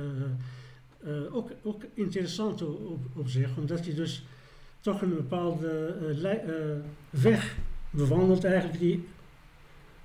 uh, 1.04 1.34
ook, 1.34 1.50
ook 1.62 1.82
interessant 1.94 2.62
op, 2.62 3.00
op 3.14 3.28
zich, 3.28 3.56
omdat 3.56 3.84
je 3.84 3.94
dus 3.94 4.24
toch 4.80 5.02
een 5.02 5.14
bepaalde 5.14 5.96
uh, 6.22 6.84
weg 7.10 7.56
bewandelt 7.90 8.44
eigenlijk 8.44 8.78
die 8.78 9.08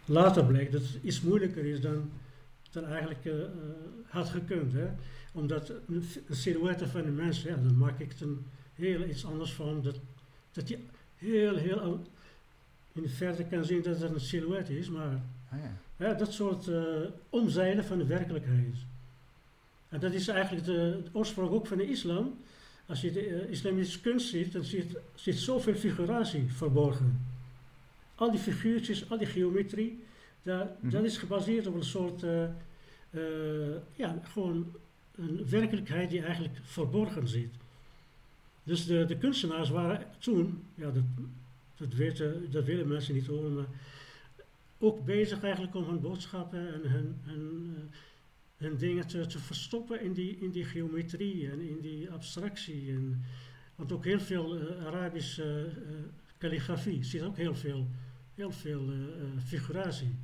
later 0.06 0.46
bleek 0.46 0.72
dat 0.72 0.82
het 0.82 1.00
iets 1.02 1.22
moeilijker 1.22 1.66
is 1.66 1.82
dan, 1.82 2.12
dan 2.74 2.86
eigenlijk 2.86 3.26
uh, 3.26 3.34
had 4.08 4.30
gekund. 4.30 4.74
Hè? 4.74 4.88
Omdat 5.32 5.70
een 5.88 6.04
silhouette 6.30 6.88
van 6.88 7.06
een 7.06 7.16
mens, 7.16 7.42
ja, 7.42 7.56
dan 7.56 7.78
maak 7.78 8.00
ik 8.00 8.10
het 8.12 8.22
een 8.22 8.46
heel 8.76 9.04
iets 9.04 9.26
anders 9.26 9.54
van. 9.54 9.82
Dat, 9.82 10.00
dat 10.52 10.68
je 10.68 10.78
heel, 11.16 11.56
heel 11.56 12.02
in 12.92 13.02
de 13.02 13.10
verte 13.10 13.44
kan 13.44 13.66
zien 13.66 13.82
dat 13.82 14.00
het 14.00 14.12
een 14.12 14.20
silhouet 14.20 14.70
is, 14.70 14.90
maar 14.90 15.22
ah, 15.50 15.60
ja. 15.60 15.78
Ja, 15.98 16.14
dat 16.14 16.34
soort 16.34 16.68
uh, 16.68 16.84
omzeilen 17.30 17.86
van 17.86 17.98
de 17.98 18.06
werkelijkheid. 18.06 18.76
En 19.90 20.00
dat 20.00 20.14
is 20.14 20.28
eigenlijk 20.28 20.66
de, 20.66 21.02
de 21.04 21.10
oorsprong 21.12 21.50
ook 21.50 21.68
van 21.68 21.78
de 21.78 21.90
islam. 21.90 22.38
Als 22.86 23.02
je 23.02 23.12
de 23.12 23.30
uh, 23.30 23.50
islamitische 23.50 24.02
kunst 24.02 24.30
ziet, 24.30 24.52
dan 24.52 24.64
zit, 24.64 24.98
zit 25.16 25.38
zoveel 25.38 25.76
figuratie 25.76 26.52
verborgen 26.52 27.32
al 28.16 28.32
die 28.32 28.40
figuurtjes, 28.40 29.10
al 29.10 29.18
die 29.18 29.28
geometrie, 29.28 30.04
daar, 30.44 30.70
mm 30.80 30.90
dat 30.90 31.04
is 31.04 31.18
gebaseerd 31.18 31.68
op 31.68 31.76
een 31.76 31.84
soort, 31.84 32.24
uh, 32.24 32.44
uh, 33.12 33.76
ja, 33.96 34.20
gewoon 34.24 34.76
een 35.16 35.50
werkelijkheid 35.50 36.10
die 36.10 36.22
eigenlijk 36.22 36.60
verborgen 36.64 37.28
zit. 37.28 37.54
Dus 38.64 38.86
de, 38.86 39.06
de 39.06 39.18
kunstenaars 39.18 39.70
waren 39.70 40.08
toen, 40.18 40.64
ja, 40.76 40.92
dat, 40.92 41.04
dat, 41.78 41.94
weten, 41.94 42.52
dat 42.52 42.66
willen 42.66 42.88
mensen 42.88 43.14
niet 43.14 43.28
horen, 43.28 43.54
maar 43.56 43.66
ook 44.78 45.06
bezig 45.06 45.44
eigenlijk 45.44 45.76
om 45.76 45.84
hun 45.84 46.00
boodschappen 46.00 46.74
en 46.74 46.90
hun, 46.90 47.16
hun, 47.24 47.76
uh, 47.78 47.84
hun 48.58 48.78
dingen 48.78 49.08
te, 49.08 49.26
te, 49.26 49.40
verstoppen 49.40 50.02
in 50.02 50.14
die, 50.14 50.38
in 50.40 50.52
die 50.52 50.66
geometrie 50.66 51.52
en 51.52 51.60
in 51.60 51.80
die 51.82 52.12
abstractie. 52.12 52.90
En, 52.92 53.24
want 53.76 53.92
ook 53.92 54.06
heel 54.06 54.20
veel 54.20 54.60
Arabische 54.86 55.70
kalligrafie 56.38 57.04
zit 57.04 57.22
ook 57.22 57.38
heel 57.38 57.56
veel 57.56 57.88
heel 58.36 58.52
veel 58.52 58.92
uh, 58.92 58.98
figuratie. 59.46 60.16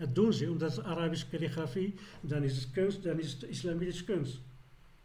Dat 0.00 0.14
doen 0.14 0.32
ze 0.32 0.50
omdat 0.50 0.76
het 0.76 0.84
Arabische 0.84 1.28
kalligrafie, 1.28 1.94
dan 2.20 2.42
is 2.42 2.56
het 2.56 2.70
kunst, 2.70 3.02
dan 3.02 3.18
is 3.18 3.32
het 3.32 3.42
islamitische 3.42 4.04
kunst. 4.04 4.40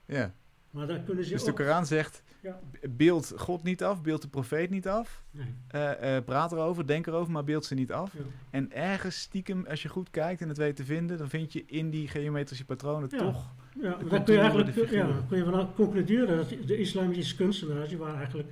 Ja. 0.05 0.34
Maar 0.69 0.88
dan 0.88 1.03
kunnen 1.03 1.23
ze 1.23 1.31
dus 1.31 1.41
ook, 1.41 1.45
de 1.45 1.53
Koran 1.63 1.86
zegt, 1.86 2.23
ja. 2.41 2.60
beeld 2.89 3.34
God 3.36 3.63
niet 3.63 3.84
af, 3.84 4.01
beeld 4.01 4.21
de 4.21 4.27
profeet 4.27 4.69
niet 4.69 4.88
af. 4.88 5.23
Nee. 5.31 5.47
Uh, 5.75 6.15
uh, 6.15 6.23
praat 6.25 6.51
erover, 6.51 6.88
denk 6.88 7.08
erover, 7.08 7.31
maar 7.31 7.43
beeld 7.43 7.65
ze 7.65 7.73
niet 7.73 7.91
af. 7.91 8.13
Ja. 8.13 8.19
En 8.49 8.71
ergens 8.71 9.19
stiekem, 9.19 9.65
als 9.69 9.81
je 9.81 9.89
goed 9.89 10.10
kijkt 10.10 10.41
en 10.41 10.47
het 10.47 10.58
weet 10.58 10.75
te 10.75 10.86
vinden, 10.86 11.17
dan 11.17 11.29
vind 11.29 11.53
je 11.53 11.63
in 11.65 11.89
die 11.89 12.08
geometrische 12.08 12.65
patronen 12.65 13.10
ja. 13.12 13.17
toch... 13.17 13.53
Ja, 13.81 13.97
dan 14.10 14.23
kun 14.23 14.34
je 14.34 14.39
eigenlijk 14.39 14.91
ja, 14.91 15.25
kun 15.27 15.38
je 15.38 15.43
vanuit 15.43 15.67
concluderen 15.75 16.38
dat 16.38 16.49
de 16.49 16.77
islamitische 16.77 17.36
kunstenaars, 17.36 17.89
die 17.89 17.97
waren 17.97 18.17
eigenlijk 18.17 18.49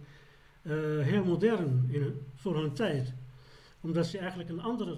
uh, 0.61 0.73
heel 0.99 1.25
modern 1.25 1.87
in, 1.91 2.21
voor 2.35 2.61
hun 2.61 2.73
tijd 2.73 3.13
omdat 3.83 4.05
ze 4.05 4.17
eigenlijk 4.17 4.49
een 4.49 4.61
andere 4.61 4.97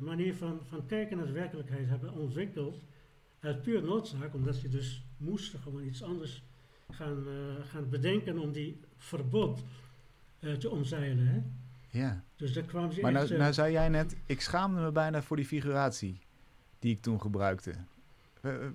manier 0.00 0.34
van, 0.34 0.60
van 0.68 0.86
kijken 0.86 1.16
naar 1.16 1.26
de 1.26 1.32
werkelijkheid 1.32 1.88
hebben 1.88 2.12
ontwikkeld. 2.12 2.80
Uit 3.40 3.62
puur 3.62 3.82
noodzaak, 3.82 4.34
omdat 4.34 4.54
ze 4.54 4.68
dus 4.68 5.04
moesten 5.16 5.58
gewoon 5.58 5.84
iets 5.84 6.02
anders 6.02 6.42
gaan, 6.90 7.24
uh, 7.28 7.64
gaan 7.64 7.88
bedenken 7.88 8.38
om 8.38 8.52
die 8.52 8.80
verbod 8.96 9.64
te 10.58 10.70
omzeilen. 10.70 11.26
Hè? 11.26 11.42
Ja. 11.98 12.24
Dus 12.36 12.52
daar 12.52 12.64
kwamen 12.64 12.92
ze 12.92 13.00
maar 13.00 13.14
echt, 13.14 13.28
nou, 13.28 13.40
nou 13.40 13.52
zei 13.52 13.72
jij 13.72 13.88
net, 13.88 14.16
ik 14.26 14.40
schaamde 14.40 14.80
me 14.80 14.92
bijna 14.92 15.22
voor 15.22 15.36
die 15.36 15.46
figuratie 15.46 16.20
die 16.78 16.94
ik 16.94 17.00
toen 17.00 17.20
gebruikte. 17.20 17.74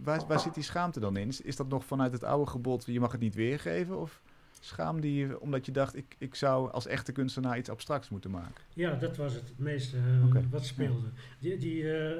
Waar, 0.04 0.28
waar 0.28 0.40
zit 0.40 0.54
die 0.54 0.64
schaamte 0.64 1.00
dan 1.00 1.18
in? 1.18 1.28
Is, 1.28 1.42
is 1.42 1.56
dat 1.56 1.68
nog 1.68 1.86
vanuit 1.86 2.12
het 2.12 2.24
oude 2.24 2.52
gebod, 2.52 2.86
je 2.86 3.00
mag 3.00 3.12
het 3.12 3.22
niet 3.22 3.36
weergeven? 3.36 4.00
Of? 4.00 4.22
Schaamde 4.64 5.16
je 5.16 5.40
omdat 5.40 5.66
je 5.66 5.72
dacht, 5.72 5.96
ik, 5.96 6.16
ik 6.18 6.36
zou 6.36 6.72
als 6.72 6.86
echte 6.86 7.12
kunstenaar 7.12 7.58
iets 7.58 7.70
abstracts 7.70 8.10
moeten 8.10 8.32
maken? 8.32 8.64
Ja, 8.74 8.94
dat 8.94 9.18
was 9.18 9.34
het, 9.34 9.48
het 9.48 9.60
meeste 9.60 9.98
uh, 9.98 10.26
okay. 10.26 10.48
wat 10.50 10.66
speelde. 10.66 11.08
Die, 11.40 11.58
die, 11.58 11.84
uh, 11.84 12.12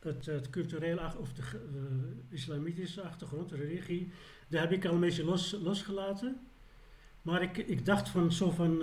het, 0.00 0.26
het 0.26 0.50
culturele 0.50 1.10
of 1.18 1.32
de 1.32 1.42
uh, 1.52 2.34
islamitische 2.34 3.02
achtergrond, 3.02 3.48
de 3.48 3.56
religie, 3.56 4.10
daar 4.48 4.60
heb 4.60 4.72
ik 4.72 4.84
al 4.84 4.94
een 4.94 5.00
beetje 5.00 5.24
los, 5.24 5.56
losgelaten. 5.62 6.40
Maar 7.22 7.42
ik, 7.42 7.56
ik 7.56 7.84
dacht 7.84 8.08
van 8.08 8.32
zo 8.32 8.50
van. 8.50 8.82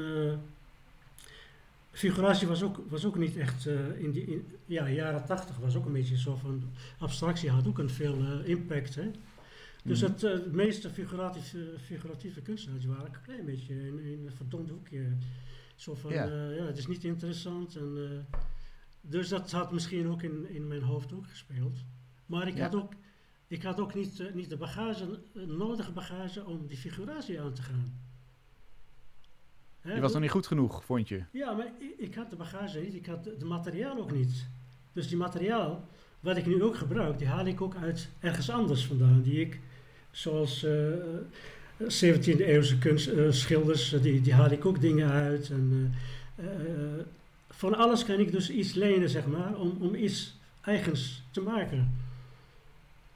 figuratie 1.91 2.47
was 2.47 2.63
ook, 2.63 2.79
was 2.89 3.05
ook 3.05 3.17
niet 3.17 3.37
echt 3.37 3.65
in 3.97 4.11
die 4.11 4.25
in, 4.25 4.45
ja, 4.65 4.89
jaren 4.89 5.25
tachtig 5.25 5.57
was 5.57 5.75
ook 5.75 5.85
een 5.85 5.93
beetje 5.93 6.17
zo 6.17 6.35
van 6.35 6.63
abstractie 6.97 7.49
had 7.49 7.67
ook 7.67 7.77
een 7.77 7.89
veel 7.89 8.41
impact. 8.43 8.95
Hè? 8.95 9.11
Dus 9.83 10.01
mm. 10.01 10.13
het 10.29 10.51
meeste 10.51 10.89
figuratieve, 10.89 11.75
figuratieve 11.79 12.41
kunstenaars 12.41 12.85
waren 12.85 13.05
een 13.05 13.21
klein 13.21 13.45
beetje 13.45 13.73
in, 13.73 13.99
in 13.99 14.25
een 14.25 14.31
verdomd 14.31 14.69
hoekje. 14.69 15.17
Zo 15.75 15.93
van, 15.93 16.13
ja. 16.13 16.27
Uh, 16.27 16.57
ja, 16.57 16.65
het 16.65 16.77
is 16.77 16.87
niet 16.87 17.03
interessant. 17.03 17.75
En, 17.75 17.93
uh, 17.97 18.37
dus 19.01 19.27
dat 19.29 19.51
had 19.51 19.71
misschien 19.71 20.07
ook 20.07 20.23
in, 20.23 20.49
in 20.49 20.67
mijn 20.67 20.81
hoofd 20.81 21.13
ook 21.13 21.27
gespeeld. 21.27 21.77
Maar 22.25 22.47
ik 22.47 22.55
ja. 22.55 22.63
had 22.63 22.75
ook, 22.75 22.93
ik 23.47 23.63
had 23.63 23.79
ook 23.79 23.93
niet, 23.93 24.33
niet 24.33 24.49
de 24.49 24.57
bagage, 24.57 25.19
nodige 25.33 25.91
bagage 25.91 26.45
om 26.45 26.67
die 26.67 26.77
figuratie 26.77 27.41
aan 27.41 27.53
te 27.53 27.61
gaan. 27.61 28.01
Hè, 29.79 29.93
je 29.93 30.01
was 30.01 30.11
nog 30.13 30.21
niet 30.21 30.31
goed 30.31 30.47
genoeg, 30.47 30.85
vond 30.85 31.07
je? 31.07 31.23
Ja, 31.31 31.51
maar 31.51 31.65
ik, 31.65 31.95
ik 31.97 32.15
had 32.15 32.29
de 32.29 32.35
bagage 32.35 32.79
niet, 32.79 32.93
ik 32.93 33.05
had 33.05 33.23
de 33.23 33.45
materiaal 33.45 33.97
ook 33.97 34.11
niet. 34.11 34.47
Dus 34.93 35.07
die 35.07 35.17
materiaal, 35.17 35.87
wat 36.19 36.37
ik 36.37 36.45
nu 36.45 36.63
ook 36.63 36.75
gebruik, 36.75 37.17
die 37.17 37.27
haal 37.27 37.45
ik 37.45 37.61
ook 37.61 37.75
uit 37.75 38.09
ergens 38.19 38.49
anders 38.49 38.85
vandaan. 38.85 39.21
Die 39.21 39.39
ik 39.39 39.59
zoals 40.13 40.63
uh, 40.63 40.71
17e 41.81 42.39
eeuwse 42.39 42.77
kunst, 42.77 43.07
uh, 43.07 43.31
schilders, 43.31 43.95
die, 44.01 44.21
die 44.21 44.33
haal 44.33 44.51
ik 44.51 44.65
ook 44.65 44.81
dingen 44.81 45.09
uit. 45.09 45.49
En, 45.49 45.93
van 47.49 47.77
alles 47.77 48.05
kan 48.05 48.19
ik 48.19 48.31
dus 48.31 48.49
iets 48.49 48.73
lenen, 48.73 49.09
zeg 49.09 49.25
maar, 49.25 49.55
om, 49.55 49.77
om 49.79 49.95
iets 49.95 50.35
eigens 50.61 51.23
te 51.31 51.41
maken. 51.41 51.91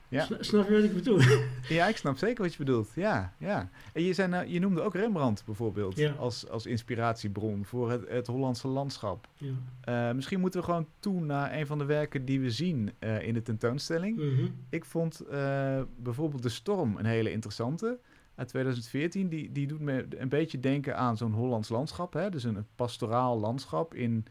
Ja. 0.09 0.25
Sna- 0.25 0.37
Snap 0.43 0.67
je 0.67 0.73
wat 0.73 0.83
ik 0.83 0.93
bedoel? 0.93 1.19
Ja, 1.69 1.87
ik 1.87 1.97
snap 1.97 2.17
zeker 2.17 2.43
wat 2.43 2.51
je 2.51 2.57
bedoelt. 2.57 2.89
Ja, 2.95 3.33
ja. 3.37 3.69
En 3.93 4.03
je, 4.03 4.13
zei, 4.13 4.27
nou, 4.27 4.47
je 4.47 4.59
noemde 4.59 4.81
ook 4.81 4.93
Rembrandt 4.95 5.45
bijvoorbeeld 5.45 5.97
Ja. 5.97 6.11
als, 6.11 6.49
als 6.49 6.65
inspiratiebron 6.65 7.65
voor 7.65 7.91
het, 7.91 8.09
het 8.09 8.27
Hollandse 8.27 8.67
landschap. 8.67 9.27
ja. 9.37 9.51
Eh, 9.81 10.15
misschien 10.15 10.39
moeten 10.39 10.59
we 10.59 10.65
gewoon 10.65 10.87
toe 10.99 11.21
naar 11.21 11.53
een 11.53 11.67
van 11.67 11.77
de 11.77 11.85
werken 11.85 12.25
die 12.25 12.39
we 12.39 12.51
zien 12.51 12.91
eh, 12.99 13.27
in 13.27 13.33
de 13.33 13.41
tentoonstelling. 13.41 14.17
Mhm. 14.17 14.47
Ik 14.69 14.85
vond 14.85 15.19
eh, 15.19 15.81
bijvoorbeeld 15.97 16.43
De 16.43 16.49
Storm 16.49 16.97
een 16.97 17.05
hele 17.05 17.31
interessante. 17.31 17.99
Uit 18.35 18.47
2014. 18.47 19.29
Die, 19.29 19.51
die 19.51 19.67
doet 19.67 19.79
me 19.81 20.05
een 20.17 20.29
beetje 20.29 20.59
denken 20.59 20.97
aan 20.97 21.17
zo'n 21.17 21.33
Hollands 21.33 21.69
landschap. 21.69 22.13
Hè? 22.13 22.29
Dus 22.29 22.43
een 22.43 22.65
pastoraal 22.75 23.39
landschap 23.39 23.93
in, 23.93 24.25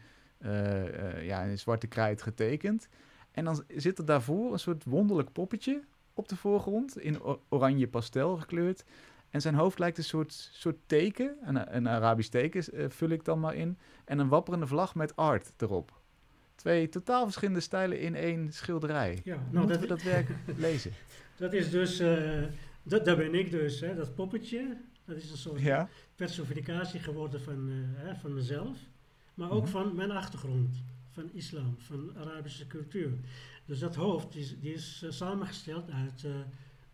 ja, 1.21 1.41
in 1.41 1.59
zwarte 1.59 1.87
krijt 1.87 2.21
getekend. 2.21 2.87
En 3.37 3.43
dan 3.45 3.63
zit 3.75 3.97
er 3.97 4.05
daarvoor 4.05 4.53
een 4.53 4.59
soort 4.59 4.83
wonderlijk 4.83 5.31
poppetje 5.31 5.83
op 6.13 6.27
de 6.27 6.35
voorgrond. 6.35 6.99
In 6.99 7.17
oranje 7.49 7.87
pastel 7.87 8.37
gekleurd. 8.37 8.83
En 9.29 9.41
zijn 9.41 9.55
hoofd 9.55 9.79
lijkt 9.79 9.97
een 9.97 10.03
soort, 10.03 10.49
soort 10.53 10.75
teken. 10.85 11.37
Een, 11.43 11.75
een 11.75 11.87
Arabisch 11.87 12.29
teken 12.29 12.63
eh, 12.73 12.85
vul 12.89 13.09
ik 13.09 13.25
dan 13.25 13.39
maar 13.39 13.55
in. 13.55 13.77
En 14.05 14.19
een 14.19 14.27
wapperende 14.27 14.67
vlag 14.67 14.95
met 14.95 15.15
art 15.15 15.53
erop. 15.57 15.99
Twee 16.55 16.89
totaal 16.89 17.23
verschillende 17.23 17.59
stijlen 17.59 17.99
in 17.99 18.15
één 18.15 18.53
schilderij. 18.53 19.21
Ja, 19.23 19.35
Nou, 19.35 19.45
Moeten 19.67 19.67
dat, 19.69 19.79
we 19.79 19.87
dat 19.87 20.01
werk 20.03 20.29
lezen? 20.67 20.91
dat 21.37 21.53
is 21.53 21.69
dus, 21.69 21.99
eh, 21.99 22.43
dat, 22.83 23.05
daar 23.05 23.15
ben 23.17 23.33
ik 23.33 23.51
dus, 23.51 23.79
hè, 23.79 23.95
dat 23.95 24.15
poppetje. 24.15 24.77
Dat 25.05 25.17
is 25.17 25.31
een 25.31 25.37
soort 25.37 25.61
Ja? 25.61 25.89
personificatie 26.15 26.99
geworden 26.99 27.41
van, 27.41 27.69
eh, 27.69 27.75
hè, 28.07 28.15
van 28.15 28.33
mezelf, 28.33 28.77
maar 29.33 29.51
ook 29.51 29.61
Mhm. 29.63 29.71
van 29.71 29.95
mijn 29.95 30.11
achtergrond, 30.11 30.83
van 31.17 31.29
islam, 31.33 31.75
van 31.77 32.11
Arabische 32.17 32.67
cultuur. 32.67 33.11
Dus 33.65 33.79
dat 33.79 33.95
hoofd 33.95 34.31
die 34.31 34.41
is, 34.41 34.55
die 34.61 34.73
is 34.73 35.01
eh, 35.03 35.11
samengesteld 35.11 35.89
uit, 35.91 36.23
eh, 36.23 36.31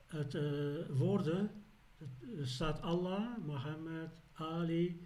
uit 0.07 0.35
eh, 0.35 0.43
woorden. 0.89 1.49
Staat 2.41 2.81
Allah, 2.81 3.37
Mohammed, 3.45 4.09
Ali, 4.33 5.01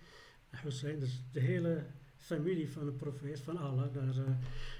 Hussein, 0.49 0.99
dus 0.99 1.21
de 1.31 1.39
hele 1.39 1.83
familie 2.17 2.69
van 2.69 2.85
de 2.85 2.91
profeet, 2.91 3.39
van 3.39 3.57
Allah. 3.57 3.93
Daar, 3.93 4.37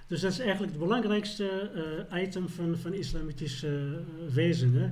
dus 0.08 0.22
dat 0.22 0.32
is 0.32 0.40
eigenlijk 0.40 0.72
het 0.72 0.82
belangrijkste 0.82 1.72
item 2.14 2.50
van, 2.50 2.78
van 2.78 2.94
islamitisch 2.94 3.64
eh, 3.64 3.72
wezen. 4.34 4.74
Hè. 4.74 4.90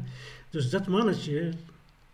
Dus 0.49 0.69
dat 0.69 0.88
mannetje, 0.88 1.51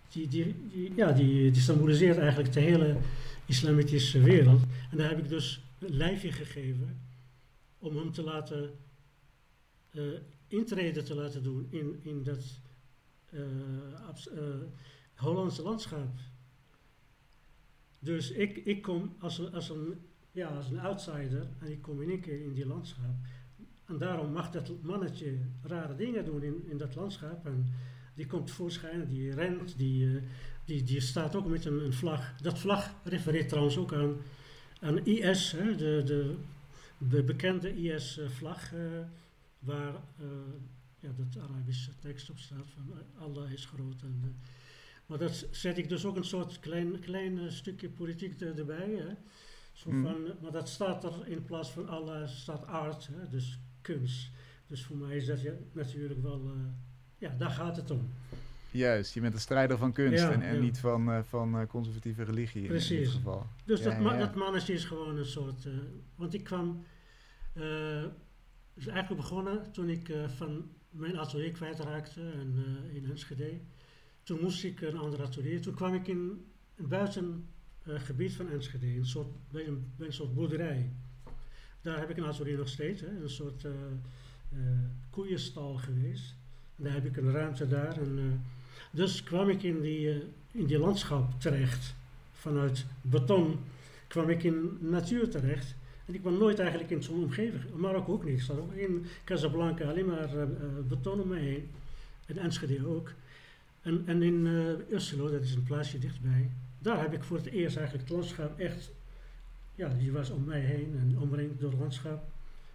die, 0.09 0.27
die, 0.27 0.55
die, 0.71 0.93
ja, 0.95 1.11
die, 1.11 1.51
die 1.51 1.61
symboliseert 1.61 2.17
eigenlijk 2.17 2.53
de 2.53 2.59
hele 2.59 2.97
islamitische 3.45 4.19
wereld. 4.19 4.61
En 4.91 4.97
daar 4.97 5.09
heb 5.09 5.17
ik 5.17 5.29
dus 5.29 5.61
een 5.79 5.95
lijfje 5.95 6.31
gegeven 6.31 7.10
om 7.81 7.97
hem 7.97 8.11
te 8.11 8.23
laten 8.23 8.77
eh, 9.89 10.03
intreden 10.47 11.05
te 11.05 11.15
laten 11.15 11.43
doen 11.43 11.67
in, 11.69 11.99
in 12.03 12.23
dat 12.23 12.59
eh, 13.29 13.41
eh, 14.37 14.61
Hollandse 15.15 15.61
landschap. 15.61 16.09
Dus 17.99 18.31
ik, 18.31 18.57
ik 18.57 18.81
kom 18.81 19.15
als 19.19 19.37
een, 19.37 19.53
als, 19.53 19.69
een, 19.69 20.01
ja, 20.31 20.47
als 20.47 20.69
een 20.69 20.79
outsider 20.79 21.47
en 21.59 21.71
ik 21.71 21.81
kom 21.81 22.01
in 22.01 22.09
één 22.09 22.21
keer 22.21 22.41
in 22.41 22.53
die 22.53 22.65
landschap. 22.65 23.15
En 23.85 23.97
daarom 23.97 24.31
mag 24.31 24.51
dat 24.51 24.71
mannetje 24.81 25.37
rare 25.63 25.95
dingen 25.95 26.25
doen 26.25 26.43
in, 26.43 26.63
in 26.67 26.77
dat 26.77 26.95
landschap. 26.95 27.45
En 27.45 27.73
die 28.15 28.25
komt 28.25 28.51
voorschijn, 28.51 29.07
die 29.07 29.33
rent, 29.33 29.77
die, 29.77 30.19
die, 30.65 30.83
die 30.83 30.99
staat 30.99 31.35
ook 31.35 31.47
met 31.47 31.65
een, 31.65 31.85
een 31.85 31.93
vlag. 31.93 32.35
Dat 32.41 32.59
vlag 32.59 32.93
refereert 33.03 33.49
trouwens 33.49 33.77
ook 33.77 33.93
aan, 33.93 34.15
aan 34.79 35.05
IS, 35.05 35.51
hè, 35.51 35.75
de, 35.75 36.01
de, 36.05 36.35
de 37.09 37.23
bekende 37.23 37.75
IS-vlag, 37.75 38.71
waar 39.59 39.93
eh, 40.19 40.25
ja, 40.99 41.09
dat 41.17 41.43
Arabische 41.43 41.91
tekst 41.99 42.29
op 42.29 42.37
staat 42.37 42.65
van 42.75 42.93
eh, 42.97 43.21
Allah 43.21 43.51
is 43.51 43.65
groot. 43.65 44.01
En, 44.01 44.19
eh, 44.23 44.29
maar 45.05 45.17
dat 45.17 45.47
zet 45.51 45.77
ik 45.77 45.89
dus 45.89 46.05
ook 46.05 46.15
een 46.15 46.23
soort 46.23 46.59
klein, 46.59 46.99
klein 46.99 47.39
eh, 47.39 47.49
stukje 47.49 47.89
politiek 47.89 48.41
er- 48.41 48.57
erbij. 48.57 48.89
Hè. 48.95 49.13
Zo 49.73 49.91
Mhm. 49.91 50.01
van, 50.03 50.25
eh, 50.25 50.31
maar 50.41 50.51
dat 50.51 50.69
staat 50.69 51.03
er 51.03 51.27
in 51.27 51.45
plaats 51.45 51.69
van 51.71 51.87
Allah 51.89 52.27
staat 52.27 52.65
art, 52.65 53.07
hè, 53.11 53.29
dus 53.29 53.59
kunst. 53.81 54.29
Dus 54.67 54.83
voor 54.83 54.97
mij 54.97 55.15
is 55.15 55.25
dat 55.25 55.41
ja, 55.41 55.51
natuurlijk 55.71 56.21
wel, 56.21 56.41
eh, 56.45 56.61
ja, 57.17 57.35
daar 57.37 57.49
gaat 57.51 57.75
het 57.75 57.91
om. 57.91 58.09
Juist, 58.71 59.13
je 59.13 59.21
bent 59.21 59.33
een 59.33 59.39
strijder 59.39 59.77
van 59.77 59.91
kunst 59.93 60.23
Ja, 60.23 60.31
en, 60.31 60.41
en 60.41 60.55
ja. 60.55 60.61
niet 60.61 60.79
van, 60.79 61.11
eh, 61.11 61.19
van 61.23 61.59
eh, 61.59 61.67
conservatieve 61.67 62.23
religie 62.23 62.61
in- 62.61 62.67
in, 62.67 62.73
dit 62.77 62.87
Precies. 62.87 63.13
geval. 63.13 63.45
Dus 63.65 63.79
Ja, 63.79 63.89
dat, 63.89 63.99
ma- 63.99 64.17
dat 64.17 64.35
mannetje 64.35 64.73
is 64.73 64.85
gewoon 64.85 65.17
een 65.17 65.25
soort. 65.25 65.65
eh, 65.65 65.71
want 66.15 66.33
ik 66.33 66.43
kwam. 66.43 66.83
eh 67.53 68.03
is 68.73 68.87
eigenlijk 68.87 69.21
begonnen 69.21 69.71
toen 69.71 69.89
ik 69.89 70.13
van 70.35 70.69
mijn 70.89 71.17
atelier 71.19 71.51
kwijtraakte 71.51 72.21
en, 72.31 72.55
in 72.93 73.05
Enschede. 73.09 73.59
Toen 74.23 74.39
moest 74.41 74.63
ik 74.63 74.81
een 74.81 74.97
ander 74.97 75.21
atelier. 75.21 75.61
Toen 75.61 75.73
kwam 75.73 75.93
ik 75.93 76.07
in 76.07 76.45
een 76.75 76.87
buitengebied 76.87 78.33
van 78.35 78.49
Enschede, 78.49 78.87
een 78.95 79.05
soort, 79.05 79.27
bij, 79.51 79.67
een, 79.67 79.91
bij 79.97 80.07
een 80.07 80.13
soort 80.13 80.33
boerderij. 80.33 80.91
Daar 81.81 81.99
heb 81.99 82.09
ik 82.09 82.17
een 82.17 82.23
atelier 82.25 82.57
nog 82.57 82.67
steeds, 82.67 83.01
hè, 83.01 83.07
een 83.21 83.29
soort 83.29 83.65
koeienstal 85.09 85.75
geweest. 85.75 86.35
En 86.77 86.83
daar 86.83 86.93
heb 86.93 87.05
ik 87.05 87.17
een 87.17 87.31
ruimte 87.31 87.67
daar. 87.67 87.97
En, 87.97 88.43
dus 88.91 89.23
kwam 89.23 89.49
ik 89.49 89.63
in 89.63 89.81
die, 89.81 90.09
eh, 90.09 90.15
in 90.51 90.65
die 90.65 90.79
landschap 90.79 91.39
terecht 91.39 91.95
vanuit 92.31 92.85
beton 93.01 93.59
kwam 94.07 94.29
ik 94.29 94.43
in 94.43 94.77
natuur 94.79 95.29
terecht. 95.29 95.75
En 96.05 96.13
ik 96.13 96.21
kwam 96.21 96.37
nooit 96.37 96.59
eigenlijk 96.59 96.89
in 96.89 97.03
zo'n 97.03 97.23
omgeving. 97.23 97.63
Marokko 97.75 98.13
ook 98.13 98.23
niet. 98.23 98.37
Ik 98.37 98.43
zat 98.43 98.59
ook 98.59 98.73
in 98.73 99.05
Casablanca 99.23 99.89
alleen 99.89 100.05
maar 100.05 100.35
eh, 100.35 100.41
eh, 100.41 100.49
beton 100.87 101.21
om 101.21 101.27
me 101.27 101.37
heen. 101.37 101.69
En 102.25 102.37
Enschede 102.37 102.87
ook. 102.87 103.13
En, 103.81 104.03
en 104.05 104.23
in 104.23 104.47
eh 104.47 104.95
Usselo, 104.95 105.31
dat 105.31 105.41
is 105.41 105.55
een 105.55 105.63
plaatsje 105.63 105.99
dichtbij, 105.99 106.49
daar 106.79 107.01
heb 107.01 107.13
ik 107.13 107.23
voor 107.23 107.37
het 107.37 107.45
eerst 107.45 107.77
eigenlijk 107.77 108.07
het 108.07 108.17
landschap 108.17 108.59
echt, 108.59 108.91
ja, 109.75 109.89
die 109.99 110.11
was 110.11 110.29
om 110.29 110.43
mij 110.43 110.59
heen 110.59 110.95
en 110.99 111.19
omringd 111.19 111.59
door 111.59 111.69
het 111.69 111.79
landschap. 111.79 112.23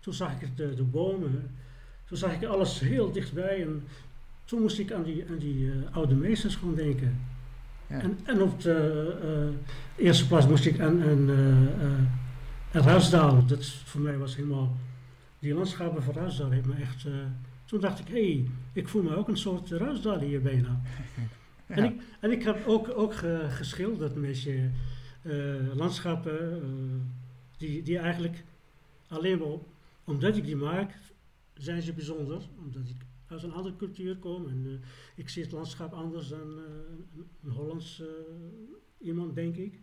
Toen 0.00 0.14
zag 0.14 0.40
ik 0.40 0.56
de, 0.56 0.74
de 0.74 0.82
bomen, 0.82 1.50
toen 2.04 2.16
zag 2.16 2.34
ik 2.34 2.44
alles 2.44 2.80
heel 2.80 3.12
dichtbij 3.12 3.62
en 3.62 3.84
toen 4.46 4.60
moest 4.60 4.78
ik 4.78 4.92
aan 4.92 5.02
die, 5.02 5.24
aan 5.30 5.38
die 5.38 5.70
eh, 5.70 5.96
oude 5.96 6.14
meesters 6.14 6.56
gewoon 6.56 6.74
denken. 6.74 7.20
Ja. 7.88 8.00
En, 8.00 8.18
en 8.24 8.42
op 8.42 8.60
de 8.60 9.16
eh, 9.96 10.04
eerste 10.04 10.26
plaats 10.26 10.46
moest 10.46 10.66
ik 10.66 10.80
aan, 10.80 11.02
aan, 11.02 11.30
eh, 11.30 11.82
eh. 11.82 13.48
Dat 13.48 13.64
voor 13.84 14.00
mij 14.00 14.18
was 14.18 14.36
helemaal. 14.36 14.76
Die 15.38 15.54
landschappen 15.54 16.02
van 16.02 16.14
Ruisdaal 16.14 16.50
heeft 16.50 16.66
me 16.66 16.74
echt. 16.74 17.06
toen 17.64 17.80
dacht 17.80 17.98
ik, 17.98 18.08
hé, 18.08 18.32
hey, 18.32 18.48
ik 18.72 18.88
voel 18.88 19.02
me 19.02 19.16
ook 19.16 19.28
een 19.28 19.36
soort 19.36 19.70
Ruisdaal 19.70 20.18
hier 20.20 20.42
bijna. 20.42 20.80
Ja. 21.68 21.74
En, 21.74 21.84
ik, 21.84 22.02
en 22.20 22.30
ik 22.30 22.42
heb 22.42 22.66
ook, 22.66 22.88
ook 22.98 23.14
ge- 23.14 23.46
geschilderd 23.48 24.14
een 24.14 24.20
beetje 24.20 24.70
eh, 25.22 25.32
landschappen 25.74 26.62
die, 27.56 27.82
die 27.82 27.98
eigenlijk 27.98 28.44
alleen 29.08 29.38
maar 29.38 29.58
omdat 30.04 30.36
ik 30.36 30.44
die 30.44 30.56
maak, 30.56 30.98
zijn 31.54 31.82
ze 31.82 31.92
bijzonder. 31.92 32.40
Omdat 32.64 32.88
ik 32.88 33.05
uit 33.26 33.42
een 33.42 33.52
andere 33.52 33.76
cultuur 33.76 34.16
kom 34.16 34.48
en 34.48 34.66
eh, 34.66 34.88
ik 35.16 35.28
zie 35.28 35.42
het 35.42 35.52
landschap 35.52 35.92
anders 35.92 36.28
dan 36.28 36.58
eh, 36.58 36.64
een, 37.42 37.50
Hollands 37.50 38.00
eh, 38.00 38.06
iemand, 38.98 39.34
denk 39.34 39.56
ik. 39.56 39.80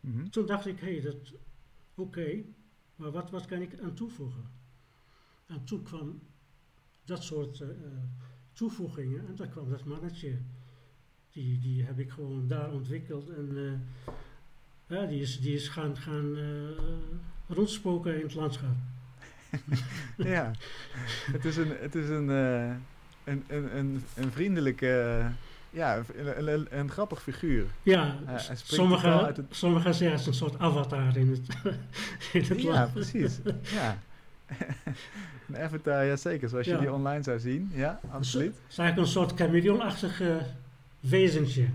Mhm. 0.00 0.28
Toen 0.28 0.46
dacht 0.46 0.66
ik, 0.66 0.80
hé, 0.80 0.92
hey, 0.92 1.00
dat 1.00 1.32
oké, 1.94 2.44
maar 2.96 3.10
wat, 3.10 3.30
wat 3.30 3.46
kan 3.46 3.60
ik 3.60 3.80
aan 3.80 3.94
toevoegen? 3.94 4.50
En 5.46 5.64
toen 5.64 5.82
kwam 5.82 6.20
dat 7.04 7.22
soort 7.22 7.64
toevoegingen 8.52 9.26
en 9.26 9.36
daar 9.36 9.48
kwam 9.48 9.70
dat 9.70 9.84
mannetje. 9.84 10.38
Die, 11.30 11.58
die 11.58 11.84
heb 11.84 11.98
ik 11.98 12.10
gewoon 12.10 12.48
daar 12.48 12.72
ontwikkeld 12.72 13.28
en 13.28 13.80
ja, 14.86 15.06
die, 15.06 15.20
is, 15.20 15.40
die 15.40 15.54
is 15.54 15.68
gaan, 15.68 15.96
gaan 15.96 16.36
rondspoken 17.48 18.16
in 18.16 18.22
het 18.22 18.34
landschap. 18.34 18.76
ja, 20.34 20.50
het 21.32 21.44
is 21.44 21.56
een, 21.56 21.72
het 21.80 21.94
is 21.94 22.08
een, 22.08 22.30
eh, 22.30 22.70
een, 23.24 23.44
een, 23.48 23.76
een, 23.76 24.02
een 24.14 24.32
vriendelijke, 24.32 25.00
eh, 25.20 25.26
ja, 25.70 25.96
een, 26.16 26.48
een, 26.48 26.66
een 26.70 26.90
grappig 26.90 27.22
figuur. 27.22 27.64
Ja, 27.82 28.18
hij 28.24 28.38
s- 28.38 28.42
springt 28.44 28.68
toch 28.68 28.76
wel 29.02 29.12
sommigen 29.12 29.26
het- 29.26 29.44
sommigen 29.56 29.94
zeggen 29.94 30.18
het 30.18 30.26
een 30.26 30.34
soort 30.34 30.58
avatar 30.58 31.16
in 31.16 31.28
het, 31.30 31.74
in 32.32 32.42
het 32.56 32.62
Ja, 32.62 32.70
land. 32.72 32.92
precies. 32.92 33.38
Ja. 33.78 33.98
een 35.48 35.56
avatar, 35.56 36.04
ja 36.04 36.16
zeker, 36.16 36.48
zoals 36.48 36.66
je 36.66 36.78
die 36.78 36.92
online 36.92 37.22
zou 37.22 37.38
zien. 37.38 37.70
Ja, 37.74 37.98
Het 38.02 38.10
absoluut. 38.12 38.54
is 38.68 38.78
eigenlijk 38.78 39.08
een 39.08 39.12
soort 39.12 39.32
chameleonachtig 39.40 40.20
eh, 40.20 40.36
wezentje. 41.00 41.66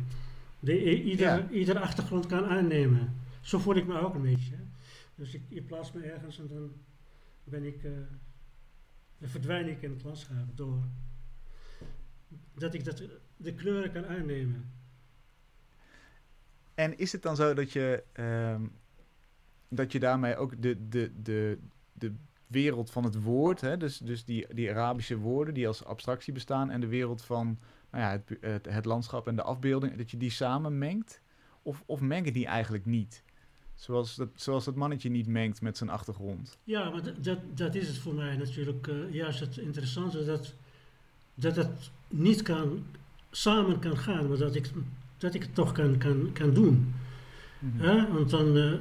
Die 0.60 1.04
ieder, 1.04 1.26
Ja. 1.28 1.48
ieder 1.52 1.80
achtergrond 1.80 2.26
kan 2.26 2.46
aannemen. 2.46 3.16
Zo 3.42 3.60
voel 3.60 3.76
ik 3.76 3.88
me 3.88 4.00
ook 4.00 4.16
een 4.16 4.22
beetje. 4.22 4.54
Dus 5.16 5.34
ik, 5.34 5.42
ik 5.50 5.68
plaats 5.68 5.92
me 5.92 6.02
ergens 6.02 6.40
en 6.40 6.48
dan 6.50 6.72
ben 7.44 7.64
ik, 7.64 7.82
dan 9.18 9.30
verdwijn 9.30 9.68
ik 9.68 9.82
in 9.82 9.92
het 9.92 10.04
landschap 10.04 10.58
door 10.58 10.84
dat 12.54 12.74
ik 12.74 12.86
dat, 12.86 13.04
de 13.38 13.54
kleuren 13.54 13.92
kan 13.92 14.06
aannemen. 14.06 14.72
En 16.74 16.98
is 16.98 17.12
het 17.12 17.22
dan 17.22 17.36
zo 17.36 17.54
dat 17.54 17.72
je, 17.72 18.04
ehm, 18.12 18.68
dat 19.68 19.92
je 19.92 20.00
daarmee 20.00 20.36
ook 20.36 20.62
de, 20.62 20.88
de, 20.88 21.12
de, 21.22 21.58
de 21.94 22.14
wereld 22.48 22.92
van 22.92 23.04
het 23.04 23.22
woord, 23.22 23.62
hè, 23.62 23.78
dus, 23.78 23.98
dus 23.98 24.26
die, 24.26 24.54
die 24.54 24.70
Arabische 24.70 25.18
woorden 25.18 25.54
die 25.54 25.68
als 25.68 25.86
abstractie 25.86 26.34
bestaan, 26.34 26.70
en 26.70 26.82
de 26.82 26.88
wereld 26.88 27.22
van 27.24 27.60
nou 27.92 28.04
ja, 28.04 28.12
het, 28.12 28.38
het, 28.42 28.66
het 28.66 28.86
landschap 28.86 29.28
en 29.28 29.36
de 29.36 29.44
afbeelding, 29.44 29.96
dat 29.96 30.12
je 30.12 30.18
die 30.18 30.30
samen 30.30 30.78
mengt? 30.78 31.22
Of, 31.62 31.84
of 31.86 32.02
mengen 32.02 32.34
die 32.34 32.46
eigenlijk 32.46 32.86
niet? 32.86 33.24
Zoals 33.82 34.16
dat, 34.16 34.30
zoals 34.36 34.66
dat 34.66 34.76
mannetje 34.76 35.10
niet 35.10 35.28
mengt 35.28 35.62
met 35.62 35.78
zijn 35.78 35.90
achtergrond. 35.90 36.58
Ja, 36.64 36.90
maar 36.90 37.04
dat, 37.04 37.24
dat, 37.24 37.40
dat 37.54 37.76
is 37.76 37.88
het 37.88 37.98
voor 37.98 38.14
mij 38.14 38.36
natuurlijk 38.36 38.88
uh, 38.88 39.14
juist 39.14 39.40
het 39.40 39.58
interessante, 39.58 40.24
dat, 40.24 40.54
dat 41.34 41.56
het 41.56 41.90
niet 42.08 42.42
kan, 42.42 42.86
samen 43.32 43.80
kan 43.80 43.98
gaan, 43.98 44.28
maar 44.28 44.38
dat 44.38 44.56
ik, 44.56 44.72
dat 45.18 45.34
ik 45.34 45.42
het 45.42 45.56
toch 45.56 45.72
kan, 45.72 45.98
kan, 45.98 46.30
kan 46.34 46.54
doen. 46.54 46.94
Mm 47.60 48.14
Want 48.14 48.30
dan, 48.30 48.58
uh, 48.58 48.74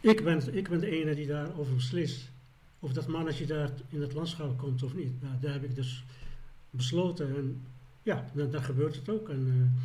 ik, 0.00 0.24
ben, 0.24 0.56
ik 0.56 0.68
ben 0.68 0.80
de 0.80 0.90
ene 0.90 1.14
die 1.14 1.26
daarover 1.26 1.74
beslist. 1.74 2.30
Of 2.78 2.92
dat 2.92 3.06
mannetje 3.06 3.46
daar 3.46 3.70
in 3.88 4.00
het 4.00 4.12
landschap 4.12 4.58
komt 4.58 4.82
of 4.82 4.94
niet. 4.94 5.22
Nou, 5.22 5.34
daar 5.40 5.52
heb 5.52 5.64
ik 5.64 5.74
dus 5.74 6.04
besloten. 6.70 7.36
En 7.36 7.62
ja, 8.02 8.30
dan, 8.34 8.50
dan 8.50 8.62
gebeurt 8.62 8.96
het 8.96 9.08
ook. 9.08 9.28
En, 9.28 9.46
uh, 9.46 9.82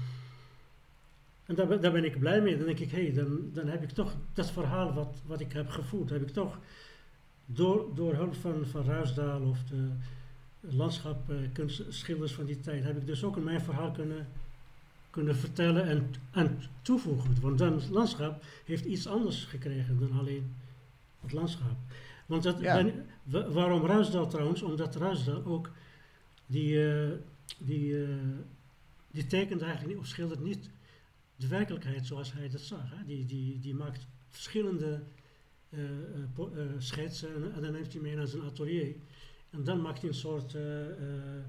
en 1.52 1.68
daar, 1.68 1.82
daar, 1.82 1.92
ben 1.92 2.04
ik 2.06 2.20
blij 2.20 2.42
mee. 2.42 2.58
Dan 2.58 2.66
denk 2.66 2.80
ik, 2.80 2.92
hé, 2.92 3.04
hey, 3.04 3.14
dan, 3.14 3.50
dan 3.54 3.68
heb 3.68 3.84
ik 3.84 3.90
toch 3.90 4.16
dat 4.34 4.52
verhaal 4.52 4.94
wat, 4.94 5.22
wat 5.26 5.40
ik 5.40 5.54
heb 5.54 5.70
gevoerd, 5.70 6.10
heb 6.10 6.22
ik 6.22 6.34
toch 6.34 6.60
door, 7.46 7.96
door 7.96 8.14
hulp 8.14 8.36
van, 8.36 8.66
van 8.66 8.84
Ruisdaal 8.84 9.42
of 9.42 9.64
de 9.64 9.90
landschapkunstschilders 10.60 12.34
van 12.34 12.46
die 12.46 12.60
tijd, 12.60 12.84
heb 12.84 12.98
ik 12.98 13.06
dus 13.06 13.24
ook 13.24 13.38
in 13.38 13.44
mijn 13.44 13.62
verhaal 13.62 13.92
kunnen, 13.92 14.28
kunnen 15.10 15.36
vertellen 15.36 15.88
en, 15.88 16.14
en 16.32 16.62
toevoegen. 16.82 17.42
Want 17.42 17.58
dan 17.58 17.74
het 17.74 17.90
landschap 17.90 18.44
heeft 18.66 18.86
iets 18.86 19.08
anders 19.08 19.44
gekregen 19.44 20.00
dan 20.00 20.20
alleen 20.20 20.54
het 21.22 21.32
landschap. 21.32 21.78
Want 22.26 22.44
dat, 22.44 22.60
ben, 22.60 23.06
waarom 23.54 23.86
Ruisdaal 23.86 24.28
trouwens? 24.28 24.62
Omdat 24.62 24.96
Ruisdaal 24.96 25.46
ook 25.46 25.72
die, 26.46 26.74
uh, 26.74 27.10
die, 27.58 27.92
uh, 27.92 28.10
die 29.12 29.28
tekent 29.28 29.62
eigenlijk 29.62 29.94
niet, 29.94 30.04
of 30.04 30.08
schildert 30.08 30.44
niet 30.44 30.70
de 31.42 31.48
werkelijkheid 31.48 32.06
zoals 32.06 32.34
hij 32.34 32.50
dat 32.50 32.62
zag. 32.62 32.90
Hè. 32.90 33.06
Die, 33.06 33.26
die, 33.26 33.60
die 33.60 33.74
maakt 33.74 34.08
verschillende 34.30 35.02
uh, 35.70 35.82
schetsen 36.78 37.36
en, 37.36 37.54
en, 37.54 37.62
dan 37.62 37.72
neemt 37.72 37.94
hij 37.94 38.02
mee 38.02 38.16
naar 38.16 38.28
zijn 38.28 38.44
atelier. 38.44 38.96
En 39.50 39.64
dan 39.64 39.82
maakt 39.82 40.00
hij 40.02 40.10
een 40.10 40.16
soort, 40.16 40.54
een 40.54 41.44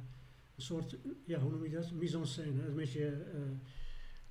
soort 0.57 0.97
ja, 1.25 1.39
hoe 1.39 1.51
noem 1.51 1.65
je 1.65 1.71
dat? 1.71 1.91
Mise 1.91 2.19
en 2.19 2.27
scène. 2.27 2.67
Een 2.67 2.75
beetje 2.75 3.25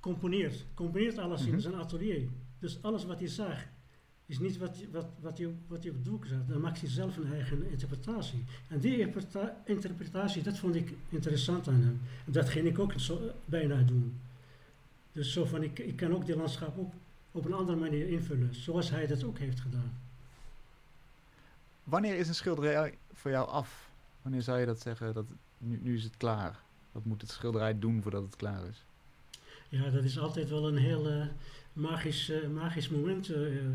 componeert. 0.00 0.64
Componeert 0.74 1.18
alles 1.18 1.40
mm 1.40 1.46
-hmm. 1.46 1.54
in 1.54 1.60
mhm. 1.60 1.68
zijn 1.68 1.82
atelier. 1.82 2.28
Dus 2.58 2.82
alles 2.82 3.04
wat 3.04 3.18
hij 3.18 3.28
zag 3.28 3.64
is 4.26 4.38
niet 4.38 4.58
wat, 4.58 4.76
wat, 4.90 5.06
wat, 5.20 5.38
hij, 5.38 5.54
wat 5.66 5.82
hij 5.82 5.90
op 5.90 5.96
het 5.96 6.04
doek 6.04 6.26
zat. 6.26 6.48
Dan 6.48 6.60
maakt 6.60 6.80
hij 6.80 6.88
zelf 6.88 7.16
een 7.16 7.32
eigen 7.32 7.70
interpretatie. 7.70 8.44
En 8.68 8.80
die 8.80 8.98
interpretatie, 9.64 10.42
dat 10.42 10.58
vond 10.58 10.74
ik 10.74 10.92
interessant 11.08 11.68
aan 11.68 11.82
hem. 11.82 12.00
Dat 12.24 12.48
ging 12.48 12.66
ik 12.66 12.78
ook 12.78 12.92
zo 12.96 13.20
bijna 13.44 13.82
doen. 13.82 14.20
Dus 15.12 15.32
zo 15.32 15.44
van, 15.44 15.62
ik, 15.62 15.78
ik 15.78 15.96
kan 15.96 16.14
ook 16.14 16.26
die 16.26 16.36
landschap 16.36 16.78
ook 16.78 16.92
op 17.32 17.44
een 17.44 17.52
andere 17.52 17.78
manier 17.78 18.08
invullen, 18.08 18.54
zoals 18.54 18.90
hij 18.90 19.06
dat 19.06 19.24
ook 19.24 19.38
heeft 19.38 19.60
gedaan. 19.60 19.92
Wanneer 21.84 22.16
is 22.16 22.28
een 22.28 22.34
schilderij 22.34 22.98
voor 23.12 23.30
jou 23.30 23.48
af? 23.48 23.90
Wanneer 24.22 24.42
zou 24.42 24.58
je 24.58 24.66
dat 24.66 24.80
zeggen, 24.80 25.14
dat 25.14 25.24
nu, 25.58 25.78
nu 25.82 25.96
is 25.96 26.04
het 26.04 26.16
klaar? 26.16 26.60
Wat 26.92 27.04
moet 27.04 27.20
het 27.20 27.30
schilderij 27.30 27.78
doen 27.78 28.02
voordat 28.02 28.22
het 28.22 28.36
klaar 28.36 28.66
is? 28.68 28.84
Ja, 29.68 29.90
dat 29.90 30.04
is 30.04 30.18
altijd 30.18 30.48
wel 30.48 30.68
een 30.68 30.76
heel 30.76 31.10
uh, 31.10 31.26
magisch, 31.72 32.30
uh, 32.30 32.48
magisch 32.48 32.88
moment. 32.88 33.28
Uh, 33.28 33.66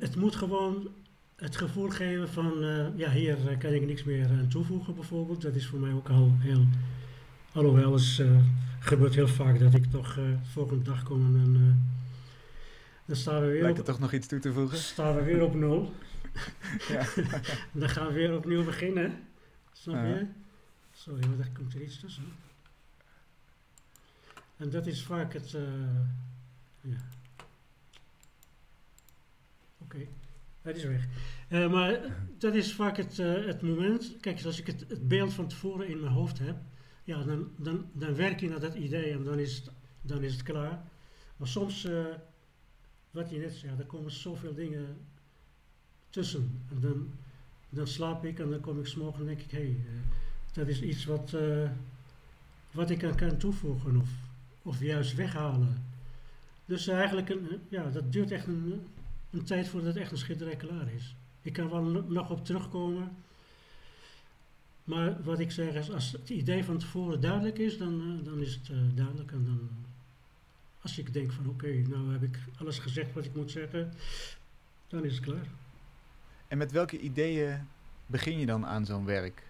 het 0.00 0.16
moet 0.16 0.36
gewoon 0.36 0.88
het 1.36 1.56
gevoel 1.56 1.88
geven 1.88 2.28
van, 2.28 2.52
ja, 2.96 3.10
hier 3.10 3.56
kan 3.58 3.72
ik 3.72 3.86
niks 3.86 4.04
meer 4.04 4.28
aan 4.28 4.48
toevoegen 4.48 4.94
bijvoorbeeld. 4.94 5.42
Dat 5.42 5.54
is 5.54 5.66
voor 5.66 5.78
mij 5.78 5.92
ook 5.92 6.08
al 6.08 6.32
heel, 6.38 6.66
alhoewel 7.52 7.94
is 7.94 8.22
gebeurt 8.80 9.14
heel 9.14 9.28
vaak 9.28 9.58
dat 9.58 9.74
ik 9.74 9.84
toch 9.90 10.16
uh, 10.16 10.24
volgende 10.52 10.84
dag 10.84 11.02
kom 11.02 11.36
en 11.36 11.82
dan 13.10 13.18
staan 13.18 13.40
we 13.40 13.46
weer 13.46 13.62
Lijkt 13.62 13.78
er 13.78 13.84
toch 13.84 13.98
nog 13.98 14.12
iets 14.12 14.26
toe 14.26 14.38
te 14.38 14.52
voegen? 14.52 14.78
staan 14.78 15.14
we 15.14 15.22
weer 15.22 15.42
op 15.42 15.54
nul. 15.54 15.94
ja. 16.88 17.06
dan 17.72 17.88
gaan 17.88 18.06
we 18.06 18.12
weer 18.12 18.36
opnieuw 18.36 18.64
beginnen. 18.64 19.18
Snap 19.72 20.06
je? 20.06 20.12
-huh. 20.12 20.28
Sorry, 20.92 21.26
maar 21.26 21.36
daar 21.36 21.50
komt 21.52 21.74
er 21.74 21.82
iets 21.82 22.00
tussen. 22.00 22.24
En 24.56 24.70
dat 24.70 24.86
is 24.86 25.02
vaak 25.02 25.32
het... 25.32 25.52
Uh, 25.52 25.62
ja. 26.80 26.96
Oké, 29.78 29.96
okay. 29.96 30.08
dat 30.62 30.76
is 30.76 30.84
weg. 30.84 31.06
Uh, 31.48 31.70
maar 31.70 32.00
dat 32.38 32.54
is 32.54 32.74
vaak 32.74 32.96
het, 32.96 33.18
uh, 33.18 33.46
het 33.46 33.62
moment... 33.62 34.16
Kijk, 34.20 34.44
als 34.44 34.58
ik 34.58 34.66
het, 34.66 34.84
het 34.88 35.08
beeld 35.08 35.32
van 35.32 35.48
tevoren 35.48 35.88
in 35.88 36.00
mijn 36.00 36.12
hoofd 36.12 36.38
heb 36.38 36.56
ja, 37.10 37.22
dan, 37.22 37.48
dan, 37.56 37.86
dan 37.92 38.14
werk 38.14 38.40
je 38.40 38.48
naar 38.48 38.60
dat 38.60 38.74
idee 38.74 39.12
en 39.12 39.24
dan 39.24 39.38
is 39.38 39.56
het, 39.56 39.70
dan 40.02 40.22
is 40.22 40.32
het 40.32 40.42
klaar. 40.42 40.82
Maar 41.36 41.48
soms, 41.48 41.84
uh, 41.84 42.04
wat 43.10 43.30
je 43.30 43.38
net 43.38 43.52
zei, 43.52 43.78
er 43.78 43.84
komen 43.84 44.10
zoveel 44.10 44.54
dingen 44.54 44.96
tussen. 46.10 46.62
En 46.70 46.80
dan, 46.80 47.10
dan 47.68 47.86
slaap 47.86 48.24
ik 48.24 48.38
en 48.38 48.50
dan 48.50 48.60
kom 48.60 48.78
ik 48.78 48.86
s'morgen 48.86 49.20
en 49.20 49.26
denk 49.26 49.40
ik, 49.40 49.50
hé, 49.50 49.58
hey, 49.58 49.68
uh, 49.68 50.00
dat 50.52 50.68
is 50.68 50.82
iets 50.82 51.04
wat, 51.04 51.32
uh, 51.34 51.70
wat 52.70 52.90
ik 52.90 53.04
aan 53.04 53.16
kan 53.16 53.36
toevoegen 53.36 53.96
of, 53.96 54.10
of 54.62 54.80
juist 54.80 55.14
weghalen. 55.14 55.84
Dus 56.64 56.88
eigenlijk, 56.88 57.28
een, 57.28 57.48
ja, 57.68 57.90
dat 57.90 58.12
duurt 58.12 58.30
echt 58.30 58.46
een, 58.46 58.82
tijd 59.44 59.68
voordat 59.68 59.96
echt 59.96 60.12
een 60.12 60.18
schilderij 60.18 60.56
klaar 60.56 60.92
is. 60.92 61.14
Ik 61.42 61.52
kan 61.52 61.70
wel 61.70 61.82
nog 62.08 62.30
op 62.30 62.44
terugkomen 62.44 63.16
maar 64.90 65.22
wat 65.22 65.38
ik 65.38 65.50
zeg 65.50 65.74
is, 65.74 65.92
als 65.92 66.12
het 66.12 66.30
idee 66.30 66.64
van 66.64 66.78
tevoren 66.78 67.20
duidelijk 67.20 67.58
is, 67.58 67.78
dan, 67.78 68.00
uh, 68.00 68.24
dan 68.24 68.40
is 68.40 68.54
het 68.54 68.68
uh, 68.68 68.78
duidelijk. 68.94 69.32
En 69.32 69.44
dan, 69.44 69.68
als 70.80 70.98
ik 70.98 71.12
denk 71.12 71.32
van 71.32 71.46
oké, 71.48 71.64
okay, 71.64 71.84
nou 71.88 72.12
heb 72.12 72.22
ik 72.22 72.38
alles 72.56 72.78
gezegd 72.78 73.12
wat 73.12 73.24
ik 73.24 73.34
moet 73.34 73.50
zeggen, 73.50 73.92
dan 74.88 75.04
is 75.04 75.14
het 75.14 75.24
klaar. 75.24 75.46
En 76.48 76.58
met 76.58 76.72
welke 76.72 76.98
ideeën 76.98 77.66
begin 78.06 78.38
je 78.38 78.46
dan 78.46 78.66
aan 78.66 78.86
zo'n 78.86 79.04
werk? 79.04 79.42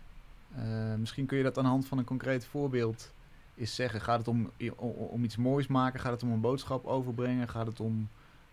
Uh, 0.59 0.95
misschien 0.95 1.27
kun 1.27 1.39
je 1.39 1.45
dat 1.45 1.59
aan 1.59 1.65
de 1.65 1.71
hand 1.71 1.87
van 1.87 1.99
een 1.99 2.05
concreet 2.05 2.45
voorbeeld 2.45 3.13
eens 3.57 3.75
zeggen. 3.75 4.01
Gaat 4.01 4.19
het 4.19 4.29
om, 4.29 4.51
om, 4.77 4.91
om 4.91 5.25
iets 5.25 5.37
moois 5.37 5.67
maken? 5.67 6.01
Gaat 6.01 6.13
het 6.13 6.23
om 6.23 6.33
een 6.33 6.41
boodschap 6.41 6.87
overbrengen? 6.87 7.49
Gaat 7.49 7.67
het 7.67 7.81
om 7.81 8.09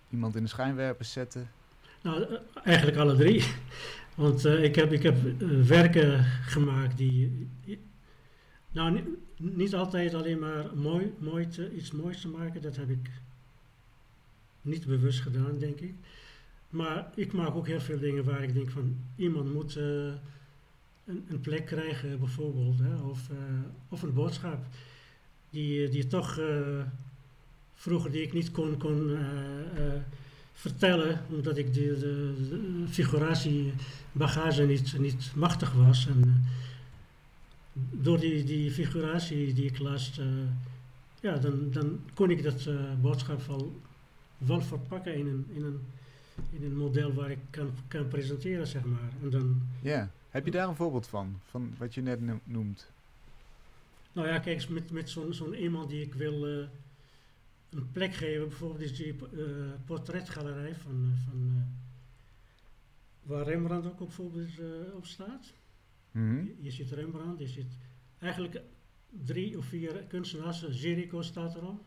iemand 0.09 0.35
in 0.35 0.43
de 0.43 0.49
schijnwerpers 0.49 1.11
zetten? 1.11 1.49
Nou, 2.01 2.39
eigenlijk 2.63 2.97
alle 2.97 3.15
drie. 3.15 3.43
Want 4.17 4.45
uh, 4.45 4.63
ik 4.63 4.75
heb, 4.75 4.91
ik 4.91 5.03
heb 5.03 5.17
uh, 5.25 5.61
werken 5.61 6.23
gemaakt 6.23 6.97
die. 6.97 7.47
Nou, 8.71 9.17
niet, 9.37 9.75
altijd 9.75 10.13
alleen 10.13 10.39
maar 10.39 10.65
mooi, 10.75 11.13
mooi 11.19 11.47
te, 11.47 11.73
iets 11.75 11.91
moois 11.91 12.21
te 12.21 12.27
maken, 12.27 12.61
dat 12.61 12.75
heb 12.75 12.89
ik 12.89 13.09
niet 14.61 14.85
bewust 14.85 15.19
gedaan, 15.21 15.57
denk 15.57 15.79
ik. 15.79 15.93
Maar 16.69 17.09
ik 17.15 17.33
maak 17.33 17.55
ook 17.55 17.67
heel 17.67 17.79
veel 17.79 17.99
dingen 17.99 18.23
waar 18.23 18.43
ik 18.43 18.53
denk 18.53 18.69
van 18.69 18.97
iemand 19.15 19.53
moet 19.53 19.75
uh, 19.75 19.83
een, 21.05 21.25
een, 21.29 21.41
plek 21.41 21.65
krijgen, 21.65 22.19
bijvoorbeeld, 22.19 22.79
hè, 22.79 22.95
of, 22.95 23.29
of 23.89 24.01
een 24.01 24.13
boodschap 24.13 24.65
die, 25.49 25.89
die 25.89 26.07
toch 26.07 26.39
vroeger 27.73 28.11
die 28.11 28.21
ik 28.21 28.33
niet 28.33 28.51
kon, 28.51 28.77
kon 28.77 29.17
vertellen, 30.57 31.21
omdat 31.29 31.57
ik 31.57 31.73
de, 31.73 31.97
de, 31.99 32.33
de 32.49 32.83
figuratiebagage 32.89 34.65
niet, 34.65 34.99
niet 34.99 35.31
machtig 35.35 35.73
was. 35.73 36.07
En 36.07 36.21
uh, 36.27 36.33
door 37.91 38.19
die, 38.19 38.43
die 38.43 38.71
figuratie 38.71 39.53
die 39.53 39.65
ik 39.65 39.79
las, 39.79 40.19
uh, 40.19 40.25
ja, 41.19 41.37
dan, 41.37 41.71
dan 41.71 41.99
kon 42.13 42.29
ik 42.29 42.43
dat 42.43 42.65
uh, 42.65 42.81
boodschap 43.01 43.41
wel, 43.41 43.81
wel 44.37 44.61
verpakken 44.61 45.15
in 45.15 45.27
een, 45.27 45.45
in, 45.53 45.63
een, 45.63 45.79
in 46.49 46.63
een 46.63 46.77
model 46.77 47.13
waar 47.13 47.31
ik 47.31 47.39
kan, 47.49 47.71
kan 47.87 48.07
presenteren, 48.07 48.67
zeg 48.67 48.83
maar. 48.83 49.11
En 49.21 49.29
dan, 49.29 49.61
ja, 49.81 50.11
heb 50.29 50.45
je 50.45 50.51
daar 50.51 50.67
een 50.67 50.75
voorbeeld 50.75 51.07
van, 51.07 51.39
van 51.49 51.73
wat 51.77 51.93
je 51.93 52.01
net 52.01 52.19
noemt? 52.43 52.91
Nou 54.11 54.27
ja, 54.27 54.39
kijk, 54.39 54.69
met, 54.69 54.91
met 54.91 55.09
zo'n 55.09 55.33
zo'n 55.33 55.53
iemand 55.53 55.89
die 55.89 56.01
ik 56.01 56.13
wil 56.13 56.67
een 57.69 57.91
plek 57.91 58.13
geven. 58.13 58.47
Bijvoorbeeld 58.47 58.81
is 58.81 58.95
die 58.95 59.15
uh, 59.33 59.71
portretgalerij 59.85 60.75
van, 60.75 61.03
uh, 61.03 61.29
van 61.29 61.47
uh, 61.55 61.61
waar 63.23 63.45
Rembrandt 63.45 63.87
ook 63.87 63.97
bijvoorbeeld 63.97 64.59
op 64.93 65.05
staat. 65.05 65.53
Mm 66.11 66.29
-hmm. 66.29 66.51
je, 66.59 66.71
ziet 66.71 66.91
Rembrandt, 66.91 67.39
je 67.39 67.47
ziet 67.47 67.77
eigenlijk 68.19 68.61
drie 69.09 69.57
of 69.57 69.65
vier 69.65 70.03
kunstenaars. 70.07 70.65
Géricault 70.69 71.25
staat 71.25 71.55
erom, 71.55 71.81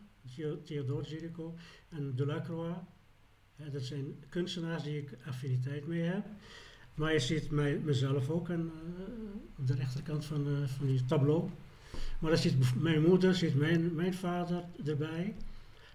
Theodore 0.63 1.05
Géricault 1.05 1.59
en 1.89 2.15
Delacroix. 2.15 2.79
dat 3.71 3.81
zijn 3.81 4.23
kunstenaars 4.29 4.83
die 4.83 4.97
ik 4.97 5.17
affiniteit 5.25 5.87
mee 5.87 6.01
heb. 6.01 6.25
Maar 6.95 7.13
je 7.13 7.19
ziet 7.19 7.51
mij, 7.51 7.79
mezelf 7.79 8.29
ook 8.29 8.49
aan 8.49 8.71
de 9.65 9.75
rechterkant 9.75 10.25
van, 10.25 10.67
van 10.67 10.87
die 10.87 11.05
tableau. 11.05 11.49
Maar 12.19 12.31
daar 12.31 12.39
zit 12.39 12.81
mijn 12.81 13.01
moeder, 13.01 13.35
zit 13.35 13.55
mijn, 13.55 13.95
mijn 13.95 14.13
vader 14.13 14.63
erbij 14.85 15.35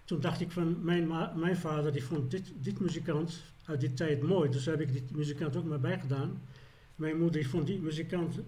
toen 0.07 0.19
dacht 0.19 0.41
ik 0.41 0.51
van, 0.51 0.77
mijn, 0.83 1.07
mijn 1.35 1.57
vader 1.57 1.91
die 1.91 2.03
vond 2.03 2.31
dit, 2.31 2.53
dit 2.61 2.79
muzikant 2.79 3.43
uit 3.65 3.79
die 3.79 3.93
tijd 3.93 4.21
mooi. 4.21 4.49
Dus 4.49 4.65
heb 4.65 4.81
ik 4.81 4.91
die 4.91 5.03
muzikant 5.11 5.55
ook 5.55 5.65
maar 5.65 5.79
bijgedaan. 5.79 6.41
Mijn 6.95 7.17
moeder 7.17 7.41
die 7.41 7.49
vond 7.49 7.67
die 7.67 7.79
muzikant, 7.79 8.39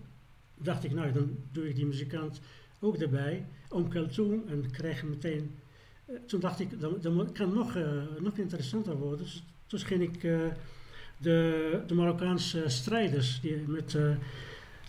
dacht 0.56 0.84
ik, 0.84 0.92
nou 0.92 1.12
dan 1.12 1.38
doe 1.52 1.70
ik 1.70 1.76
die 1.76 1.86
muzikant 1.86 2.42
ook 2.80 2.96
erbij. 2.96 3.46
Oom 3.70 3.90
Kaltoen 3.90 4.44
en 4.50 4.66
je 4.82 5.06
meteen, 5.06 5.56
eh, 6.06 6.16
toen 6.26 6.40
dacht 6.40 6.60
ik, 6.60 6.80
dan, 6.80 6.98
dan 7.02 7.32
kan 7.32 7.54
nog, 7.54 7.76
eh, 7.76 8.04
nog 8.20 8.38
interessanter 8.38 8.96
worden. 8.98 9.18
Dus 9.18 9.44
toen 9.68 9.80
ging 9.80 10.02
ik 10.02 10.24
eh, 10.24 10.40
de, 11.18 11.84
de 11.88 11.94
Marokkaanse 11.94 12.64
strijders 12.68 13.40
die 13.42 13.58
met 13.68 13.92
de 13.92 14.16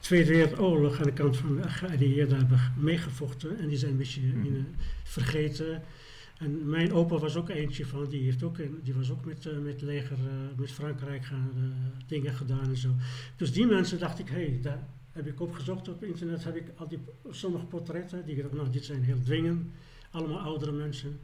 Tweede 0.00 0.30
Wereldoorlog 0.30 0.98
aan 0.98 1.04
de 1.04 1.12
kant 1.12 1.36
van 1.36 1.56
de 1.56 1.68
geallieerden 1.68 2.38
hebben 2.38 2.72
meegevochten. 2.78 3.58
En 3.58 3.68
die 3.68 3.78
zijn 3.78 3.90
een 3.90 3.96
beetje 3.96 4.20
Mhm. 4.20 4.46
in, 4.46 4.66
vergeten. 5.02 5.82
En 6.40 6.68
mijn 6.68 6.92
opa 6.92 7.18
was 7.18 7.36
ook 7.36 7.48
eentje 7.48 7.86
van, 7.86 8.08
die, 8.08 8.22
heeft 8.22 8.42
ook, 8.42 8.56
die 8.82 8.94
was 8.94 9.10
ook 9.10 9.24
met, 9.24 9.46
eh, 9.46 9.58
met 9.58 9.82
leger, 9.82 10.16
eh, 10.18 10.58
met 10.58 10.70
Frankrijk 10.70 11.24
gaan, 11.24 11.50
eh, 11.56 12.06
dingen 12.06 12.34
gedaan 12.34 12.68
en 12.68 12.76
zo. 12.76 12.94
Dus 13.36 13.52
die 13.52 13.66
mensen 13.66 13.98
dacht 13.98 14.18
ik, 14.18 14.28
hé, 14.28 14.34
hey, 14.34 14.58
daar 14.62 14.88
heb 15.12 15.26
ik 15.26 15.40
opgezocht 15.40 15.88
op 15.88 16.04
internet, 16.04 16.44
heb 16.44 16.56
ik 16.56 16.72
al 16.76 16.88
die 16.88 16.98
sommige 17.30 17.64
portretten, 17.64 18.24
die 18.24 18.36
ik 18.36 18.42
dacht, 18.42 18.54
nou, 18.54 18.70
dit 18.70 18.84
zijn 18.84 19.02
heel 19.02 19.22
dwingend, 19.22 19.66
allemaal 20.10 20.38
oudere 20.38 20.72
mensen. 20.72 21.18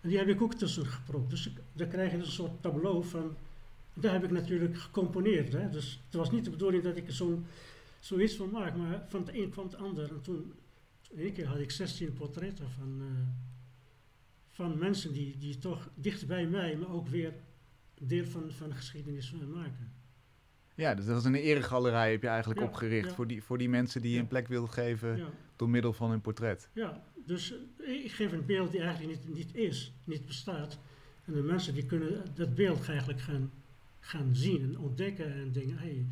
En 0.00 0.08
die 0.08 0.18
heb 0.18 0.28
ik 0.28 0.42
ook 0.42 0.54
tussen 0.54 0.86
gepropt. 0.86 1.30
Dus 1.30 1.46
ik, 1.46 1.52
dan 1.72 1.88
krijg 1.88 2.10
je 2.10 2.18
dus 2.18 2.26
een 2.26 2.32
soort 2.32 2.62
tableau 2.62 3.04
van, 3.04 3.36
daar 3.94 4.12
heb 4.12 4.24
ik 4.24 4.30
natuurlijk 4.30 4.78
gecomponeerd. 4.78 5.52
Hè? 5.52 5.70
Dus 5.70 6.00
het 6.04 6.14
was 6.14 6.30
niet 6.30 6.44
de 6.44 6.50
bedoeling 6.50 6.82
dat 6.82 6.96
ik 6.96 7.06
er 7.06 7.12
zo'n 7.12 7.44
zoiets 8.00 8.36
van 8.36 8.50
maak, 8.50 8.76
maar 8.76 9.04
van 9.08 9.20
het 9.20 9.34
een 9.34 9.50
kwam 9.50 9.64
het 9.64 9.76
ander. 9.76 10.10
En 10.10 10.20
toen, 10.20 10.52
in 11.10 11.18
één 11.18 11.32
keer 11.32 11.46
had 11.46 11.58
ik 11.58 11.70
16 11.70 12.12
portretten 12.12 12.70
van, 12.70 13.02
van 14.52 14.78
mensen 14.78 15.12
die, 15.12 15.36
die 15.38 15.58
toch 15.58 15.90
dicht 15.94 16.26
bij 16.26 16.46
mij, 16.46 16.76
maar 16.76 16.90
ook 16.90 17.08
weer 17.08 17.32
deel 18.00 18.24
van, 18.26 18.52
van 18.52 18.68
de 18.68 18.74
geschiedenis 18.74 19.32
maken. 19.54 19.92
Ja, 20.74 20.94
dus 20.94 21.04
dat 21.06 21.18
is 21.18 21.24
een 21.24 21.34
eregalerij 21.34 22.10
heb 22.10 22.22
je 22.22 22.28
eigenlijk 22.28 22.60
Ja, 22.60 22.66
opgericht 22.66 23.08
ja. 23.08 23.14
voor, 23.14 23.26
die, 23.26 23.42
voor 23.42 23.58
die 23.58 23.68
mensen 23.68 24.02
die 24.02 24.12
je 24.12 24.18
een 24.18 24.26
plek 24.28 24.48
wilden 24.48 24.70
geven 24.70 25.20
door 25.56 25.68
middel 25.70 25.92
van 25.92 26.10
hun 26.10 26.20
portret. 26.20 26.68
ja. 26.72 27.02
dus 27.26 27.54
eh, 27.78 28.04
ik 28.04 28.12
geef 28.12 28.32
een 28.32 28.46
beeld 28.46 28.72
die 28.72 28.80
eigenlijk 28.80 29.10
niet, 29.26 29.34
niet 29.36 29.54
is, 29.54 29.92
niet 30.04 30.26
bestaat. 30.26 30.78
En 31.24 31.32
de 31.32 31.42
mensen 31.42 31.74
die 31.74 31.86
kunnen 31.86 32.24
dat 32.34 32.54
beeld 32.54 32.88
eigenlijk 32.88 33.20
gaan, 33.20 33.50
gaan 34.00 34.34
zien 34.36 34.62
en 34.62 34.78
ontdekken 34.78 35.32
en 35.32 35.52
denken, 35.52 35.78
hey, 35.78 36.06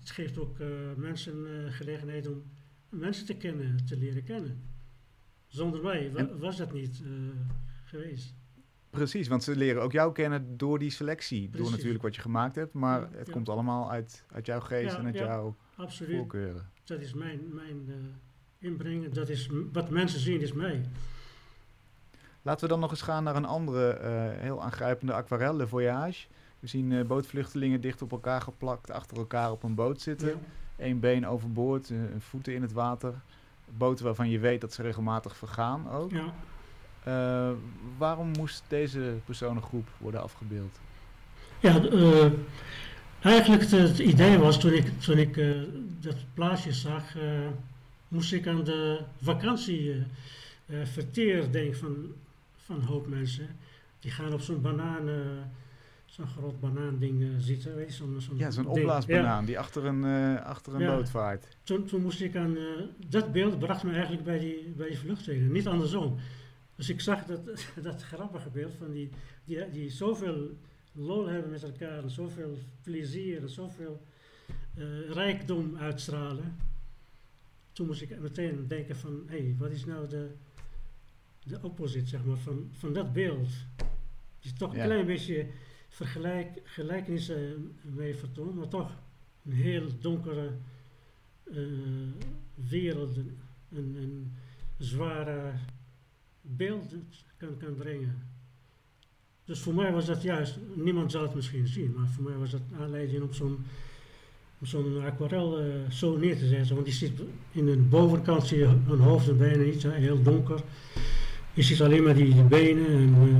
het 0.00 0.10
geeft 0.10 0.38
ook 0.38 0.58
eh, 0.60 0.66
mensen 0.96 1.64
eh, 1.66 1.72
gelegenheid 1.72 2.26
om 2.26 2.42
mensen 2.88 3.26
te 3.26 3.34
kennen, 3.36 3.84
te 3.86 3.96
leren 3.96 4.24
kennen. 4.24 4.62
Zonder 5.46 5.82
mij 5.82 6.12
wa- 6.12 6.36
was 6.36 6.56
dat 6.56 6.72
niet 6.72 7.02
geweest. 7.88 8.34
Precies, 8.90 9.28
want 9.28 9.44
ze 9.44 9.56
leren 9.56 9.82
ook 9.82 9.92
jou 9.92 10.12
kennen 10.12 10.56
door 10.56 10.78
die 10.78 10.90
selectie. 10.90 11.50
Door 11.50 11.70
natuurlijk 11.70 12.02
wat 12.02 12.14
je 12.14 12.20
gemaakt 12.20 12.54
hebt, 12.54 12.72
maar 12.72 13.00
Ja, 13.00 13.08
het 13.16 13.26
ja. 13.26 13.32
komt 13.32 13.48
allemaal 13.48 13.90
uit, 13.90 14.24
uit 14.32 14.46
jouw 14.46 14.60
geest 14.60 14.92
Ja, 14.92 14.98
en 14.98 15.04
uit 15.04 15.14
jouw 15.18 15.56
Absoluut. 15.76 16.16
voorkeuren. 16.16 16.70
Dat 16.84 17.00
is 17.00 17.14
mijn, 17.14 17.40
mijn 17.54 17.90
inbreng. 18.58 19.08
Dat 19.12 19.28
is 19.28 19.50
wat 19.72 19.90
mensen 19.90 20.20
zien, 20.20 20.40
is 20.40 20.52
mij. 20.52 20.84
Laten 22.42 22.62
we 22.62 22.68
dan 22.68 22.80
nog 22.80 22.90
eens 22.90 23.02
gaan 23.02 23.24
naar 23.24 23.36
een 23.36 23.44
andere 23.44 23.90
eh, 23.90 24.40
heel 24.42 24.62
aangrijpende 24.62 25.12
aquarelle 25.12 25.66
voyage. 25.66 26.26
We 26.58 26.66
zien 26.66 26.92
eh, 26.92 27.04
bootvluchtelingen 27.06 27.80
dicht 27.80 28.02
op 28.02 28.12
elkaar 28.12 28.40
geplakt, 28.40 28.90
achter 28.90 29.16
elkaar 29.16 29.50
op 29.50 29.62
een 29.62 29.74
boot 29.74 30.00
zitten. 30.00 30.38
Eén 30.76 31.00
been 31.00 31.26
overboord, 31.26 31.92
voeten 32.18 32.54
in 32.54 32.62
het 32.62 32.72
water. 32.72 33.14
Boten 33.76 34.04
waarvan 34.04 34.30
je 34.30 34.38
weet 34.38 34.60
dat 34.60 34.72
ze 34.72 34.82
regelmatig 34.82 35.36
vergaan 35.36 35.90
ook. 35.90 36.10
Ja. 36.10 36.34
Eh, 37.08 37.50
waarom 37.98 38.28
moest 38.38 38.64
deze 38.68 39.14
personengroep 39.24 39.88
worden 39.98 40.22
afgebeeld? 40.22 40.78
Ja, 41.60 41.82
eh, 41.84 42.30
eigenlijk 43.20 43.62
het, 43.62 43.70
het 43.70 43.98
idee 43.98 44.38
was 44.38 44.60
toen 44.60 44.72
ik, 44.72 45.00
toen 45.00 45.18
ik 45.18 45.36
eh, 45.36 45.50
dat 46.00 46.16
plaatje 46.34 46.72
zag, 46.72 47.14
moest 48.08 48.32
ik 48.32 48.46
aan 48.46 48.64
de 48.64 49.00
vakantie 49.22 49.92
eh, 49.92 50.80
eh, 50.80 50.86
verteer 50.86 51.52
denken 51.52 51.78
van, 51.78 51.96
van 52.56 52.76
een 52.76 52.82
hoop 52.82 53.06
mensen. 53.06 53.46
Die 54.00 54.10
gaan 54.10 54.32
op 54.32 54.40
zo'n 54.40 54.60
banaan, 54.60 55.08
zo'n 56.06 56.26
groot 56.26 56.60
banaanding 56.60 57.24
zitten, 57.38 57.74
weet 57.76 57.86
je, 57.88 57.92
zo'n 57.92 58.16
zo'n 58.20 58.38
Ja, 58.38 58.50
zo'n 58.50 58.66
opblaasbanaan 58.66 59.44
die 59.44 59.58
achter 59.58 59.84
een, 59.84 60.04
achter 60.42 60.74
een 60.74 60.80
Ja. 60.80 60.96
boot 60.96 61.10
vaart. 61.10 61.46
Toen, 61.62 61.84
toen 61.86 62.02
moest 62.02 62.20
ik 62.20 62.36
aan, 62.36 62.56
dat 63.06 63.32
beeld 63.32 63.58
bracht 63.58 63.82
me 63.82 63.92
eigenlijk 63.92 64.24
bij 64.24 64.38
die, 64.38 64.72
bij 64.76 64.88
die 64.88 64.98
vluchtelingen, 64.98 65.52
niet 65.52 65.66
andersom. 65.66 66.18
Dus 66.78 66.88
ik 66.88 67.00
zag 67.00 67.24
dat, 67.24 67.40
dat 67.82 68.02
grappige 68.02 68.50
beeld 68.50 68.74
van 68.74 68.90
die, 68.92 69.08
die, 69.44 69.70
die 69.70 69.90
zoveel 69.90 70.56
lol 70.92 71.26
hebben 71.26 71.50
met 71.50 71.62
elkaar 71.62 72.02
en 72.02 72.10
zoveel 72.10 72.58
plezier 72.82 73.40
en 73.42 73.48
zoveel 73.48 74.02
eh, 74.74 75.10
rijkdom 75.10 75.76
uitstralen. 75.76 76.56
Toen 77.72 77.86
moest 77.86 78.02
ik 78.02 78.20
meteen 78.20 78.68
denken 78.68 78.96
van, 78.96 79.22
hé, 79.26 79.38
hey, 79.38 79.54
wat 79.58 79.70
is 79.70 79.84
nou 79.84 80.08
de, 80.08 80.30
de 81.44 81.58
opposite, 81.62 82.06
zeg 82.08 82.24
maar, 82.24 82.36
van, 82.36 82.68
van 82.72 82.92
dat 82.92 83.12
beeld? 83.12 83.48
Die 84.40 84.52
toch 84.52 84.70
een 84.72 84.78
Ja. 84.78 84.84
klein 84.84 85.06
beetje 85.06 85.46
vergelijk, 85.88 86.60
gelijkenissen 86.64 87.76
mee 87.82 88.14
vertoont, 88.14 88.54
maar 88.54 88.68
toch 88.68 88.96
een 89.44 89.52
heel 89.52 89.98
donkere 90.00 90.50
eh, 91.44 91.56
wereld, 92.54 93.16
een, 93.16 93.96
een 93.96 94.32
zware 94.78 95.52
beeld 96.56 96.94
kan, 97.36 97.56
kan 97.58 97.74
brengen. 97.74 98.22
Dus 99.44 99.60
voor 99.60 99.74
mij 99.74 99.92
was 99.92 100.06
dat 100.06 100.22
juist, 100.22 100.58
niemand 100.74 101.10
zal 101.10 101.22
het 101.22 101.34
misschien 101.34 101.66
zien, 101.66 101.94
maar 101.96 102.08
voor 102.08 102.24
mij 102.24 102.36
was 102.36 102.50
dat 102.50 102.60
aanleiding 102.80 103.22
om 103.22 103.32
zo'n 103.32 103.64
zo'n 104.62 105.02
aquarel 105.04 105.58
eh, 105.60 105.90
zo 105.90 106.16
neer 106.16 106.38
te 106.38 106.46
zetten. 106.48 106.74
Want 106.74 106.86
die 106.86 106.94
zit 106.94 107.12
in 107.52 107.66
de 107.66 107.76
bovenkant 107.76 108.46
zie 108.46 108.58
je 108.58 108.64
een 108.88 109.00
hoofd 109.00 109.28
en 109.28 109.36
benen 109.38 109.66
niet, 109.66 109.82
hè, 109.82 109.92
heel 109.92 110.22
donker. 110.22 110.60
Je 111.54 111.62
ziet 111.62 111.82
alleen 111.82 112.02
maar 112.02 112.14
die, 112.14 112.34
die 112.34 112.42
benen. 112.42 112.86
En, 112.86 113.14
eh, 113.14 113.36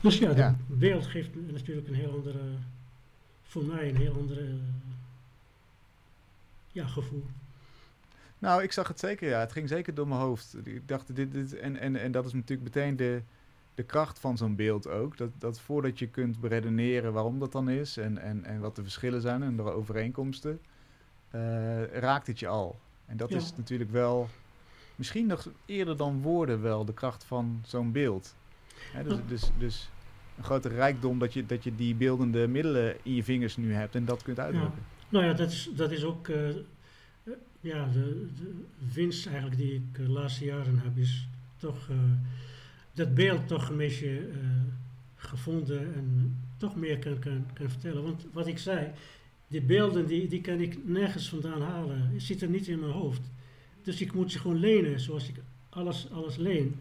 dus 0.00 0.18
ja, 0.18 0.36
Ja. 0.36 0.56
het 0.68 0.78
beeld 0.78 1.06
geeft 1.06 1.30
natuurlijk 1.52 1.88
een 1.88 1.94
heel 1.94 2.12
andere, 2.12 2.38
voor 3.42 3.64
mij 3.64 3.88
een 3.88 3.96
heel 3.96 4.14
andere 4.14 4.54
ja, 6.72 6.86
gevoel. 6.86 7.24
Nou, 8.40 8.62
ik 8.62 8.72
zag 8.72 8.88
het 8.88 8.98
zeker, 8.98 9.28
ja. 9.28 9.40
Het 9.40 9.52
ging 9.52 9.68
zeker 9.68 9.94
door 9.94 10.08
mijn 10.08 10.20
hoofd. 10.20 10.56
Ik 10.64 10.88
dacht, 10.88 11.14
dit, 11.16 11.32
dit, 11.32 11.56
en, 11.56 11.76
en, 11.76 11.96
en 11.96 12.12
dat 12.12 12.26
is 12.26 12.32
natuurlijk 12.32 12.74
meteen 12.74 12.96
de, 12.96 13.22
de 13.74 13.82
kracht 13.82 14.18
van 14.18 14.36
zo'n 14.36 14.56
beeld 14.56 14.88
ook. 14.88 15.16
Dat, 15.16 15.30
dat 15.38 15.60
voordat 15.60 15.98
je 15.98 16.06
kunt 16.08 16.40
beredeneren 16.40 17.12
waarom 17.12 17.38
dat 17.38 17.52
dan 17.52 17.68
is 17.70 17.96
en, 17.96 18.18
en, 18.18 18.44
en 18.44 18.60
wat 18.60 18.76
de 18.76 18.82
verschillen 18.82 19.20
zijn 19.20 19.42
en 19.42 19.56
de 19.56 19.62
overeenkomsten, 19.62 20.60
eh, 21.30 21.84
raakt 21.84 22.26
het 22.26 22.38
je 22.38 22.46
al. 22.48 22.78
En 23.06 23.16
dat 23.16 23.30
Ja. 23.30 23.36
is 23.36 23.56
natuurlijk 23.56 23.90
wel, 23.90 24.28
misschien 24.96 25.26
nog 25.26 25.48
eerder 25.64 25.96
dan 25.96 26.22
woorden 26.22 26.62
wel, 26.62 26.84
de 26.84 26.94
kracht 26.94 27.24
van 27.24 27.62
zo'n 27.66 27.92
beeld. 27.92 28.34
Hè, 28.92 29.02
dus, 29.04 29.18
dus, 29.28 29.50
dus 29.58 29.90
een 30.36 30.44
grote 30.44 30.68
rijkdom 30.68 31.18
dat 31.18 31.32
je, 31.32 31.46
dat 31.46 31.64
je 31.64 31.74
die 31.74 31.94
beeldende 31.94 32.48
middelen 32.48 32.96
in 33.02 33.14
je 33.14 33.24
vingers 33.24 33.56
nu 33.56 33.74
hebt 33.74 33.94
en 33.94 34.04
dat 34.04 34.22
kunt 34.22 34.38
uitdrukken. 34.38 34.82
Nou 35.08 35.24
ja, 35.24 35.32
dat 35.32 35.50
is, 35.50 35.70
dat 35.74 35.90
is 35.90 36.04
ook 36.04 36.28
eh, 36.28 36.48
ja, 37.60 37.88
de, 37.92 38.26
de 38.36 38.52
winst 38.92 39.26
eigenlijk 39.26 39.56
die 39.56 39.74
ik 39.74 39.94
de 39.94 40.08
laatste 40.08 40.44
jaren 40.44 40.78
heb, 40.78 40.96
is 40.96 41.28
toch 41.56 41.88
eh, 41.88 41.96
dat 42.92 43.14
beeld 43.14 43.48
toch 43.48 43.68
een 43.68 43.76
beetje 43.76 44.18
eh, 44.18 44.48
gevonden 45.16 45.94
en 45.94 46.36
toch 46.56 46.76
meer 46.76 46.98
kan, 46.98 47.18
kan, 47.18 47.46
kan 47.52 47.70
vertellen. 47.70 48.02
Want 48.02 48.26
wat 48.32 48.46
ik 48.46 48.58
zei, 48.58 48.90
die 49.48 49.62
beelden 49.62 50.06
die, 50.06 50.28
die 50.28 50.40
kan 50.40 50.60
ik 50.60 50.78
nergens 50.84 51.28
vandaan 51.28 51.62
halen. 51.62 52.10
Het 52.12 52.22
zit 52.22 52.42
er 52.42 52.48
niet 52.48 52.68
in 52.68 52.78
mijn 52.78 52.92
hoofd. 52.92 53.20
Dus 53.82 54.00
ik 54.00 54.12
moet 54.12 54.32
ze 54.32 54.38
gewoon 54.38 54.60
lenen, 54.60 55.00
zoals 55.00 55.28
ik 55.28 55.34
alles, 55.68 56.10
alles 56.10 56.36
leen. 56.36 56.74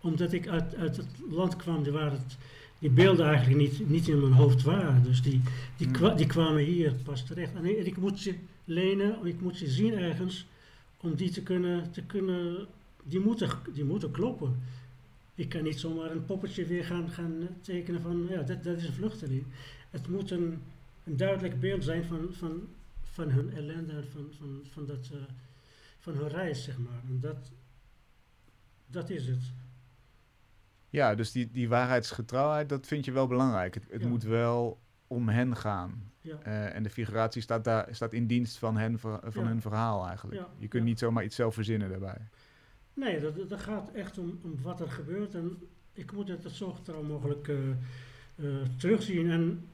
Omdat 0.00 0.32
ik 0.32 0.48
uit, 0.48 0.76
uit 0.76 0.96
het 0.96 1.08
land 1.30 1.56
kwam 1.56 1.84
waar 1.90 2.10
het, 2.10 2.36
die 2.78 2.90
beelden 2.90 3.26
eigenlijk 3.26 3.60
niet, 3.60 3.88
niet 3.88 4.08
in 4.08 4.20
mijn 4.20 4.32
hoofd 4.32 4.62
waren. 4.62 5.02
Dus 5.02 5.22
die, 5.22 5.40
die, 5.76 5.88
Hmm. 5.96 6.16
die 6.16 6.26
kwamen 6.26 6.64
hier 6.64 6.92
pas 6.92 7.26
terecht. 7.26 7.54
En 7.54 7.86
ik 7.86 7.96
moet 7.96 8.18
ze 8.18 8.34
lenen, 8.64 9.26
ik 9.26 9.40
moet 9.40 9.56
ze 9.56 9.66
zien 9.66 9.92
ergens, 9.98 10.46
om 10.96 11.14
die 11.14 11.30
te 11.30 11.42
kunnen, 11.42 11.90
te 11.90 12.02
kunnen 12.02 12.66
die, 13.02 13.20
moeten, 13.20 13.50
die 13.72 13.84
moeten 13.84 14.10
kloppen. 14.10 14.62
Ik 15.34 15.48
kan 15.48 15.62
niet 15.62 15.80
zomaar 15.80 16.10
een 16.10 16.24
poppetje 16.24 16.64
weer 16.66 16.84
gaan, 16.84 17.10
gaan 17.10 17.48
tekenen 17.60 18.00
van, 18.00 18.26
ja, 18.28 18.42
dat, 18.42 18.64
dat 18.64 18.76
is 18.76 18.86
een 18.86 18.92
vluchteling. 18.92 19.44
Het 19.90 20.08
moet 20.08 20.30
een, 20.30 20.62
een 21.04 21.16
duidelijk 21.16 21.60
beeld 21.60 21.84
zijn 21.84 22.04
van, 22.04 22.28
van, 22.32 22.68
van 23.02 23.30
hun 23.30 23.52
ellende 23.52 23.92
en 23.92 24.04
van, 24.12 24.26
van, 24.38 24.60
van, 24.72 24.86
dat, 24.86 25.10
eh, 25.12 25.18
van 25.98 26.14
hun 26.14 26.28
reis, 26.28 26.64
zeg 26.64 26.78
maar. 26.78 27.00
En 27.08 27.20
dat, 27.20 27.52
dat 28.86 29.10
is 29.10 29.26
het. 29.26 29.42
Ja, 30.90 31.14
dus 31.14 31.32
die, 31.32 31.50
die 31.50 31.68
waarheidsgetrouwheid, 31.68 32.68
dat 32.68 32.86
vind 32.86 33.04
je 33.04 33.12
wel 33.12 33.26
belangrijk. 33.26 33.74
Het, 33.74 33.84
het 33.90 34.02
Ja. 34.02 34.08
moet 34.08 34.22
wel 34.22 34.78
om 35.06 35.28
hen 35.28 35.56
gaan. 35.56 36.12
Ja. 36.24 36.38
Eh, 36.42 36.74
en 36.74 36.82
de 36.82 36.90
figuratie 36.90 37.42
staat, 37.42 37.64
daar, 37.64 37.88
staat 37.90 38.12
in 38.12 38.26
dienst 38.26 38.56
van, 38.56 38.76
hen, 38.76 38.98
van 38.98 39.20
Ja. 39.32 39.42
hun 39.42 39.60
verhaal 39.60 40.06
eigenlijk. 40.06 40.38
Ja, 40.38 40.48
Je 40.58 40.68
kunt 40.68 40.84
niet 40.84 40.98
zomaar 40.98 41.24
iets 41.24 41.36
zelf 41.36 41.54
verzinnen 41.54 41.88
daarbij. 41.88 42.18
Nee, 42.94 43.20
dat, 43.20 43.48
dat 43.48 43.60
gaat 43.60 43.90
echt 43.90 44.18
om, 44.18 44.38
om 44.42 44.58
wat 44.62 44.80
er 44.80 44.90
gebeurt. 44.90 45.34
En 45.34 45.58
ik 45.92 46.12
moet 46.12 46.28
het 46.28 46.50
zo 46.52 46.72
getrouw 46.72 47.02
mogelijk 47.02 47.48
eh, 47.48 47.56
eh, 48.36 48.66
terugzien. 48.76 49.30
En 49.30 49.64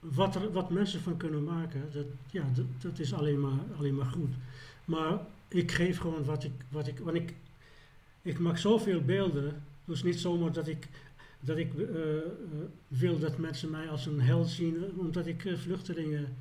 wat, 0.00 0.34
er, 0.34 0.52
wat 0.52 0.70
mensen 0.70 1.00
van 1.00 1.16
kunnen 1.16 1.44
maken, 1.44 1.80
dat, 1.92 2.06
ja, 2.30 2.44
dat, 2.54 2.66
dat 2.78 2.98
is 2.98 3.14
alleen 3.14 3.40
maar, 3.40 3.58
alleen 3.78 3.94
maar 3.94 4.06
goed. 4.06 4.34
Maar 4.84 5.18
ik 5.48 5.72
geef 5.72 5.98
gewoon 5.98 6.24
wat 6.24 6.44
ik, 6.44 6.52
wat 6.68 6.86
ik, 6.86 6.98
want 6.98 7.16
ik, 7.16 7.34
ik 8.22 8.38
maak 8.38 8.56
zoveel 8.58 9.00
beelden, 9.02 9.62
dus 9.84 10.02
niet 10.02 10.20
zomaar 10.20 10.52
dat 10.52 10.68
ik, 10.68 10.88
dat 11.46 11.56
ik 11.56 11.74
uh, 11.74 12.18
wil 12.88 13.18
dat 13.18 13.38
mensen 13.38 13.70
mij 13.70 13.88
als 13.88 14.06
een 14.06 14.20
held 14.20 14.48
zien, 14.48 14.84
omdat 14.96 15.26
ik 15.26 15.44
uh, 15.44 15.56
vluchtelingen, 15.56 16.36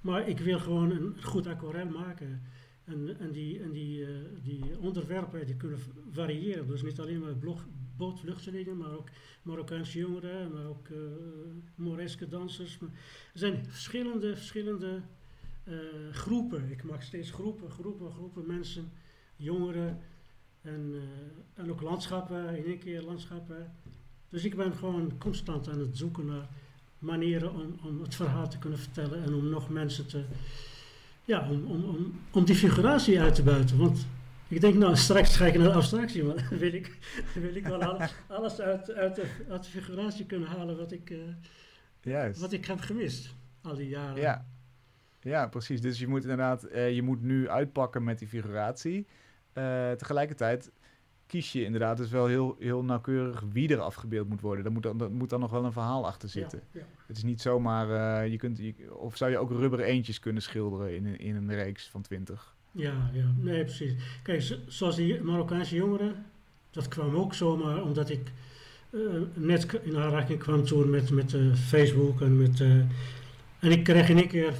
maar 0.00 0.28
ik 0.28 0.38
wil 0.38 0.58
gewoon 0.58 0.90
een 0.90 1.22
goed 1.22 1.46
aquarel 1.46 1.88
maken. 1.88 2.42
En, 2.84 3.18
en, 3.18 3.32
die, 3.32 3.60
en 3.60 3.70
die, 3.70 4.06
die 4.42 4.78
onderwerpen 4.78 5.46
die 5.46 5.56
kunnen 5.56 5.78
variëren. 6.10 6.66
Dus 6.66 6.82
niet 6.82 7.00
alleen 7.00 7.20
maar 7.20 7.34
bootvluchtelingen, 7.96 8.76
maar 8.76 8.92
ook 8.92 9.08
Marokkaanse 9.42 9.98
jongeren, 9.98 10.52
maar 10.52 10.66
ook 10.66 10.88
uh, 11.78 12.28
dansers. 12.28 12.78
Er 12.80 12.88
zijn 13.34 13.64
verschillende, 13.68 14.36
verschillende 14.36 15.00
groepen. 16.10 16.70
Ik 16.70 16.84
maak 16.84 17.02
steeds 17.02 17.30
groepen, 17.30 17.70
groepen, 17.70 18.12
groepen 18.12 18.46
mensen, 18.46 18.92
jongeren 19.36 19.98
en, 20.62 20.94
en 21.54 21.70
ook 21.70 21.80
landschappen, 21.80 22.56
in 22.56 22.64
één 22.64 22.78
keer 22.78 23.02
landschappen. 23.02 23.72
Dus 24.28 24.44
ik 24.44 24.56
ben 24.56 24.72
gewoon 24.72 25.12
constant 25.18 25.68
aan 25.68 25.78
het 25.78 25.96
zoeken 25.96 26.26
naar 26.26 26.48
manieren 26.98 27.54
om, 27.54 27.78
om 27.84 28.02
het 28.02 28.14
verhaal 28.14 28.48
te 28.48 28.58
kunnen 28.58 28.78
vertellen 28.78 29.24
en 29.24 29.34
om 29.34 29.48
nog 29.48 29.68
mensen 29.68 30.06
te 30.06 30.24
ja, 31.26 31.50
om, 31.50 31.64
om, 31.66 31.84
om, 31.84 32.20
om 32.30 32.44
die 32.44 32.54
figuratie 32.54 33.20
uit 33.20 33.34
te 33.34 33.42
buiten. 33.42 33.78
Want 33.78 34.06
ik 34.48 34.60
denk, 34.60 34.74
nou, 34.74 34.96
straks 34.96 35.36
ga 35.36 35.46
ik 35.46 35.54
naar 35.54 35.66
de 35.66 35.72
abstractie, 35.72 36.24
maar 36.24 36.48
dan 36.48 36.58
wil 36.64 36.72
ik, 36.72 36.98
wil 37.34 37.54
ik 37.54 37.66
wel 37.66 37.82
alles, 37.82 38.14
alles 38.26 38.60
uit, 38.60 38.92
uit, 38.92 39.14
de, 39.14 39.30
uit 39.48 39.64
de 39.64 39.70
figuratie 39.70 40.26
kunnen 40.26 40.48
halen 40.48 40.76
wat 40.76 40.92
ik, 40.92 41.10
uh, 41.10 41.18
Juist. 42.00 42.40
wat 42.40 42.52
ik 42.52 42.66
heb 42.66 42.80
gemist 42.80 43.34
al 43.62 43.74
die 43.74 43.88
jaren. 43.88 44.20
Ja, 44.20 44.46
ja 45.20 45.46
precies. 45.46 45.80
Dus 45.80 45.98
je 45.98 46.06
moet 46.06 46.22
inderdaad, 46.22 46.66
uh, 46.72 46.94
je 46.94 47.02
moet 47.02 47.22
nu 47.22 47.48
uitpakken 47.48 48.04
met 48.04 48.18
die 48.18 48.28
figuratie. 48.28 49.06
Uh, 49.54 49.90
tegelijkertijd 49.92 50.70
kies 51.26 51.52
je 51.52 51.64
inderdaad 51.64 51.96
dus 51.96 52.10
wel 52.10 52.26
heel, 52.26 52.56
heel 52.58 52.82
nauwkeurig 52.82 53.44
wie 53.52 53.68
er 53.68 53.80
afgebeeld 53.80 54.28
moet 54.28 54.40
worden. 54.40 54.64
Daar 54.64 54.72
moet 54.72 54.82
dan, 54.82 54.98
daar 54.98 55.10
moet 55.10 55.30
dan 55.30 55.40
nog 55.40 55.50
wel 55.50 55.64
een 55.64 55.72
verhaal 55.72 56.06
achter 56.06 56.28
zitten. 56.28 56.60
Ja, 56.72 56.80
ja. 56.80 56.86
Het 57.06 57.16
is 57.16 57.22
niet 57.22 57.40
zomaar, 57.40 57.88
uh, 58.24 58.30
je 58.30 58.36
kunt, 58.36 58.58
je, 58.58 58.94
of 58.94 59.16
zou 59.16 59.30
je 59.30 59.38
ook 59.38 59.50
rubberen 59.50 59.86
eentjes 59.86 60.18
kunnen 60.18 60.42
schilderen 60.42 60.94
in, 60.94 61.06
een, 61.06 61.18
in 61.18 61.36
een 61.36 61.54
reeks 61.54 61.88
van 61.88 62.02
twintig? 62.02 62.54
Ja, 62.72 63.10
ja, 63.12 63.34
nee, 63.38 63.64
precies. 63.64 63.94
Kijk, 64.22 64.58
zoals 64.66 64.96
die 64.96 65.22
Marokkaanse 65.22 65.74
jongeren, 65.74 66.24
dat 66.70 66.88
kwam 66.88 67.14
ook 67.14 67.34
zomaar 67.34 67.82
omdat 67.82 68.10
ik 68.10 68.32
uh, 68.90 69.22
net 69.34 69.80
in 69.82 69.96
aanraking 69.96 70.38
kwam 70.38 70.64
toen 70.64 70.90
met, 70.90 71.10
met 71.10 71.32
uh, 71.32 71.54
Facebook 71.54 72.20
en 72.20 72.36
met... 72.36 72.60
en 72.60 73.70
ik 73.70 73.84
kreeg 73.84 74.08
in 74.08 74.16
één 74.16 74.28
keer 74.28 74.54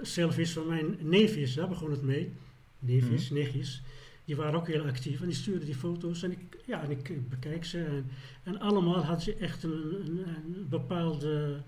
selfies 0.00 0.52
van 0.52 0.66
mijn 0.66 0.96
neefjes, 1.00 1.54
daar 1.54 1.68
begon 1.68 1.90
het 1.90 2.02
mee. 2.02 2.32
Neefjes, 2.78 3.30
mm 3.30 3.36
-hmm. 3.36 3.44
nichtjes 3.44 3.82
die 4.28 4.36
waren 4.36 4.54
ook 4.54 4.66
heel 4.66 4.84
actief 4.84 5.20
en 5.20 5.26
die 5.26 5.36
stuurden 5.36 5.64
die 5.64 5.74
foto's 5.74 6.22
en 6.22 6.30
ik, 6.30 6.38
ja, 6.66 6.82
en 6.82 6.90
ik 6.90 7.28
bekijk 7.28 7.64
ze. 7.64 7.84
En, 7.84 8.10
en 8.42 8.60
allemaal 8.60 9.04
hadden 9.04 9.24
ze 9.24 9.34
echt 9.34 9.62
een, 9.62 9.94
een, 10.04 10.18
een 10.28 10.66
bepaalde, 10.68 11.62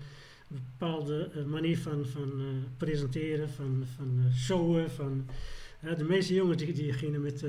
bepaalde 0.47 1.45
manier 1.47 1.77
van, 1.77 2.05
van 2.05 2.31
uh, 2.41 2.47
presenteren, 2.77 3.49
van, 3.49 3.83
van 3.95 4.19
uh, 4.25 4.35
showen. 4.35 4.91
Van, 4.91 5.25
uh, 5.83 5.97
de 5.97 6.03
meeste 6.03 6.33
jongens 6.33 6.57
die, 6.57 6.73
die 6.73 6.93
gingen 6.93 7.21
met, 7.21 7.45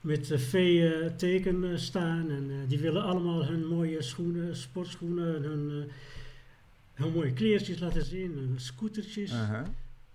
met 0.00 0.32
V-teken 0.36 1.78
staan 1.78 2.30
en 2.30 2.50
die 2.68 2.78
willen 2.78 3.02
allemaal 3.02 3.46
hun 3.46 3.66
mooie 3.66 4.02
schoenen, 4.02 4.56
sportschoenen, 4.56 5.42
hun, 5.42 5.90
hun 6.94 7.12
mooie 7.12 7.32
kleertjes 7.32 7.78
laten 7.78 8.04
zien, 8.04 8.32
hun 8.32 8.54
scootertjes. 8.56 9.30
-huh. 9.30 9.62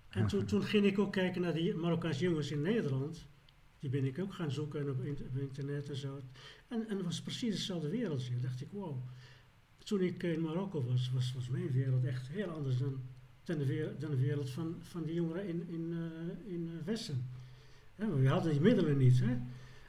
En 0.09 0.27
toen, 0.27 0.45
toen 0.45 0.63
ging 0.63 0.85
ik 0.85 0.99
ook 0.99 1.11
kijken 1.11 1.41
naar 1.41 1.53
die 1.53 1.75
Marokkaanse 1.75 2.23
jongens 2.23 2.51
in 2.51 2.61
Nederland. 2.61 3.27
Die 3.79 3.89
ben 3.89 4.05
ik 4.05 4.19
ook 4.19 4.33
gaan 4.33 4.51
zoeken 4.51 4.89
op, 4.89 5.05
internet 5.35 5.89
en 5.89 5.95
zo. 5.95 6.19
En, 6.67 6.87
en 6.89 6.95
het 6.95 7.05
was 7.05 7.21
precies 7.21 7.53
hetzelfde 7.53 7.89
wereldje. 7.89 8.39
Dacht 8.41 8.61
ik, 8.61 8.67
wow. 8.71 8.97
Toen 9.77 10.01
ik 10.01 10.23
in 10.23 10.41
Marokko 10.41 10.83
was, 10.83 11.11
was, 11.13 11.33
was 11.33 11.49
mijn 11.49 11.71
wereld 11.71 12.05
echt 12.05 12.27
heel 12.27 12.49
anders 12.49 12.77
dan, 12.77 13.01
dan, 13.43 13.57
de, 13.57 13.65
wereld, 13.65 14.01
dan 14.01 14.09
de 14.09 14.17
wereld 14.17 14.49
van, 14.49 14.75
van 14.79 15.03
die 15.03 15.13
jongeren 15.13 15.47
in, 15.47 15.67
in, 15.67 15.91
uh, 15.91 16.53
in 16.53 16.71
Westen. 16.85 17.25
Ja, 17.95 18.09
we 18.09 18.27
hadden 18.27 18.51
die 18.51 18.61
middelen 18.61 18.97
niet. 18.97 19.19
Hè? 19.19 19.37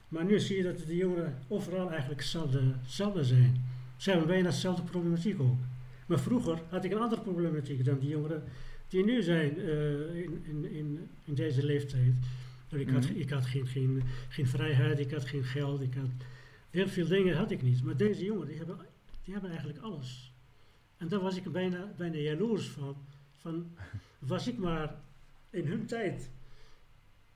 Maar 0.07 0.25
nu 0.25 0.39
zie 0.39 0.57
je 0.57 0.63
dat 0.63 0.77
de 0.77 0.95
jongeren 0.95 1.37
overal 1.47 1.89
eigenlijk 1.89 2.21
hetzelfde, 2.21 2.61
hetzelfde 2.81 3.23
zijn. 3.23 3.65
Ze 3.97 4.09
hebben 4.09 4.27
bijna 4.27 4.49
dezelfde 4.49 4.83
problematiek 4.83 5.39
ook. 5.39 5.59
Maar 6.07 6.19
vroeger 6.19 6.61
had 6.69 6.83
ik 6.83 6.91
een 6.91 7.01
andere 7.01 7.21
problematiek 7.21 7.85
dan 7.85 7.99
die 7.99 8.09
jongeren 8.09 8.43
die 8.87 9.03
nu 9.03 9.21
zijn 9.21 9.59
uh, 9.59 10.15
in, 10.15 10.43
in, 10.43 10.71
in, 10.71 10.99
in 11.25 11.33
deze 11.33 11.65
leeftijd. 11.65 12.13
Ik 12.79 12.89
had, 12.89 13.09
ik 13.09 13.29
had 13.29 13.45
geen, 13.45 13.67
geen, 13.67 14.03
geen 14.29 14.47
vrijheid, 14.47 14.99
ik 14.99 15.11
had 15.11 15.25
geen 15.25 15.43
geld, 15.43 15.81
ik 15.81 15.93
had 15.93 16.09
heel 16.69 16.87
veel 16.87 17.07
dingen 17.07 17.37
had 17.37 17.51
ik 17.51 17.61
niet. 17.61 17.83
Maar 17.83 17.97
deze 17.97 18.23
jongeren, 18.23 18.47
die 18.47 18.57
hebben, 18.57 18.77
die 19.23 19.33
hebben 19.33 19.51
eigenlijk 19.51 19.79
alles. 19.79 20.33
En 20.97 21.07
daar 21.07 21.19
was 21.19 21.35
ik 21.35 21.51
bijna, 21.51 21.93
bijna 21.97 22.17
jaloers 22.17 22.67
van. 22.67 22.95
Van, 23.35 23.75
was 24.19 24.47
ik 24.47 24.57
maar 24.57 24.95
in 25.49 25.67
hun 25.67 25.85
tijd. 25.85 26.29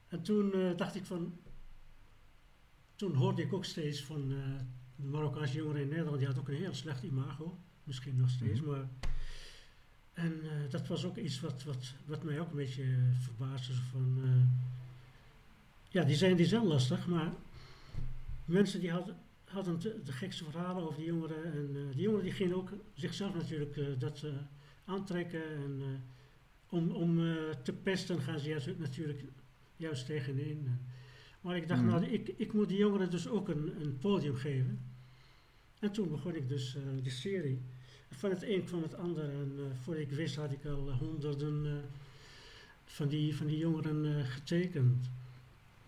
En 0.07 0.21
toen 0.21 0.51
uh, 0.55 0.77
dacht 0.77 0.95
ik 0.95 1.05
van, 1.05 1.38
toen 2.95 3.13
hoorde 3.13 3.41
ik 3.41 3.53
ook 3.53 3.65
steeds 3.65 4.03
van 4.03 4.31
uh, 4.31 4.38
de 4.95 5.07
Marokkaanse 5.07 5.57
jongeren 5.57 5.81
in 5.81 5.88
Nederland, 5.88 6.17
die 6.17 6.27
had 6.27 6.39
ook 6.39 6.47
een 6.47 6.55
heel 6.55 6.73
slecht 6.73 7.03
imago. 7.03 7.57
Misschien 7.83 8.15
nog 8.17 8.29
steeds, 8.29 8.61
mm 8.61 8.67
-hmm. 8.67 8.75
maar... 8.75 8.89
En 10.13 10.33
uh, 10.43 10.51
dat 10.69 10.88
was 10.88 11.05
ook 11.05 11.17
iets 11.17 11.39
wat, 11.39 11.63
wat, 11.63 11.93
wat 12.05 12.23
mij 12.23 12.39
ook 12.39 12.49
een 12.49 12.55
beetje 12.55 12.86
verbaasde. 13.19 13.73
Van, 13.73 14.19
ja, 15.96 16.04
die 16.04 16.16
zijn, 16.16 16.36
die 16.36 16.46
zijn 16.46 16.66
lastig, 16.66 17.08
maar 17.08 17.34
mensen 18.46 18.80
die 18.80 18.91
hadden, 18.91 19.16
hadden 19.46 19.80
de, 19.80 20.02
de 20.04 20.12
gekste 20.12 20.43
verhalen 20.43 20.84
over 20.84 20.98
die 20.98 21.06
jongeren. 21.06 21.54
En 21.54 21.70
uh, 21.74 21.91
die 21.91 22.02
jongeren 22.02 22.24
die 22.24 22.34
gingen 22.34 22.56
ook 22.56 22.70
zichzelf 22.93 23.34
natuurlijk 23.34 23.76
uh, 23.76 23.88
dat 23.98 24.22
uh, 24.26 24.32
aantrekken. 24.86 25.43
En 25.43 25.82
om, 26.70 26.91
om 26.91 27.36
te 27.64 27.74
pesten 27.74 28.22
gaan 28.22 28.39
ze 28.39 28.50
juist, 28.50 28.78
natuurlijk 28.78 29.24
juist 29.76 30.06
tegenin. 30.06 30.80
maar 31.41 31.56
ik 31.56 31.68
dacht, 31.68 31.82
mm. 31.82 31.88
nou, 31.88 32.06
ik, 32.06 32.34
ik 32.38 32.54
moet 32.54 32.68
die 32.68 32.78
jongeren 32.78 33.10
dus 33.10 33.28
ook 33.28 33.50
een, 33.50 33.82
een 33.82 33.98
podium 33.98 34.36
geven. 34.36 34.80
En 35.80 35.91
toen 35.91 36.10
begon 36.10 36.36
ik 36.36 36.48
dus 36.48 36.78
die 37.02 37.12
serie. 37.12 37.62
Van 38.10 38.30
het 38.30 38.43
een 38.43 38.64
kwam 38.64 38.82
het 38.82 38.96
ander. 38.96 39.30
En 39.30 39.60
voor 39.82 39.96
ik 39.96 40.12
wist 40.12 40.36
had 40.36 40.52
ik 40.52 40.66
al 40.66 40.91
honderden 40.91 41.82
van, 42.86 43.08
die, 43.08 43.36
van 43.36 43.48
die 43.48 43.58
jongeren 43.58 44.26
getekend. 44.26 45.10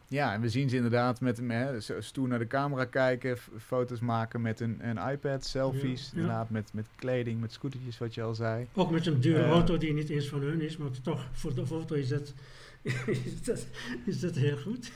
Ja, 0.09 0.33
en 0.33 0.41
we 0.41 0.49
zien 0.49 0.69
ze 0.69 0.75
inderdaad 0.75 1.21
met 1.21 1.37
hè, 1.37 1.79
stoer 2.01 2.27
naar 2.27 2.39
de 2.39 2.47
camera 2.47 2.85
kijken, 2.85 3.37
foto's 3.57 3.99
maken 3.99 4.41
met 4.41 4.59
een, 4.59 4.89
een 4.89 5.11
iPad, 5.11 5.45
selfies, 5.45 6.01
ja, 6.01 6.09
ja. 6.11 6.21
inderdaad 6.21 6.49
met, 6.49 6.73
met 6.73 6.87
kleding, 6.95 7.41
met 7.41 7.51
scootertjes, 7.51 7.97
wat 7.97 8.13
je 8.13 8.21
al 8.21 8.35
zei. 8.35 8.67
Ook 8.73 8.91
met 8.91 9.05
een 9.05 9.21
dure 9.21 9.43
uh, 9.43 9.49
auto 9.49 9.77
die 9.77 9.93
niet 9.93 10.09
eens 10.09 10.27
van 10.27 10.41
hun 10.41 10.61
is, 10.61 10.77
maar 10.77 10.89
toch 11.01 11.27
voor 11.31 11.53
de 11.53 11.65
foto 11.65 11.95
is 11.95 12.07
dat, 12.07 12.33
is 13.25 13.43
dat, 13.43 13.67
is 14.05 14.19
dat 14.19 14.35
heel 14.35 14.57
goed. 14.57 14.91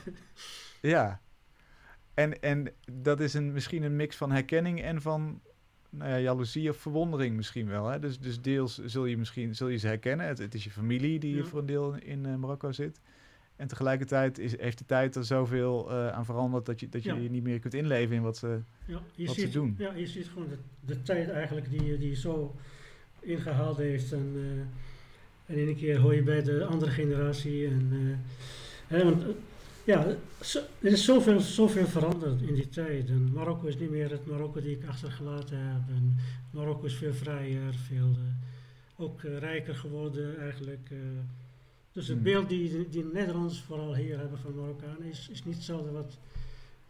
Ja, 0.80 1.20
en, 2.14 2.40
en 2.40 2.72
dat 2.92 3.20
is 3.20 3.34
een, 3.34 3.52
misschien 3.52 3.82
een 3.82 3.96
mix 3.96 4.16
van 4.16 4.30
herkenning 4.30 4.82
en 4.82 5.02
van 5.02 5.40
nou 5.90 6.10
ja, 6.10 6.18
jaloezie 6.18 6.70
of 6.70 6.76
verwondering 6.76 7.36
misschien 7.36 7.68
wel. 7.68 7.88
Hè? 7.88 7.98
Dus, 7.98 8.20
dus 8.20 8.40
deels 8.40 8.78
zul 8.84 9.04
je 9.04 9.18
misschien 9.18 9.54
zul 9.54 9.68
je 9.68 9.76
ze 9.76 9.86
herkennen. 9.86 10.26
Het, 10.26 10.38
het 10.38 10.54
is 10.54 10.64
je 10.64 10.70
familie 10.70 11.18
die 11.18 11.36
ja. 11.36 11.44
voor 11.44 11.58
een 11.58 11.66
deel 11.66 11.94
in 11.94 12.24
uh, 12.24 12.34
Marokko 12.34 12.72
zit. 12.72 13.00
En 13.62 13.68
tegelijkertijd 13.68 14.38
is, 14.38 14.58
heeft 14.58 14.78
de 14.78 14.84
tijd 14.84 15.16
er 15.16 15.24
zoveel 15.24 15.90
uh, 15.90 16.08
aan 16.08 16.24
veranderd 16.24 16.66
dat 16.66 16.80
je, 16.80 16.88
dat 16.88 17.02
je 17.02 17.14
ja. 17.14 17.20
je 17.20 17.30
niet 17.30 17.42
meer 17.42 17.58
kunt 17.58 17.74
inleven 17.74 18.16
in 18.16 18.22
wat 18.22 18.36
ze, 18.36 18.60
ja, 18.86 19.02
je 19.14 19.26
wat 19.26 19.34
ziet, 19.34 19.44
ze 19.44 19.50
doen. 19.50 19.74
Ja, 19.78 19.92
je 19.92 20.06
ziet 20.06 20.26
gewoon 20.26 20.48
de, 20.48 20.56
de 20.80 21.02
tijd 21.02 21.28
eigenlijk 21.28 21.70
die, 21.70 21.98
die 21.98 22.14
zo 22.14 22.56
ingehaald 23.20 23.76
heeft. 23.76 24.12
En, 24.12 24.32
uh, 24.34 25.54
en 25.54 25.62
in 25.62 25.68
een 25.68 25.76
keer 25.76 25.98
hoor 25.98 26.14
je 26.14 26.22
bij 26.22 26.42
de 26.42 26.64
andere 26.64 26.90
generatie. 26.90 27.66
En, 27.66 27.88
uh, 27.92 28.16
hè, 28.86 29.04
want, 29.04 29.24
ja, 29.84 30.16
zo, 30.40 30.60
er 30.80 30.92
is 30.92 31.04
zoveel, 31.04 31.40
zoveel 31.40 31.86
veranderd 31.86 32.42
in 32.42 32.54
die 32.54 32.68
tijd. 32.68 33.08
En 33.08 33.32
Marokko 33.32 33.66
is 33.66 33.78
niet 33.78 33.90
meer 33.90 34.10
het 34.10 34.26
Marokko 34.26 34.60
die 34.60 34.76
ik 34.76 34.86
achtergelaten 34.88 35.58
heb. 35.58 35.96
En 35.96 36.16
Marokko 36.50 36.86
is 36.86 36.94
veel 36.94 37.14
vrijer, 37.14 37.74
veel, 37.74 38.16
ook 38.96 39.22
rijker 39.22 39.74
geworden 39.74 40.38
eigenlijk. 40.38 40.90
Dus 41.92 42.06
het 42.06 42.14
Hmm. 42.16 42.24
beeld 42.24 42.48
die, 42.48 42.88
die 42.88 43.04
Nederlanders 43.04 43.60
vooral 43.60 43.94
hier 43.94 44.18
hebben 44.18 44.38
van 44.38 44.54
Marokkanen 44.54 45.02
is, 45.02 45.28
is 45.28 45.44
niet 45.44 45.54
hetzelfde 45.54 45.90
wat, 45.90 46.18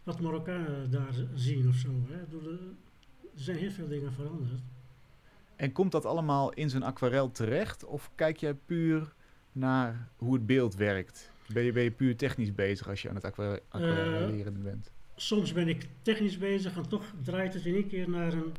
wat 0.03 0.19
Marokkanen 0.19 0.91
daar 0.91 1.13
zien 1.35 1.67
of 1.67 1.75
zo. 1.75 1.89
Hè. 2.09 2.23
Bedoel, 2.29 2.51
Er 3.35 3.39
zijn 3.41 3.57
heel 3.57 3.71
veel 3.71 3.87
dingen 3.87 4.13
veranderd. 4.13 4.61
En 5.55 5.71
komt 5.71 5.91
dat 5.91 6.05
allemaal 6.05 6.53
in 6.53 6.69
zijn 6.69 6.83
aquarel 6.83 7.31
terecht? 7.31 7.85
Of 7.85 8.11
kijk 8.15 8.37
jij 8.37 8.53
puur 8.53 9.13
naar 9.51 10.07
hoe 10.17 10.33
het 10.33 10.45
beeld 10.45 10.75
werkt? 10.75 11.31
Ben 11.53 11.63
je, 11.63 11.71
ben 11.71 11.83
je 11.83 11.91
puur 11.91 12.15
technisch 12.15 12.53
bezig 12.55 12.89
als 12.89 13.01
je 13.01 13.09
aan 13.09 13.15
het 13.15 13.23
aquare- 13.23 13.61
aquarelleren 13.69 14.63
bent? 14.63 14.91
Soms 15.15 15.53
ben 15.53 15.67
ik 15.67 15.87
technisch 16.01 16.37
bezig 16.37 16.75
en 16.77 16.87
toch 16.89 17.13
draait 17.23 17.53
het 17.53 17.65
in 17.65 17.73
één 17.75 17.87
keer 17.87 18.09
naar 18.09 18.33
een, 18.33 18.53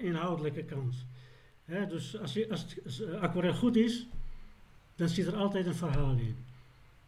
inhoudelijke 0.00 0.64
kant. 0.64 1.06
Hè, 1.64 1.86
dus 1.86 2.18
als, 2.20 2.32
je, 2.32 2.50
als 2.50 2.62
het 2.84 3.00
eh, 3.00 3.20
aquarel 3.20 3.54
goed 3.54 3.76
is, 3.76 4.06
dan 5.00 5.08
zit 5.08 5.26
er 5.26 5.36
altijd 5.36 5.66
een 5.66 5.74
verhaal 5.74 6.16
in. 6.16 6.36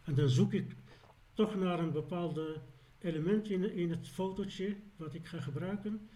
En 0.03 0.13
dan 0.15 0.29
zoek 0.29 0.53
ik 0.53 0.75
toch 1.33 1.55
naar 1.55 1.79
een 1.79 1.91
bepaalde 1.91 2.61
element 2.99 3.49
in, 3.49 3.73
in 3.73 3.89
het 3.89 4.07
fotootje 4.07 4.75
wat 4.95 5.13
ik 5.13 5.27
ga 5.27 5.41
gebruiken. 5.41 6.09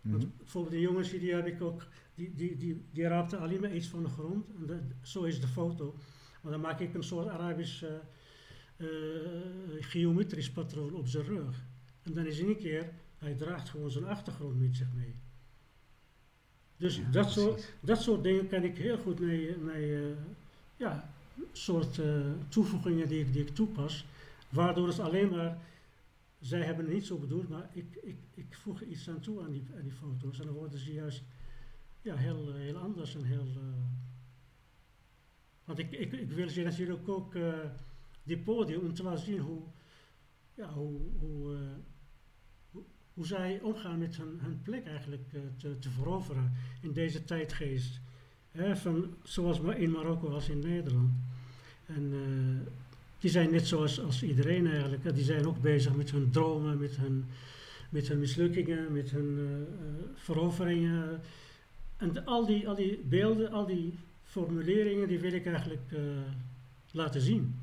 Want 0.00 0.22
Mhm. 0.22 0.32
bijvoorbeeld 0.36 0.74
de 0.74 0.80
jongens 0.80 1.10
die 1.10 1.34
heb 1.34 1.46
ik 1.46 1.62
ook, 1.62 1.86
die, 2.14 2.34
die, 2.34 2.56
die, 2.56 2.84
die 2.92 3.06
raapten 3.08 3.38
alleen 3.38 3.60
maar 3.60 3.74
iets 3.74 3.86
van 3.86 4.02
de 4.02 4.08
grond. 4.08 4.46
En 4.58 4.66
dat, 4.66 4.78
zo 5.02 5.22
is 5.22 5.40
de 5.40 5.46
foto. 5.46 5.94
Maar 6.42 6.52
dan 6.52 6.60
maak 6.60 6.80
ik 6.80 6.94
een 6.94 7.02
soort 7.02 7.28
Arabisch 7.28 7.82
eh, 7.82 8.86
geometrisch 9.80 10.50
patroon 10.50 10.94
op 10.94 11.08
zijn 11.08 11.24
rug. 11.24 11.64
En 12.02 12.14
dan 12.14 12.26
is 12.26 12.38
in 12.38 12.48
een 12.48 12.56
keer, 12.58 12.92
hij 13.18 13.34
draagt 13.34 13.68
gewoon 13.68 13.90
zijn 13.90 14.04
achtergrond 14.04 14.58
met 14.60 14.76
zich 14.76 14.92
mee. 14.94 15.14
Dus 16.76 16.96
Ja, 16.96 17.10
dat, 17.10 17.30
soort, 17.30 17.72
dat 17.80 18.02
soort 18.02 18.22
dingen 18.22 18.48
kan 18.48 18.62
ik 18.62 18.76
heel 18.76 18.98
goed 18.98 19.20
mee, 19.20 19.56
mee 19.56 19.96
eh, 19.96 20.16
ja, 20.76 21.10
soort 21.52 21.98
eh, 21.98 22.30
toevoegingen 22.48 23.08
die, 23.08 23.24
ik- 23.44 23.54
toepas. 23.54 24.04
Waardoor 24.48 24.88
het 24.88 24.98
alleen 24.98 25.30
maar, 25.30 25.58
zij 26.40 26.62
hebben 26.62 26.84
het 26.84 26.94
niet 26.94 27.06
zo 27.06 27.18
bedoeld, 27.18 27.48
maar 27.48 27.68
ik, 27.72 27.98
ik, 28.02 28.16
ik 28.34 28.54
voeg 28.56 28.82
iets 28.82 29.08
aan 29.08 29.20
toe 29.20 29.42
aan 29.42 29.52
die, 29.52 29.64
aan 29.76 29.82
die 29.82 29.92
foto's. 29.92 30.38
En 30.38 30.46
dan 30.46 30.54
worden 30.54 30.78
ze 30.78 30.92
juist 30.92 31.22
ja, 32.02 32.16
heel, 32.16 32.48
eh, 32.48 32.54
heel 32.54 32.76
anders 32.76 33.14
en 33.14 33.24
heel... 33.24 33.46
eh, 33.56 33.62
want 35.64 35.78
ik, 35.78 35.92
ik, 35.92 36.12
ik 36.12 36.30
wil 36.30 36.48
ze 36.48 36.62
natuurlijk 36.62 37.08
ook 37.08 37.34
eh, 37.34 37.54
die 38.22 38.38
podium 38.38 38.80
om 38.80 38.94
te 38.94 39.02
laten 39.02 39.24
zien 39.24 39.38
hoe, 39.38 39.62
ja, 40.54 40.72
hoe, 40.72 41.00
hoe, 41.18 41.56
zij 43.26 43.60
omgaan 43.60 43.98
met 43.98 44.16
hun, 44.16 44.38
hun 44.40 44.62
plek 44.62 44.86
eigenlijk 44.86 45.28
te, 45.56 45.78
te 45.78 45.90
veroveren 45.90 46.52
in 46.80 46.92
deze 46.92 47.24
tijdgeest. 47.24 48.00
Hè, 48.56 48.76
van, 48.76 49.14
zoals 49.22 49.60
in 49.76 49.90
Marokko 49.90 50.28
als 50.28 50.48
in 50.48 50.58
Nederland. 50.58 51.10
En 51.86 52.10
eh, 52.12 52.72
die 53.20 53.30
zijn 53.30 53.50
net 53.50 53.66
zoals 53.66 54.00
als 54.00 54.22
iedereen 54.22 54.66
eigenlijk. 54.66 55.14
Die 55.14 55.24
zijn 55.24 55.46
ook 55.46 55.60
bezig 55.60 55.94
met 55.96 56.10
hun 56.10 56.30
dromen, 56.30 56.78
met 56.78 56.96
hun, 56.96 57.24
met 57.88 58.08
hun 58.08 58.18
mislukkingen, 58.18 58.92
met 58.92 59.10
hun 59.10 59.36
eh, 59.38 59.54
eh, 59.54 60.04
veroveringen. 60.14 61.20
En 61.96 62.12
de- 62.12 62.24
al, 62.24 62.46
die, 62.46 62.68
al 62.68 62.74
die 62.74 62.98
beelden, 63.08 63.50
al 63.52 63.66
die 63.66 63.94
formuleringen, 64.24 65.08
die 65.08 65.18
wil 65.18 65.32
ik 65.32 65.46
eigenlijk 65.46 65.92
laten 66.90 67.20
zien. 67.20 67.54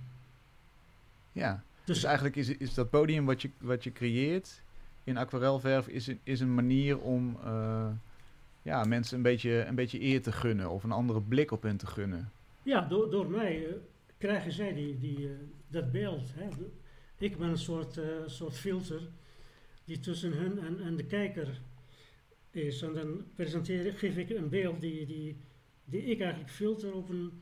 Ja, 1.31 1.63
Dus, 1.85 1.95
dus 1.95 2.03
eigenlijk 2.03 2.35
is, 2.35 2.49
is 2.57 2.73
dat 2.73 2.89
podium 2.89 3.25
wat 3.25 3.41
je, 3.41 3.49
wat 3.57 3.83
je 3.83 3.91
creëert 3.91 4.61
in 5.03 5.17
aquarelverf 5.17 5.87
is, 5.87 6.07
een- 6.07 6.19
is 6.23 6.39
een 6.39 6.53
manier 6.53 6.99
om 6.99 7.37
ja, 8.63 8.83
mensen 8.83 9.17
een 9.17 9.23
beetje, 9.23 9.65
een 9.65 9.75
beetje 9.75 10.01
eer 10.01 10.21
te 10.21 10.31
gunnen 10.31 10.69
of 10.69 10.83
een 10.83 10.91
andere 10.91 11.21
blik 11.21 11.51
op 11.51 11.63
hen 11.63 11.77
te 11.77 11.87
gunnen. 11.87 12.31
ja, 12.63 12.81
door, 12.81 13.11
door 13.11 13.29
mij 13.29 13.67
eh, 13.67 13.73
krijgen 14.17 14.51
zij 14.51 14.73
die, 14.73 14.97
die, 14.97 15.27
eh, 15.27 15.33
dat 15.67 15.91
beeld. 15.91 16.33
Hè. 16.33 16.49
Ik 17.17 17.37
ben 17.37 17.49
een 17.49 17.57
soort, 17.57 17.97
eh, 17.97 18.05
soort 18.25 18.57
filter 18.57 19.01
die 19.85 19.99
tussen 19.99 20.31
hun 20.31 20.59
en, 20.59 20.79
en 20.83 20.95
de 20.95 21.05
kijker 21.05 21.61
is. 22.51 22.81
En 22.81 22.93
dan 22.93 23.23
presenteer 23.35 23.93
geef 23.93 24.17
ik 24.17 24.29
een 24.29 24.49
beeld 24.49 24.81
die, 24.81 25.05
die, 25.05 25.37
die 25.85 26.01
ik 26.01 26.19
eigenlijk 26.19 26.51
filter 26.51 26.93
op 26.93 27.09
een... 27.09 27.41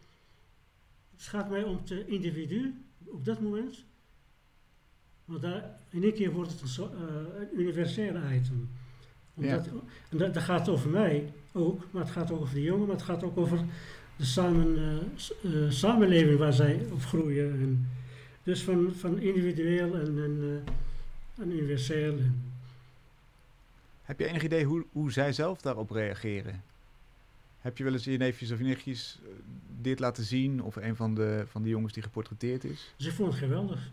Het 1.11 1.21
gaat 1.21 1.49
mij 1.49 1.63
om 1.63 1.77
het 1.77 1.91
individu 1.91 2.83
op 3.05 3.25
dat 3.25 3.41
moment. 3.41 3.85
Want 5.25 5.41
daar, 5.41 5.79
in 5.89 6.03
één 6.03 6.13
keer 6.13 6.31
wordt 6.31 6.51
het 6.51 6.77
een 6.77 7.59
universele 7.59 8.35
item. 8.35 8.69
En 9.49 10.17
dat, 10.17 10.33
dat 10.33 10.43
gaat 10.43 10.69
over 10.69 10.89
mij 10.89 11.33
ook, 11.51 11.83
maar 11.91 12.01
het 12.01 12.11
gaat 12.11 12.31
ook 12.31 12.41
over 12.41 12.53
de 12.53 12.61
jongen, 12.61 12.87
maar 12.87 12.95
het 12.95 13.05
gaat 13.05 13.23
ook 13.23 13.37
over 13.37 13.59
de 14.15 14.25
samen, 14.25 14.77
eh, 14.77 15.63
eh, 15.63 15.71
samenleving 15.71 16.37
waar 16.39 16.53
zij 16.53 16.85
op 16.91 17.03
groeien. 17.03 17.51
En 17.51 17.87
dus 18.43 18.63
van, 18.63 18.93
van 18.95 19.19
individueel 19.19 19.95
en, 19.95 20.23
en, 20.23 20.63
eh, 21.35 21.43
en 21.43 21.51
universeel. 21.51 22.17
Heb 24.01 24.19
je 24.19 24.27
enig 24.27 24.43
idee 24.43 24.65
hoe, 24.65 24.85
hoe 24.91 25.11
zij 25.11 25.33
zelf 25.33 25.61
daarop 25.61 25.91
reageren? 25.91 26.63
Heb 27.59 27.77
je 27.77 27.83
wel 27.83 27.93
eens 27.93 28.03
je 28.03 28.17
neefjes 28.17 28.51
of 28.51 28.57
je 28.57 28.63
nichtjes 28.63 29.19
dit 29.81 29.99
laten 29.99 30.23
zien? 30.23 30.63
Of 30.63 30.75
een 30.75 30.95
van 30.95 31.15
de, 31.15 31.43
van 31.47 31.63
de 31.63 31.69
jongens 31.69 31.93
die 31.93 32.03
geportretteerd 32.03 32.63
is? 32.63 32.93
ik 32.97 33.11
vond 33.11 33.29
het 33.29 33.39
geweldig. 33.39 33.91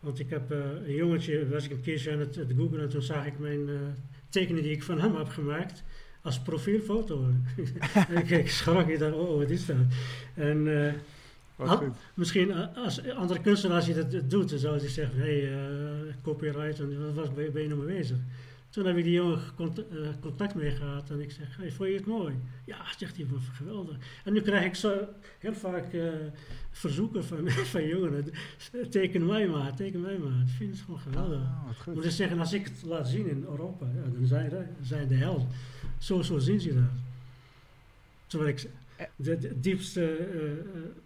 Want 0.00 0.18
ik 0.18 0.30
heb 0.30 0.50
eh, 0.50 0.58
een 0.58 0.94
jongetje, 0.94 1.48
was 1.48 1.64
ik 1.64 1.70
een 1.70 1.80
keertje 1.80 2.12
aan 2.12 2.18
het, 2.18 2.34
het 2.34 2.52
googlen 2.56 2.80
en 2.80 2.88
toen 2.88 3.02
zag 3.02 3.26
ik 3.26 3.38
mijn 3.38 3.68
tekening 4.38 4.64
die 4.64 4.74
ik 4.74 4.82
van 4.82 5.00
hem 5.00 5.16
heb 5.16 5.28
gemaakt 5.28 5.82
als 6.22 6.40
profielfoto. 6.40 7.24
en 8.14 8.26
ik, 8.30 8.50
schrok, 8.50 8.88
ik 8.88 8.98
dacht, 8.98 9.14
oh, 9.14 9.38
wat 9.38 9.50
is 9.50 9.66
dat? 9.66 9.76
En 10.34 10.84
eh, 10.86 10.92
Wat 11.56 11.68
goed. 11.78 11.94
misschien 12.14 12.50
eh, 12.50 12.76
als 12.84 13.08
andere 13.10 13.40
kunstenaars 13.40 13.84
die 13.84 13.94
dat 13.94 14.10
dat 14.10 14.30
doet, 14.30 14.50
dan 14.50 14.58
zou 14.58 14.78
hij 14.78 14.88
zeggen, 14.88 15.18
hé, 15.20 15.40
hey, 15.40 15.52
eh, 15.52 16.14
copyright, 16.22 16.80
en 16.80 17.04
wat 17.06 17.14
was, 17.14 17.34
ben 17.34 17.44
je- 17.44 17.50
ben 17.50 17.62
je 17.62 17.68
nou 17.68 17.84
mee 17.84 17.96
bezig? 17.96 18.16
Toen 18.76 18.86
heb 18.86 18.96
ik 18.96 19.04
die 19.04 19.12
jongen 19.12 19.40
eh, 19.56 20.08
contact 20.20 20.54
mee 20.54 20.70
gehad 20.70 21.10
en 21.10 21.20
ik 21.20 21.30
zeg, 21.30 21.56
hey, 21.56 21.72
vond 21.72 21.88
je 21.88 21.94
het 21.94 22.06
mooi? 22.06 22.34
Ja, 22.64 22.76
zegt 22.98 23.16
hij, 23.16 23.26
"Wat 23.26 23.40
geweldig. 23.52 23.96
En 24.24 24.32
nu 24.32 24.40
krijg 24.40 24.64
ik 24.64 24.74
zo 24.74 25.08
heel 25.38 25.54
vaak 25.54 25.92
eh, 25.92 26.08
verzoeken 26.70 27.24
van, 27.24 27.50
van 27.74 27.86
jongeren, 27.86 28.24
teken 28.90 29.26
mij 29.26 29.48
maar, 29.48 29.74
teken 29.74 30.00
mij 30.00 30.18
maar. 30.18 30.40
Ik 30.40 30.48
vind 30.56 30.70
het 30.70 30.80
gewoon 30.80 31.00
geweldig. 31.00 31.38
Ah, 31.38 31.94
Moet 31.94 32.04
ik 32.04 32.10
zeggen, 32.10 32.38
als 32.38 32.52
ik 32.52 32.64
het 32.64 32.82
laat 32.82 33.08
zien 33.08 33.28
in 33.28 33.44
Europa, 33.48 33.86
ja, 33.86 34.10
dan 34.12 34.26
zijn, 34.26 34.76
zijn 34.82 35.08
de 35.08 35.14
held. 35.14 35.46
Zo, 35.98 36.22
zo 36.22 36.38
zien 36.38 36.60
ze 36.60 36.74
dat. 36.74 36.90
Terwijl 38.26 38.50
ik 38.50 38.68
de, 39.16 39.38
de 39.38 39.60
diepste 39.60 40.16
eh, 40.16 40.52
eh, 40.52 40.58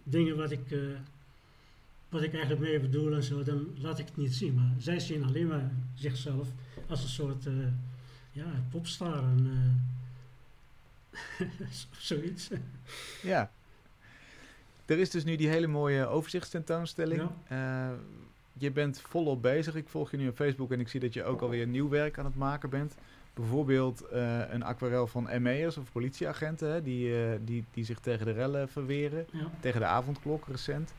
dingen 0.03 0.37
wat 0.37 0.51
ik, 0.51 0.71
eh, 0.71 0.79
wat 2.11 2.21
ik 2.21 2.33
eigenlijk 2.33 2.61
mee 2.61 2.79
bedoel 2.79 3.13
en 3.13 3.23
zo, 3.23 3.43
dan 3.43 3.67
laat 3.77 3.99
ik 3.99 4.05
het 4.05 4.17
niet 4.17 4.33
zien. 4.35 4.53
Maar 4.53 4.73
zij 4.77 4.99
zien 4.99 5.23
alleen 5.23 5.47
maar 5.47 5.71
zichzelf 5.95 6.47
als 6.87 7.03
een 7.03 7.09
soort 7.09 7.45
uh, 7.45 7.53
ja, 8.31 8.45
popstar 8.71 9.23
en 9.23 9.47
uh, 11.39 11.47
zoiets. 11.97 12.49
Ja. 13.21 13.51
Er 14.85 14.99
is 14.99 15.09
dus 15.09 15.23
nu 15.23 15.35
die 15.35 15.49
hele 15.49 15.67
mooie 15.67 16.05
overzichtstentoonstelling. 16.05 17.29
Ja. 17.49 17.91
Uh, 17.91 17.97
je 18.53 18.71
bent 18.71 19.01
volop 19.01 19.41
bezig. 19.41 19.75
Ik 19.75 19.89
volg 19.89 20.11
je 20.11 20.17
nu 20.17 20.27
op 20.27 20.35
Facebook 20.35 20.71
en 20.71 20.79
ik 20.79 20.87
zie 20.87 20.99
dat 20.99 21.13
je 21.13 21.23
ook 21.23 21.41
alweer 21.41 21.67
nieuw 21.67 21.89
werk 21.89 22.19
aan 22.19 22.25
het 22.25 22.35
maken 22.35 22.69
bent. 22.69 22.95
Bijvoorbeeld 23.33 24.05
een 24.49 24.63
aquarel 24.63 25.07
van 25.07 25.41
ME'ers 25.41 25.77
of 25.77 25.91
politieagenten 25.91 26.71
hè, 26.71 26.81
die, 26.81 27.13
die, 27.43 27.65
die 27.73 27.85
zich 27.85 27.99
tegen 27.99 28.25
de 28.25 28.31
rellen 28.31 28.69
verweren. 28.69 29.25
Ja. 29.31 29.51
Tegen 29.59 29.79
de 29.79 29.85
avondklok 29.85 30.47
recent. 30.47 30.93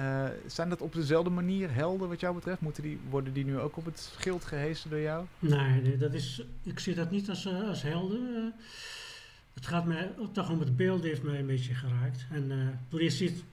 Uh, 0.00 0.26
zijn 0.46 0.68
dat 0.68 0.80
op 0.80 0.92
dezelfde 0.92 1.30
manier 1.30 1.74
helden 1.74 2.08
wat 2.08 2.20
jou 2.20 2.34
betreft? 2.34 2.60
Moeten 2.60 2.82
die, 2.82 3.00
worden 3.08 3.32
die 3.32 3.44
nu 3.44 3.58
ook 3.58 3.76
op 3.76 3.84
het 3.84 3.98
schild 3.98 4.44
gehesen 4.44 4.90
door 4.90 5.00
jou? 5.00 5.24
Nee, 5.38 5.96
dat 5.96 6.14
is, 6.14 6.42
ik 6.62 6.78
zie 6.78 6.94
dat 6.94 7.10
niet 7.10 7.28
als, 7.28 7.46
uh, 7.46 7.68
als 7.68 7.82
helden. 7.82 8.54
het 9.54 9.66
gaat 9.66 9.84
mij 9.84 10.10
toch 10.32 10.50
om 10.50 10.60
het 10.60 10.76
beeld 10.76 11.02
heeft 11.02 11.22
mij 11.22 11.38
een 11.38 11.46
beetje 11.46 11.74
geraakt. 11.74 12.26
En 12.30 12.78
toen 12.88 13.02
je 13.02 13.10
ziet, 13.10 13.44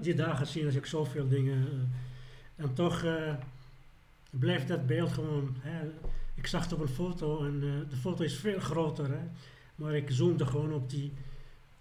die 0.00 0.14
dagen 0.14 0.46
zien 0.46 0.66
als 0.66 0.74
ik 0.74 0.86
zoveel 0.86 1.28
dingen. 1.28 1.68
en 2.56 2.74
toch 2.74 3.04
blijft 4.30 4.68
dat 4.68 4.86
beeld 4.86 5.12
gewoon. 5.12 5.56
Hè, 5.60 5.90
ik 6.34 6.46
zag 6.46 6.62
het 6.62 6.72
op 6.72 6.80
een 6.80 6.88
foto 6.88 7.44
en 7.44 7.60
de 7.88 7.96
foto 7.96 8.24
is 8.24 8.36
veel 8.36 8.60
groter. 8.60 9.08
Hè, 9.08 9.22
maar 9.74 9.94
ik 9.94 10.10
zoomde 10.10 10.46
gewoon 10.46 10.72
op 10.72 10.90
die 10.90 11.12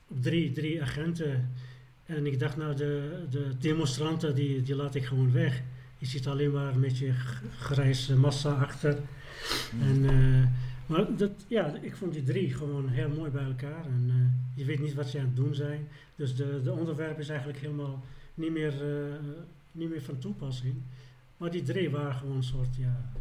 op 0.08 0.22
drie, 0.22 0.52
drie 0.52 0.82
agenten. 0.82 1.54
En 2.06 2.26
ik 2.26 2.40
dacht, 2.40 2.58
nou, 2.58 2.76
de, 2.76 3.24
de 3.30 3.58
demonstranten, 3.60 4.36
die, 4.36 4.62
die 4.62 4.76
laat 4.76 4.96
ik 4.96 5.06
gewoon 5.06 5.32
weg. 5.32 5.62
Je 5.98 6.06
ziet 6.06 6.28
alleen 6.28 6.52
maar 6.52 6.74
een 6.74 6.82
beetje 6.82 7.14
grijze 7.58 8.16
massa 8.16 8.52
achter. 8.52 8.98
Mm. 9.72 9.82
En, 9.82 10.14
uh, 10.14 10.48
maar 10.86 11.16
dat, 11.16 11.32
ja, 11.48 11.76
ik 11.82 11.96
vond 11.96 12.14
die 12.14 12.24
drie 12.24 12.54
gewoon 12.54 12.90
heel 12.90 13.10
mooi 13.10 13.32
bij 13.32 13.44
elkaar. 13.44 13.86
En 13.86 14.04
uh, 14.08 14.58
je 14.58 14.66
weet 14.66 14.80
niet 14.80 14.94
wat 14.94 15.08
ze 15.10 15.20
aan 15.20 15.26
het 15.26 15.36
doen 15.36 15.56
zijn. 15.56 15.88
Dus 16.16 16.36
de, 16.36 16.62
de 16.64 16.72
onderwerp 16.72 17.20
is 17.20 17.30
eigenlijk 17.30 17.60
helemaal 17.60 18.04
niet 18.34 18.52
meer, 18.52 18.74
uh, 18.74 19.14
niet 19.72 19.90
meer 19.90 20.02
van 20.02 20.20
toepassing. 20.20 20.76
Maar 21.38 21.52
die 21.52 21.64
drie 21.64 21.90
waren 21.90 22.16
gewoon 22.16 22.36
een 22.36 22.44
soort, 22.44 22.76
ja, 22.76 23.12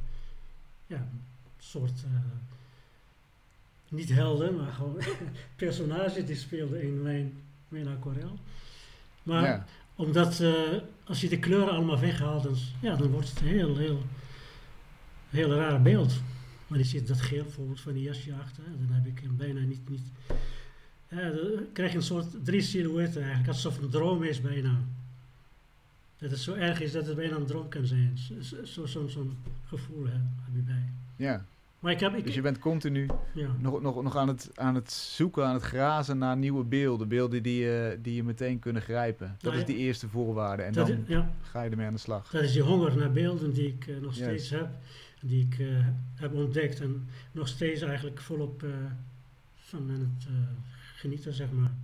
ja 0.87 1.09
soort, 1.59 2.05
niet 3.89 4.09
helden, 4.09 4.57
maar 4.57 4.73
gewoon 4.73 4.97
personages 5.57 6.27
die 6.27 6.37
speelden 6.37 6.83
in 6.83 7.03
mijn, 7.03 7.33
mijn 7.69 7.89
aquarel. 7.89 8.39
Maar 9.23 9.45
ja. 9.45 9.67
omdat 9.95 10.41
uh, 10.41 10.53
als 11.05 11.21
je 11.21 11.29
de 11.29 11.39
kleuren 11.39 11.75
allemaal 11.75 11.99
weghaalt, 11.99 12.43
dan, 12.43 12.57
ja, 12.81 12.97
dan 12.97 13.11
wordt 13.11 13.29
het 13.29 13.41
een 13.41 13.47
heel, 13.47 13.77
heel, 13.77 14.03
heel 15.31 15.55
raar 15.55 15.83
beeld. 15.83 16.21
Maar 16.67 16.79
je 16.79 16.85
ziet 16.85 17.09
dat 17.09 17.21
geel 17.21 17.43
bijvoorbeeld 17.43 17.81
van 17.81 17.93
die 17.93 18.03
jasje 18.03 18.35
achter, 18.35 18.65
dan 18.87 18.97
heb 18.97 19.07
ik 19.07 19.21
hem 19.23 19.37
bijna 19.37 19.61
niet, 19.61 19.89
niet 19.89 20.03
ja, 21.17 21.31
dan 21.31 21.67
krijg 21.73 21.91
je 21.91 21.97
een 21.97 22.03
soort 22.03 22.45
drie 22.45 22.61
silhouetten 22.61 23.21
eigenlijk, 23.21 23.49
alsof 23.49 23.75
het 23.75 23.83
een 23.83 23.91
droom 23.91 24.23
is 24.23 24.41
bijna. 24.41 24.81
Dat 26.19 26.31
het 26.31 26.41
zo 26.41 26.55
erg 26.55 26.81
is 26.81 26.93
dat 26.93 27.07
het 27.07 27.17
bijna 27.17 27.37
een 27.37 27.47
droom 27.47 27.69
kan 27.69 27.87
zijn. 27.87 28.19
Zo'n 28.19 28.67
zo, 28.67 28.87
zo, 28.87 29.09
zo 29.09 29.33
gevoel 29.67 30.05
heb, 30.05 30.21
heb 30.45 30.55
je 30.55 30.61
bij. 30.61 30.89
Ja. 31.17 31.45
Maar 31.83 31.93
ik 31.93 32.01
heb, 32.01 32.15
ik, 32.15 32.25
Dus 32.25 32.35
je 32.35 32.41
bent 32.41 32.59
continu 32.59 33.09
ja. 33.35 33.49
nog, 33.59 33.81
nog, 33.81 34.03
nog 34.03 34.17
aan, 34.17 34.29
het, 34.29 34.51
aan 34.55 34.75
het 34.75 34.93
zoeken, 34.93 35.47
aan 35.47 35.55
het 35.55 35.63
grazen 35.63 36.19
naar 36.19 36.37
nieuwe 36.37 36.65
beelden. 36.65 37.09
Beelden 37.09 37.43
die, 37.43 37.61
je 37.65 37.99
die 38.03 38.15
je 38.15 38.23
meteen 38.25 38.59
kunnen 38.59 38.83
grijpen. 38.83 39.37
Dat 39.41 39.53
Nou 39.53 39.57
is 39.57 39.65
die 39.67 39.77
eerste 39.77 40.09
voorwaarde. 40.09 40.63
En 40.63 40.73
dan 40.73 40.89
is, 40.91 40.97
ja, 41.07 41.35
ga 41.43 41.63
je 41.63 41.71
ermee 41.71 41.87
aan 41.87 41.93
de 41.93 41.99
slag. 41.99 42.31
dat 42.31 42.43
is 42.43 42.53
die 42.53 42.63
honger 42.63 42.97
naar 42.97 43.13
beelden 43.13 43.53
die 43.53 43.67
ik 43.67 43.87
eh, 43.87 43.97
nog 44.01 44.15
steeds 44.15 44.51
heb. 44.51 44.69
Die 45.21 45.47
ik 45.51 45.59
eh, 45.59 45.87
heb 46.15 46.35
ontdekt 46.35 46.81
en 46.81 47.09
nog 47.33 47.49
steeds 47.49 47.81
eigenlijk 47.83 48.21
volop 48.21 48.63
eh, 48.63 48.71
van 49.55 49.91
aan 49.91 50.15
het 50.17 50.27
eh, 50.27 50.35
genieten, 50.97 51.33
zeg 51.33 51.51
maar. 51.53 51.75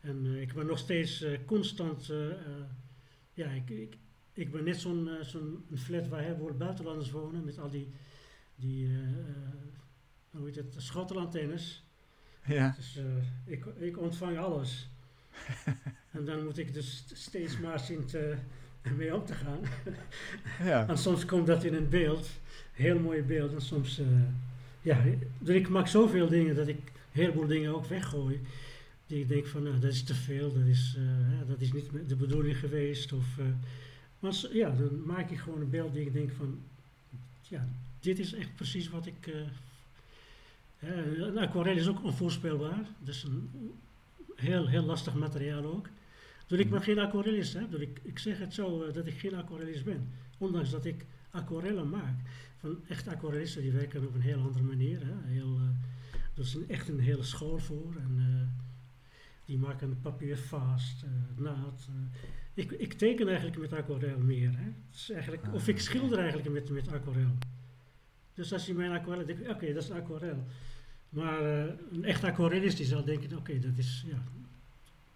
En 0.00 0.22
eh, 0.26 0.40
ik 0.40 0.52
ben 0.54 0.66
nog 0.66 0.78
steeds 0.78 1.22
eh, 1.22 1.38
constant, 1.46 2.10
eh, 2.10 2.26
eh, 2.30 2.34
ja, 3.34 3.46
ik, 3.50 3.70
ik, 3.70 3.96
ik 4.32 4.52
ben 4.52 4.64
net 4.64 4.76
zo'n 4.76 5.08
eh, 5.08 5.24
zo'n 5.24 5.64
flat 5.74 6.08
waar 6.08 6.22
heel 6.22 6.36
veel 6.36 6.54
buitenlanders 6.58 7.10
wonen 7.10 7.44
met 7.44 7.58
al 7.58 7.70
die, 7.70 7.88
die 8.58 8.86
eh, 8.86 8.92
eh, 8.92 9.04
hoe 10.30 10.46
heet 10.46 10.56
het, 10.56 10.74
schotelantennes. 10.76 11.82
Ja, 12.44 12.74
Dus 12.76 12.96
eh, 12.96 13.04
ik, 13.52 13.64
ik 13.78 13.98
ontvang 13.98 14.38
alles. 14.38 14.88
en 16.10 16.24
dan 16.24 16.44
moet 16.44 16.58
ik 16.58 16.74
dus 16.74 17.04
steeds 17.12 17.58
maar 17.58 17.80
zien 17.80 18.04
te, 18.04 18.36
mee 18.96 19.14
om 19.14 19.24
te 19.24 19.34
gaan. 19.34 19.60
ja. 20.70 20.88
En 20.88 20.98
soms 20.98 21.24
komt 21.24 21.46
dat 21.46 21.64
in 21.64 21.74
een 21.74 21.88
beeld, 21.88 22.28
heel 22.72 22.98
mooi 22.98 23.22
beeld. 23.22 23.52
En 23.52 23.62
soms, 23.62 24.00
ja, 24.82 25.04
dus 25.38 25.54
ik 25.54 25.68
maak 25.68 25.86
zoveel 25.86 26.28
dingen 26.28 26.56
dat 26.56 26.68
ik 26.68 26.76
een 26.76 26.92
heleboel 27.24 27.46
dingen 27.46 27.74
ook 27.74 27.86
weggooi. 27.86 28.40
Die 29.06 29.20
ik 29.20 29.28
denk 29.28 29.46
van, 29.46 29.62
nou, 29.62 29.78
dat 29.78 29.92
is 29.92 30.02
te 30.02 30.14
veel, 30.14 30.52
dat 30.52 30.66
is, 30.66 30.96
dat 31.48 31.60
is 31.60 31.72
niet 31.72 31.90
de 32.08 32.16
bedoeling 32.16 32.58
geweest. 32.58 33.12
Of, 33.12 33.38
eh, 33.38 33.44
maar 34.18 34.34
ja, 34.52 34.70
dan 34.70 35.02
maak 35.06 35.30
ik 35.30 35.38
gewoon 35.38 35.60
een 35.60 35.70
beeld 35.70 35.92
die 35.92 36.06
ik 36.06 36.12
denk 36.12 36.30
van, 36.32 36.58
ja, 37.42 37.68
dit 38.00 38.18
is 38.18 38.32
echt 38.34 38.54
precies 38.54 38.88
wat 38.88 39.06
ik... 39.06 39.26
eh 39.26 39.40
eh, 40.78 41.18
een 41.18 41.38
aquarel 41.38 41.76
is 41.76 41.88
ook 41.88 42.04
onvoorspelbaar. 42.04 42.86
Dat 42.98 43.14
is 43.14 43.22
een 43.22 43.50
heel, 44.34 44.66
heel 44.66 44.82
lastig 44.82 45.14
materiaal 45.14 45.64
ook. 45.64 45.88
Dus 46.46 46.58
ik 46.58 46.70
ben 46.70 46.82
geen 46.82 46.98
aquarellist, 46.98 47.52
hè. 47.52 47.68
Dus 47.68 47.80
ik, 47.80 48.00
ik 48.02 48.18
zeg 48.18 48.38
het 48.38 48.54
zo, 48.54 48.82
eh, 48.82 48.92
dat 48.94 49.06
ik 49.06 49.18
geen 49.18 49.34
aquarellist 49.34 49.84
ben. 49.84 50.08
Ondanks 50.38 50.70
dat 50.70 50.84
ik 50.84 51.04
aquarellen 51.30 51.88
maak. 51.88 52.14
Van 52.56 52.78
echt 52.88 53.08
aquarellisten 53.08 53.62
die 53.62 53.72
werken 53.72 54.06
op 54.06 54.14
een 54.14 54.20
heel 54.20 54.40
andere 54.40 54.64
manier. 54.64 55.00
Hè. 55.00 55.12
Heel, 55.32 55.56
eh, 55.56 56.18
er 56.34 56.42
is 56.42 56.54
een, 56.54 56.68
echt 56.68 56.88
een 56.88 57.00
hele 57.00 57.22
school 57.22 57.58
voor. 57.58 57.94
En, 57.96 58.14
eh, 58.18 58.66
die 59.44 59.58
maken 59.58 59.98
papier 60.02 60.38
vast, 60.38 61.02
eh, 61.02 61.08
naad. 61.42 61.88
eh. 61.88 62.20
Ik, 62.54 62.70
ik 62.70 62.92
teken 62.92 63.26
eigenlijk 63.28 63.58
met 63.58 63.72
aquarel 63.72 64.18
meer. 64.18 64.50
Hè. 64.56 64.64
Het 64.64 64.94
is 64.94 65.10
eigenlijk, 65.10 65.42
Of 65.54 65.68
ik 65.68 65.80
schilder 65.80 66.18
eigenlijk 66.18 66.50
met, 66.50 66.70
met 66.70 66.88
aquarel. 66.92 67.36
Dus 68.38 68.52
als 68.52 68.66
je 68.66 68.74
mijn 68.74 68.90
aquarel 68.92 69.26
denkt, 69.26 69.48
oké, 69.48 69.72
dat 69.72 69.82
is 69.82 69.88
een 69.88 69.96
aquarel. 69.96 70.44
Maar 71.08 71.40
eh, 71.40 71.72
een 71.92 72.04
echt 72.04 72.24
aquarellist 72.24 72.76
die 72.76 72.86
zal 72.86 73.04
denken, 73.04 73.36
oké, 73.38 73.58
dat 73.58 73.76
is, 73.76 74.04
ja, 74.06 74.22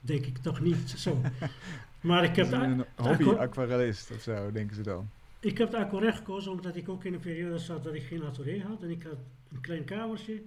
denk 0.01 0.27
ik 0.27 0.39
toch 0.39 0.61
niet 0.61 0.91
zo. 0.91 1.20
maar 2.01 2.25
ik 2.25 2.37
heb, 2.37 2.53
een 2.53 2.81
aqua- 2.81 3.09
hobby-aquarellist 3.09 4.11
of 4.11 4.20
zo, 4.23 4.53
denken 4.53 4.77
ze 4.77 4.83
dan. 4.83 5.11
ik 5.41 5.59
heb 5.59 5.70
de 5.70 5.77
aquarel 5.77 6.12
gekozen 6.12 6.53
omdat 6.53 6.77
ik 6.77 6.89
ook 6.89 7.05
in 7.05 7.14
een 7.14 7.20
periode 7.20 7.59
zat 7.59 7.85
dat 7.85 7.95
ik 7.95 8.03
geen 8.03 8.23
atelier 8.25 8.62
had. 8.66 8.83
En 8.83 8.91
ik 8.91 9.03
had 9.03 9.18
een 9.53 9.61
klein 9.61 9.85
kamertje. 9.85 10.43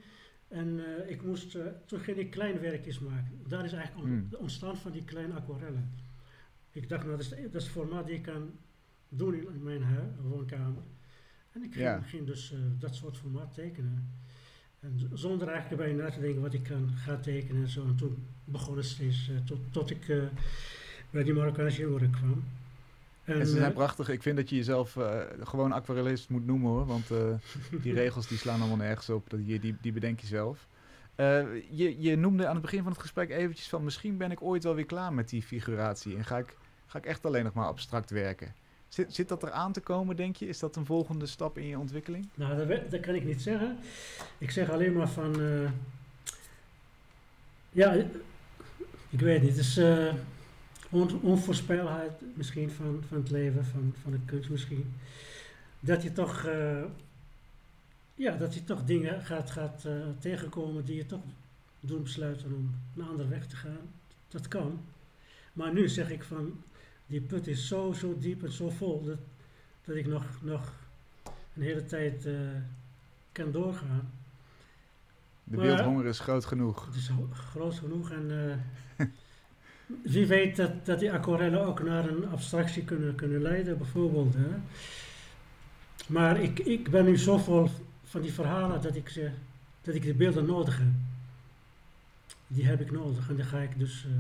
En 0.47 0.79
eh, 0.85 1.09
ik 1.11 1.23
moest, 1.23 1.55
eh, 1.55 1.65
toen 1.85 1.99
ging 1.99 2.17
ik 2.17 2.29
klein 2.31 2.59
werkjes 2.59 2.99
maken. 2.99 3.41
Daar 3.47 3.65
is 3.65 3.73
eigenlijk 3.73 4.29
de 4.31 4.37
ontstaan 4.37 4.77
van 4.77 4.91
die 4.91 5.03
kleine 5.03 5.33
aquarellen. 5.33 5.91
Ik 6.71 6.89
dacht, 6.89 7.03
nou, 7.05 7.17
dat 7.17 7.25
is, 7.25 7.29
dat 7.29 7.39
is 7.55 7.63
het 7.63 7.71
formaat 7.71 8.05
die 8.05 8.15
ik 8.15 8.21
kan 8.21 8.51
doen 9.09 9.33
in, 9.33 9.63
mijn 9.63 9.83
woonkamer. 10.21 10.83
En 11.55 11.63
ik 11.63 11.73
ging, 11.73 11.85
Ja. 11.85 12.01
ging 12.01 12.25
dus 12.25 12.51
eh, 12.51 12.59
dat 12.79 12.95
soort 12.95 13.17
formaat 13.17 13.53
tekenen. 13.53 14.13
En 14.79 15.09
zonder 15.13 15.47
eigenlijk 15.47 15.81
erbij 15.81 16.03
na 16.03 16.11
te 16.11 16.19
denken 16.19 16.41
wat 16.41 16.53
ik 16.53 16.63
kan 16.63 16.89
gaan 16.95 17.21
tekenen 17.21 17.61
en 17.61 17.69
zo. 17.69 17.85
En 17.85 17.95
toen 17.95 18.27
begon 18.43 18.77
het 18.77 18.85
steeds, 18.85 19.29
eh, 19.29 19.35
tot, 19.45 19.59
tot 19.71 19.89
ik 19.89 20.07
eh, 20.09 20.23
bij 21.09 21.23
die 21.23 21.33
Marokkaanse 21.33 21.81
jongeren 21.81 22.11
kwam. 22.11 22.43
En 23.23 23.47
ze 23.47 23.57
zijn 23.57 23.73
prachtig. 23.73 24.09
Ik 24.09 24.21
vind 24.21 24.37
dat 24.37 24.49
je 24.49 24.55
jezelf 24.55 24.97
gewoon 25.39 25.71
aquarellist 25.71 26.29
moet 26.29 26.45
noemen 26.45 26.69
hoor. 26.69 26.85
Want 26.85 27.07
die 27.81 27.93
regels 28.03 28.27
die 28.27 28.37
slaan 28.37 28.59
allemaal 28.59 28.77
nergens 28.77 29.09
op. 29.09 29.29
Dat, 29.29 29.45
die, 29.45 29.59
die, 29.59 29.75
die 29.81 29.91
bedenk 29.91 30.19
je 30.19 30.27
zelf. 30.27 30.67
Je, 31.69 31.95
je 31.99 32.15
noemde 32.15 32.47
aan 32.47 32.53
het 32.53 32.61
begin 32.61 32.83
van 32.83 32.91
het 32.91 33.01
gesprek 33.01 33.29
eventjes 33.29 33.67
van... 33.67 33.83
misschien 33.83 34.17
ben 34.17 34.31
ik 34.31 34.41
ooit 34.41 34.63
wel 34.63 34.75
weer 34.75 34.85
klaar 34.85 35.13
met 35.13 35.29
die 35.29 35.41
figuratie. 35.41 36.15
En 36.17 36.25
ga 36.25 36.37
ik, 36.37 36.57
ga 36.85 36.97
ik 36.97 37.05
echt 37.05 37.25
alleen 37.25 37.43
nog 37.43 37.53
maar 37.53 37.67
abstract 37.67 38.09
werken. 38.09 38.53
Zit, 38.95 39.15
zit 39.15 39.27
dat 39.27 39.43
er 39.43 39.51
aan 39.51 39.71
te 39.71 39.81
komen, 39.81 40.15
denk 40.15 40.35
je? 40.35 40.47
Is 40.47 40.59
dat 40.59 40.75
een 40.75 40.85
volgende 40.85 41.25
stap 41.25 41.57
in 41.57 41.67
je 41.67 41.79
ontwikkeling? 41.79 42.27
Nou, 42.35 42.67
dat, 42.89 42.99
kan 42.99 43.15
ik 43.15 43.25
niet 43.25 43.41
zeggen. 43.41 43.77
Ik 44.37 44.51
zeg 44.51 44.69
alleen 44.69 44.93
maar 44.93 45.09
van. 45.09 45.41
eh, 45.41 45.71
ja, 47.71 47.93
ik 49.09 49.19
weet 49.19 49.41
niet. 49.41 49.49
Het 49.49 49.59
is 49.59 49.77
eh, 49.77 50.13
on, 50.89 51.21
onvoorspelbaarheid 51.21 52.11
misschien 52.33 52.71
van, 52.71 53.03
van 53.07 53.17
het 53.17 53.29
leven, 53.31 53.65
van, 53.65 53.93
van 54.01 54.11
de 54.11 54.19
kunst 54.25 54.49
misschien. 54.49 54.93
Dat 55.79 56.03
je 56.03 56.11
toch. 56.11 56.43
eh, 56.43 56.83
ja, 58.15 58.35
dat 58.35 58.53
je 58.53 58.63
toch 58.63 58.83
dingen 58.83 59.21
gaat, 59.21 59.51
gaat 59.51 59.85
tegenkomen 60.19 60.85
die 60.85 60.95
je 60.95 61.05
toch 61.05 61.21
doen 61.79 62.03
besluiten 62.03 62.53
om 62.53 62.75
een 62.95 63.07
andere 63.09 63.29
weg 63.29 63.47
te 63.47 63.55
gaan. 63.55 63.89
Dat 64.27 64.47
kan. 64.47 64.79
Maar 65.53 65.73
nu 65.73 65.89
zeg 65.89 66.09
ik 66.11 66.23
van. 66.23 66.63
Die 67.07 67.21
put 67.21 67.47
is 67.47 67.67
zo, 67.67 67.93
zo 67.93 68.17
diep 68.19 68.43
en 68.43 68.51
zo 68.51 68.69
vol 68.69 69.03
dat, 69.03 69.17
dat 69.85 69.95
ik 69.95 70.05
nog, 70.07 70.23
nog 70.41 70.73
een 71.53 71.61
hele 71.61 71.85
tijd 71.85 72.25
eh, 72.25 72.33
kan 73.31 73.51
doorgaan. 73.51 74.11
De 75.43 75.55
Maar- 75.57 75.65
beeldhonger 75.65 76.05
is 76.05 76.19
groot 76.19 76.45
genoeg. 76.45 76.85
Het 76.85 76.95
is 76.95 77.09
groot 77.33 77.75
genoeg 77.75 78.11
en 78.11 78.57
eh, 78.97 79.05
wie 80.13 80.27
weet 80.27 80.55
dat, 80.55 80.85
dat 80.85 80.99
die 80.99 81.11
aquarellen 81.11 81.65
ook 81.65 81.83
naar 81.83 82.09
een 82.09 82.27
abstractie 82.27 82.83
kunnen, 82.83 83.15
kunnen 83.15 83.41
leiden, 83.41 83.77
bijvoorbeeld. 83.77 84.33
Hè. 84.33 84.47
Maar 86.07 86.41
ik, 86.41 86.59
ik 86.59 86.89
ben 86.89 87.05
nu 87.05 87.17
zo 87.17 87.37
vol 87.37 87.69
van 88.03 88.21
die 88.21 88.33
verhalen 88.33 88.81
dat 88.81 88.95
ik, 88.95 89.09
ze, 89.09 89.31
dat 89.81 89.95
ik 89.95 90.03
de 90.03 90.13
beelden 90.13 90.45
nodig 90.45 90.77
heb. 90.77 90.87
Die 92.47 92.65
heb 92.65 92.81
ik 92.81 92.91
nodig 92.91 93.29
en 93.29 93.35
die 93.35 93.45
ga 93.45 93.59
ik 93.59 93.79
dus 93.79 94.05
eh, 94.05 94.11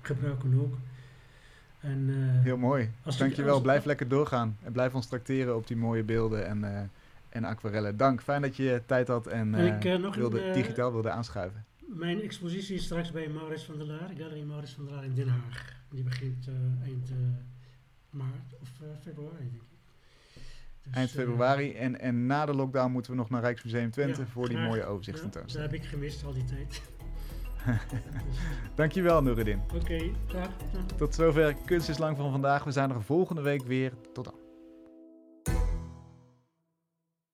gebruiken 0.00 0.60
ook. 0.60 0.74
En, 1.82 2.08
eh, 2.08 2.42
Heel 2.44 2.56
mooi. 2.56 2.90
Als 3.02 3.18
Dankjewel. 3.18 3.52
als- 3.52 3.62
Blijf 3.62 3.84
lekker 3.84 4.08
doorgaan. 4.08 4.56
En 4.62 4.72
blijf 4.72 4.94
ons 4.94 5.06
tracteren 5.06 5.56
op 5.56 5.66
die 5.66 5.76
mooie 5.76 6.02
beelden 6.02 6.46
en, 6.46 6.64
eh, 6.64 6.80
en 7.28 7.44
aquarellen. 7.44 7.96
Dank. 7.96 8.22
Fijn 8.22 8.42
dat 8.42 8.56
je 8.56 8.82
tijd 8.86 9.08
had 9.08 9.26
en, 9.26 9.54
En 9.54 9.76
ik, 9.76 9.84
eh, 9.84 9.96
nog 9.98 10.14
wilde, 10.16 10.50
digitaal 10.52 10.92
wilde 10.92 11.10
aanschuiven. 11.10 11.64
Mijn 11.86 12.20
expositie 12.22 12.74
is 12.74 12.84
straks 12.84 13.10
bij 13.12 13.28
Maurits 13.28 13.64
van 13.64 13.78
der 13.78 13.86
Laar, 13.86 14.10
Galerie 14.18 14.44
Maurits 14.44 14.72
van 14.72 14.84
der 14.84 14.94
Laar 14.94 15.04
in 15.04 15.14
Den 15.14 15.28
Haag. 15.28 15.72
Die 15.90 16.02
begint 16.02 16.48
eind 16.84 17.10
maart 18.10 18.54
of 18.60 18.68
februari, 19.02 19.36
denk 19.38 19.52
ik. 19.52 19.60
Dus, 20.82 20.94
Eind 20.94 21.10
februari. 21.10 21.72
En, 21.74 22.00
en 22.00 22.26
na 22.26 22.46
de 22.46 22.54
lockdown 22.54 22.90
moeten 22.92 23.10
we 23.10 23.16
nog 23.16 23.30
naar 23.30 23.40
Rijksmuseum 23.40 23.90
Twente 23.90 24.20
Ja, 24.20 24.26
voor 24.26 24.48
die 24.48 24.56
graag. 24.56 24.68
mooie 24.68 24.80
ja, 25.00 25.30
dat 25.32 25.52
heb 25.52 25.72
ik 25.72 25.84
gemist 25.84 26.24
al 26.24 26.32
die 26.32 26.44
tijd. 26.44 26.82
Dankjewel, 28.74 29.22
Noureddin. 29.22 29.60
Oké, 29.74 29.98
graag. 30.26 30.48
Ja. 30.72 30.96
Tot 30.96 31.14
zover 31.14 31.54
Kunst 31.64 31.88
is 31.88 31.98
Lang 31.98 32.16
van 32.16 32.30
vandaag. 32.30 32.64
We 32.64 32.70
zijn 32.70 32.90
er 32.90 33.02
volgende 33.02 33.42
week 33.42 33.62
weer. 33.62 33.92
Tot 34.12 34.24
dan. 34.24 34.41